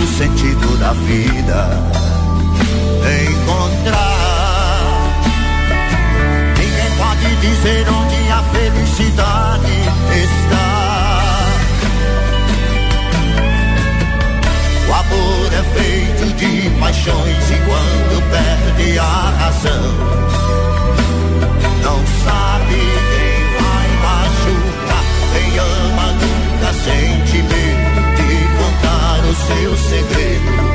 O 0.02 0.18
sentido 0.18 0.78
da 0.80 0.94
vida 0.94 1.70
encontrar. 3.28 4.06
Ninguém 6.58 6.92
pode 6.98 7.36
dizer 7.36 7.88
onde 7.90 8.15
felicidade 8.52 9.72
está. 10.24 10.76
O 14.88 14.94
amor 14.94 15.54
é 15.54 15.64
feito 15.78 16.26
de 16.36 16.70
paixões 16.80 17.52
e 17.52 17.58
quando 17.66 18.22
perde 18.32 19.00
a 19.00 19.34
razão, 19.40 19.88
não 21.84 22.00
sabe 22.24 22.76
quem 23.12 23.36
vai 23.62 23.88
machucar. 24.06 25.04
Quem 25.34 25.50
ama 25.60 26.08
nunca 26.14 26.70
sente 26.84 27.38
medo 27.44 28.02
de 28.18 28.32
contar 28.58 29.20
o 29.26 29.34
seu 29.48 29.72
segredo. 29.78 30.75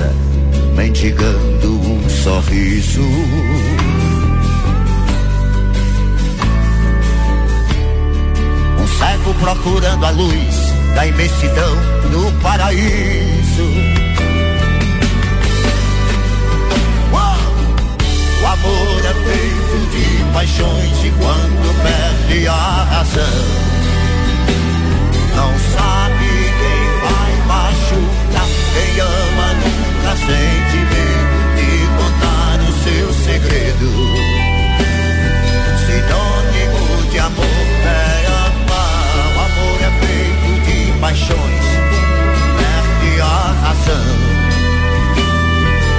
tristeza, 0.00 0.12
mendigando 0.74 1.78
um 1.78 2.08
sorriso. 2.08 3.02
Um 8.78 8.86
cego 8.98 9.34
procurando 9.34 10.06
a 10.06 10.10
luz 10.10 10.56
da 10.94 11.06
imensidão 11.06 11.76
no 12.10 12.32
paraíso. 12.40 14.00
O 18.42 18.46
amor 18.46 19.00
é 19.04 19.14
feito 19.14 19.76
de 19.90 20.32
paixões 20.32 21.04
e 21.04 21.10
quando 21.10 21.82
perde 21.82 22.48
a 22.48 22.84
razão, 22.90 23.44
não 25.36 25.52
sabe 25.76 26.26
quem 26.58 26.82
vai 27.02 27.32
machucar. 27.46 28.48
Quem 28.72 29.00
ama 29.00 29.48
nunca 29.54 29.79
sente 30.16 30.76
medo 30.76 31.38
de 31.56 31.70
contar 31.96 32.58
o 32.60 32.72
seu 32.84 33.06
segredo. 33.12 33.88
Sinônimo 35.86 37.10
de 37.10 37.18
amor 37.18 37.44
é 37.84 38.26
amar. 38.46 39.14
O 39.26 39.40
amor 39.40 39.78
é 39.82 39.90
feito 40.00 40.50
de 40.66 40.78
paixões, 41.00 41.66
perde 42.58 43.20
a 43.20 43.24
razão. 43.62 44.18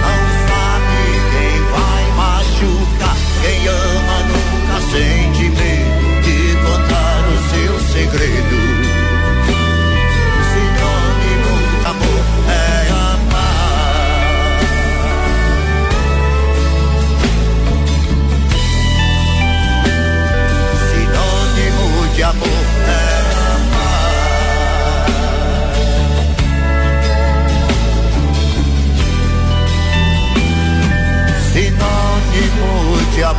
Não 0.01 0.21
sabe 0.47 0.99
quem 1.31 1.55
vai 1.71 2.03
machucar. 2.17 3.17
Quem 3.41 3.59
ama 3.67 4.17
nunca 4.29 4.77
sente 4.91 5.20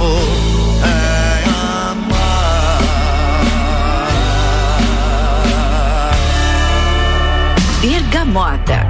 amor 0.03 0.19
é 0.85 1.45
amar. 1.91 2.81
Bergamota. 7.81 8.82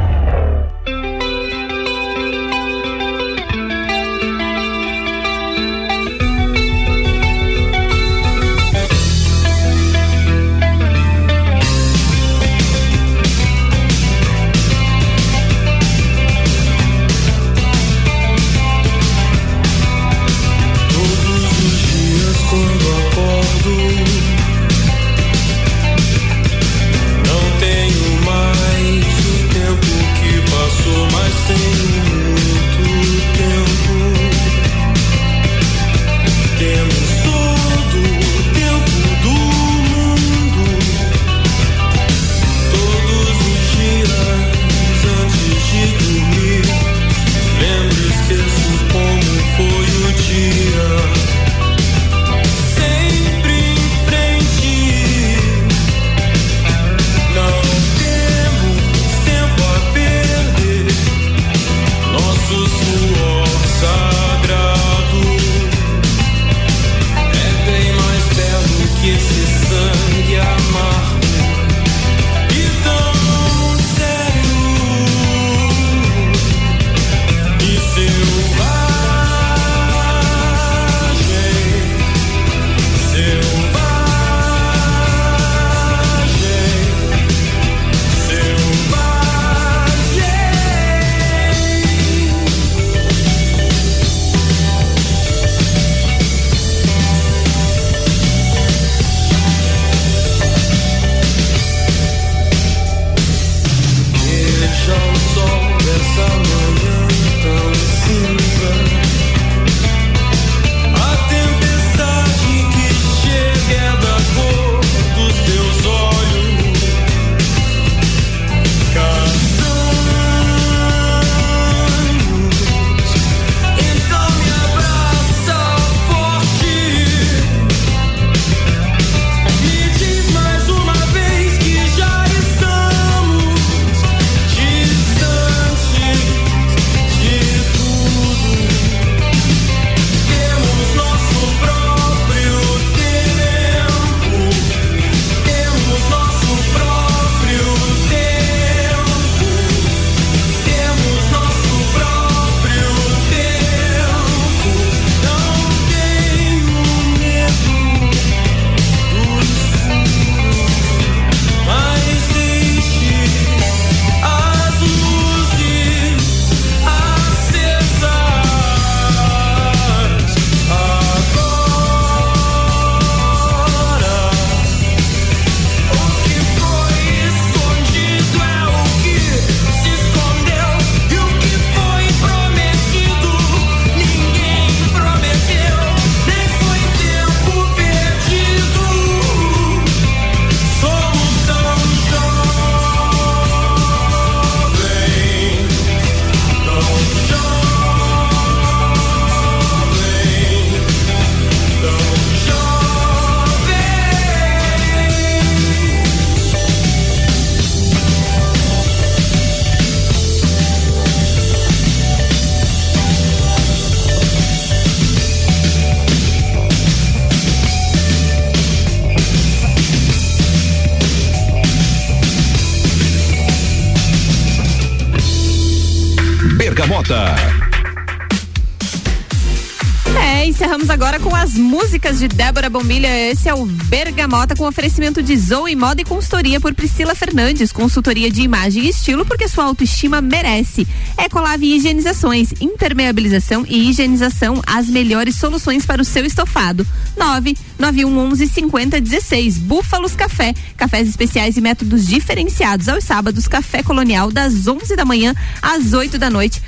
De 232.23 232.29
Débora 232.29 232.71
Bombilha. 232.71 233.09
Esse 233.33 233.49
é 233.49 233.55
o 233.55 233.67
Bergamota 233.67 234.55
com 234.55 234.65
oferecimento 234.65 235.21
de 235.21 235.37
Zoe 235.37 235.75
Moda 235.75 236.03
e 236.03 236.05
Consultoria 236.05 236.61
por 236.61 236.73
Priscila 236.73 237.17
Fernandes. 237.17 237.73
Consultoria 237.73 238.31
de 238.31 238.43
imagem 238.43 238.85
e 238.85 238.91
estilo 238.91 239.27
porque 239.27 239.49
sua 239.49 239.65
autoestima 239.65 240.21
merece. 240.21 240.87
Ecolave 241.19 241.75
Higienizações, 241.75 242.53
impermeabilização 242.61 243.67
e 243.69 243.91
higienização, 243.91 244.63
as 244.65 244.87
melhores 244.87 245.35
soluções 245.35 245.85
para 245.85 246.01
o 246.01 246.05
seu 246.05 246.25
estofado. 246.25 246.87
99111 247.17 248.47
5016. 248.47 249.59
Búfalos 249.59 250.15
Café, 250.15 250.55
cafés 250.77 251.09
especiais 251.09 251.57
e 251.57 251.61
métodos 251.61 252.07
diferenciados 252.07 252.89
aos 252.89 253.03
sábados. 253.03 253.49
Café 253.49 253.83
Colonial 253.83 254.31
das 254.31 254.69
11 254.69 254.95
da 254.95 255.05
manhã 255.05 255.35
às 255.61 255.93
8 255.93 256.21
da 256.21 256.31
noite. 256.31 256.63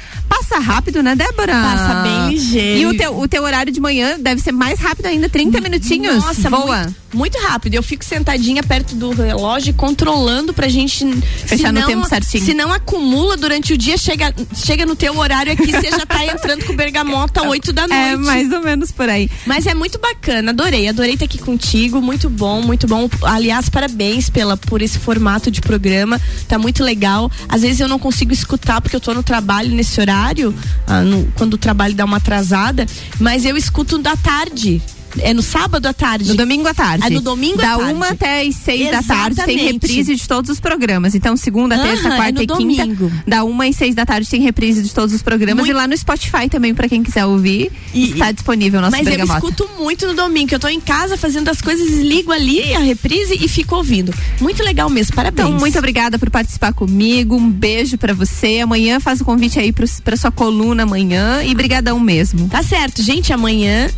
Passa 0.49 0.59
rápido, 0.63 1.03
né, 1.03 1.17
Débora? 1.17 1.53
Passa 1.53 2.03
bem 2.03 2.29
ligeiro. 2.29 2.79
E 2.81 2.87
o 2.87 2.97
teu, 2.97 3.19
o 3.19 3.27
teu 3.27 3.43
horário 3.43 3.73
de 3.73 3.81
manhã 3.81 4.19
deve 4.21 4.43
ser 4.43 4.53
mais 4.53 4.79
rápido 4.79 5.07
ainda, 5.07 5.29
30 5.29 5.61
minutinhos. 5.61 6.23
Nossa, 6.23 6.51
Boa. 6.51 6.83
Muito, 6.85 6.97
muito 7.15 7.39
rápido. 7.39 7.75
Eu 7.75 7.83
fico 7.83 8.05
sentadinha 8.05 8.63
perto 8.63 8.95
do 8.95 9.11
relógio, 9.13 9.73
controlando 9.75 10.53
pra 10.53 10.69
gente 10.69 11.05
Fechar 11.47 11.73
no 11.73 11.81
senão- 11.81 11.87
tempo 11.87 12.09
certinho. 12.09 12.45
Se 12.45 12.55
não 12.55 12.73
acumula 12.73 13.37
durante 13.37 13.73
o 13.73 13.79
dia, 13.79 13.97
chega, 13.97 14.35
chega 14.55 14.85
no 14.85 14.97
teu 14.97 15.17
horário 15.17 15.53
aqui, 15.53 15.71
você 15.71 15.91
já 15.91 16.05
tá 16.07 16.25
entrando 16.27 16.65
com 16.65 16.73
o 16.73 16.77
bergamota 16.77 17.41
às 17.43 17.47
8 17.49 17.73
da 17.73 17.87
noite. 17.89 17.95
É, 18.03 18.17
mais 18.17 18.53
ou 18.53 18.61
menos 18.61 18.91
por 18.93 19.09
aí. 19.09 19.31
Mas 19.47 19.67
é 19.67 19.75
muito 19.75 19.99
bacana, 19.99 20.51
adorei, 20.51 20.89
adorei 20.89 21.15
estar 21.15 21.25
aqui 21.27 21.39
contigo, 21.39 22.01
muito 22.01 22.29
bom, 22.29 22.61
muito 22.63 22.87
bom. 22.87 23.09
Aliás, 23.23 23.69
parabéns 23.69 24.29
pela 24.29 24.57
por 24.57 24.83
esse 24.83 24.99
formato 24.99 25.51
de 25.51 25.61
programa, 25.61 26.21
tá 26.49 26.59
muito 26.59 26.83
legal. 26.83 27.31
Às 27.49 27.63
vezes 27.63 27.81
eu 27.81 27.89
não 27.89 27.99
consigo 27.99 28.33
escutar 28.33 28.81
porque 28.81 28.97
eu 28.97 29.01
tô 29.01 29.15
no 29.15 29.23
trabalho 29.23 29.71
nesse 29.75 30.01
horário, 30.01 30.55
ah, 30.87 31.01
no- 31.03 31.27
quando 31.37 31.55
o 31.55 31.59
trabalho 31.59 31.95
dá 31.95 32.05
uma 32.05 32.17
atrasada, 32.19 32.87
mas 33.21 33.45
eu 33.45 33.57
escuto 33.57 33.99
da 33.99 34.17
tarde. 34.17 34.83
É 35.21 35.33
no 35.33 35.43
sábado 35.43 35.87
à 35.87 35.93
tarde. 35.93 36.29
No 36.29 36.35
domingo 36.37 36.67
à 36.69 36.75
tarde. 36.75 37.07
É 37.07 37.11
no 37.11 37.21
domingo 37.21 37.57
da 37.59 37.75
à 37.75 37.79
tarde. 37.79 37.93
uma 37.93 38.09
até 38.09 38.43
as 38.43 38.55
seis 38.57 38.91
da 38.91 39.03
tarde 39.03 39.37
tem 39.37 39.55
Exatamente. 39.55 39.73
reprise 39.73 40.15
de 40.17 40.29
todos 40.29 40.51
os 40.51 40.61
programas. 40.61 41.15
Então, 41.15 41.37
segunda, 41.37 41.79
terça, 41.79 42.09
é 42.09 42.17
quarta 42.17 42.33
no 42.33 42.43
e 42.43 42.47
quinta. 42.47 42.85
domingo. 42.85 43.13
Da 43.27 43.45
uma 43.45 43.67
às 43.67 43.77
seis 43.77 43.95
da 43.95 44.05
tarde 44.05 44.29
tem 44.29 44.41
reprise 44.43 44.83
de 44.83 44.93
todos 44.93 45.15
os 45.15 45.23
programas. 45.23 45.57
Muito- 45.65 45.71
E 45.71 45.73
lá 45.75 45.87
no 45.87 45.97
Spotify 45.97 46.49
também, 46.51 46.75
pra 46.75 46.89
quem 46.89 47.03
quiser 47.03 47.25
ouvir, 47.27 47.71
E- 47.95 48.11
está 48.13 48.33
disponível 48.33 48.79
o 48.79 48.83
nosso 48.83 48.93
Mas 48.97 49.07
eu 49.07 49.13
Bergamota. 49.17 49.39
escuto 49.47 49.69
muito 49.81 50.07
no 50.07 50.15
domingo, 50.15 50.49
que 50.49 50.55
eu 50.55 50.61
tô 50.61 50.69
em 50.69 50.81
casa 50.81 51.17
fazendo 51.17 51.49
as 51.49 51.61
coisas, 51.61 51.89
ligo 52.01 52.33
ali 52.33 52.75
a 52.75 52.81
reprise 52.81 53.35
e 53.41 53.49
fico 53.49 53.77
ouvindo. 53.77 54.13
Muito 54.41 54.63
legal 54.63 54.89
mesmo, 54.91 55.15
parabéns. 55.15 55.49
Então, 55.49 55.59
muito 55.59 55.79
obrigada 55.79 56.19
por 56.19 56.31
participar 56.31 56.73
comigo. 56.73 57.37
Um 57.37 57.51
beijo 57.51 57.97
pra 57.99 58.13
você. 58.15 58.61
Amanhã 58.63 59.01
faz 59.01 59.21
o 59.21 59.25
convite 59.25 59.59
aí 59.59 59.73
pro, 59.73 59.87
pra 60.03 60.17
sua 60.17 60.31
coluna 60.31 60.83
amanhã. 60.83 61.43
E 61.45 61.55
brigadão 61.55 61.99
mesmo. 62.01 62.49
Tá 62.49 62.63
certo, 62.63 63.03
gente. 63.03 63.33
Amanhã, 63.33 63.89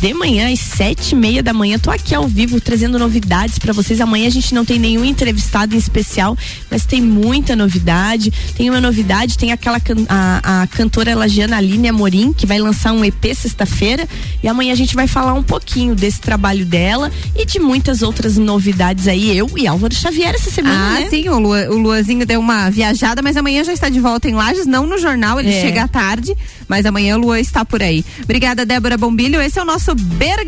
de 0.00 0.12
manhã, 0.14 0.52
às 0.52 0.58
sete 0.64 1.12
e 1.12 1.14
meia 1.16 1.42
da 1.42 1.52
manhã, 1.52 1.78
tô 1.78 1.90
aqui 1.90 2.14
ao 2.14 2.26
vivo 2.26 2.60
trazendo 2.60 2.98
novidades 2.98 3.58
pra 3.58 3.72
vocês. 3.72 4.00
Amanhã 4.00 4.26
a 4.26 4.30
gente 4.30 4.54
não 4.54 4.64
tem 4.64 4.78
nenhum 4.78 5.04
entrevistado 5.04 5.74
em 5.74 5.78
especial, 5.78 6.36
mas 6.70 6.84
tem 6.84 7.00
muita 7.00 7.54
novidade. 7.54 8.32
Tem 8.56 8.70
uma 8.70 8.80
novidade, 8.80 9.36
tem 9.38 9.52
aquela 9.52 9.78
can- 9.78 10.06
a, 10.08 10.62
a 10.62 10.66
cantora 10.66 11.14
Lagiana 11.14 11.56
Aline 11.58 11.88
Amorim, 11.88 12.32
que 12.32 12.46
vai 12.46 12.58
lançar 12.58 12.92
um 12.92 13.04
EP 13.04 13.34
sexta-feira. 13.34 14.08
E 14.42 14.48
amanhã 14.48 14.72
a 14.72 14.76
gente 14.76 14.94
vai 14.94 15.06
falar 15.06 15.34
um 15.34 15.42
pouquinho 15.42 15.94
desse 15.94 16.20
trabalho 16.20 16.64
dela 16.64 17.10
e 17.36 17.44
de 17.44 17.58
muitas 17.60 18.02
outras 18.02 18.36
novidades 18.36 19.06
aí. 19.06 19.36
Eu 19.36 19.48
e 19.56 19.66
Álvaro 19.66 19.94
Xavier 19.94 20.34
essa 20.34 20.50
semana, 20.50 20.96
Ah, 20.96 21.00
né? 21.00 21.08
sim, 21.10 21.28
o, 21.28 21.38
Lua, 21.38 21.68
o 21.70 21.76
Luazinho 21.78 22.24
deu 22.26 22.40
uma 22.40 22.70
viajada, 22.70 23.20
mas 23.22 23.36
amanhã 23.36 23.62
já 23.64 23.72
está 23.72 23.88
de 23.88 24.00
volta 24.00 24.28
em 24.28 24.34
Lages, 24.34 24.66
não 24.66 24.86
no 24.86 24.98
jornal, 24.98 25.38
ele 25.38 25.52
É. 25.52 25.60
chega 25.60 25.86
tarde, 25.88 26.34
mas 26.68 26.86
amanhã 26.86 27.16
o 27.16 27.20
Lua 27.20 27.38
está 27.40 27.64
por 27.64 27.82
aí. 27.82 28.04
Obrigada, 28.22 28.64
Débora 28.64 28.96
Bombilho. 28.96 29.40
Esse 29.40 29.58
é 29.58 29.62
o 29.62 29.64
nosso 29.66 29.94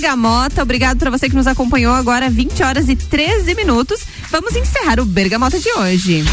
Bergamota. 0.07 0.63
Obrigado 0.63 0.99
para 0.99 1.11
você 1.11 1.29
que 1.29 1.35
nos 1.35 1.49
acompanhou 1.49 1.93
agora, 1.93 2.31
20 2.31 2.63
horas 2.63 2.89
e 2.89 2.95
13 2.95 3.57
minutos. 3.57 4.03
Vamos 4.31 4.55
encerrar 4.55 5.01
o 5.01 5.05
Bergamota 5.05 5.59
de 5.59 5.69
hoje. 5.73 6.25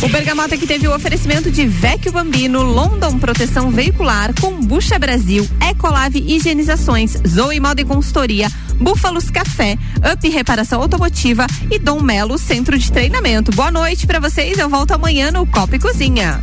O 0.00 0.08
Bergamota 0.08 0.56
que 0.56 0.66
teve 0.66 0.88
o 0.88 0.94
oferecimento 0.94 1.50
de 1.50 1.66
Vecchio 1.66 2.10
Bambino, 2.10 2.62
London 2.62 3.18
Proteção 3.18 3.70
Veicular, 3.70 4.32
Combucha 4.40 4.98
Brasil, 4.98 5.46
Ecolave 5.70 6.18
Higienizações, 6.18 7.14
Zoe 7.28 7.60
Moda 7.60 7.82
e 7.82 7.84
Consultoria, 7.84 8.50
Búfalos 8.80 9.28
Café, 9.28 9.76
Up 10.10 10.26
Reparação 10.30 10.80
Automotiva 10.80 11.46
e 11.70 11.78
Dom 11.78 12.00
Melo 12.00 12.38
Centro 12.38 12.78
de 12.78 12.90
Treinamento. 12.90 13.52
Boa 13.52 13.70
noite 13.70 14.06
pra 14.06 14.18
vocês, 14.18 14.58
eu 14.58 14.70
volto 14.70 14.92
amanhã 14.92 15.30
no 15.30 15.46
Copa 15.46 15.76
e 15.76 15.78
Cozinha. 15.78 16.40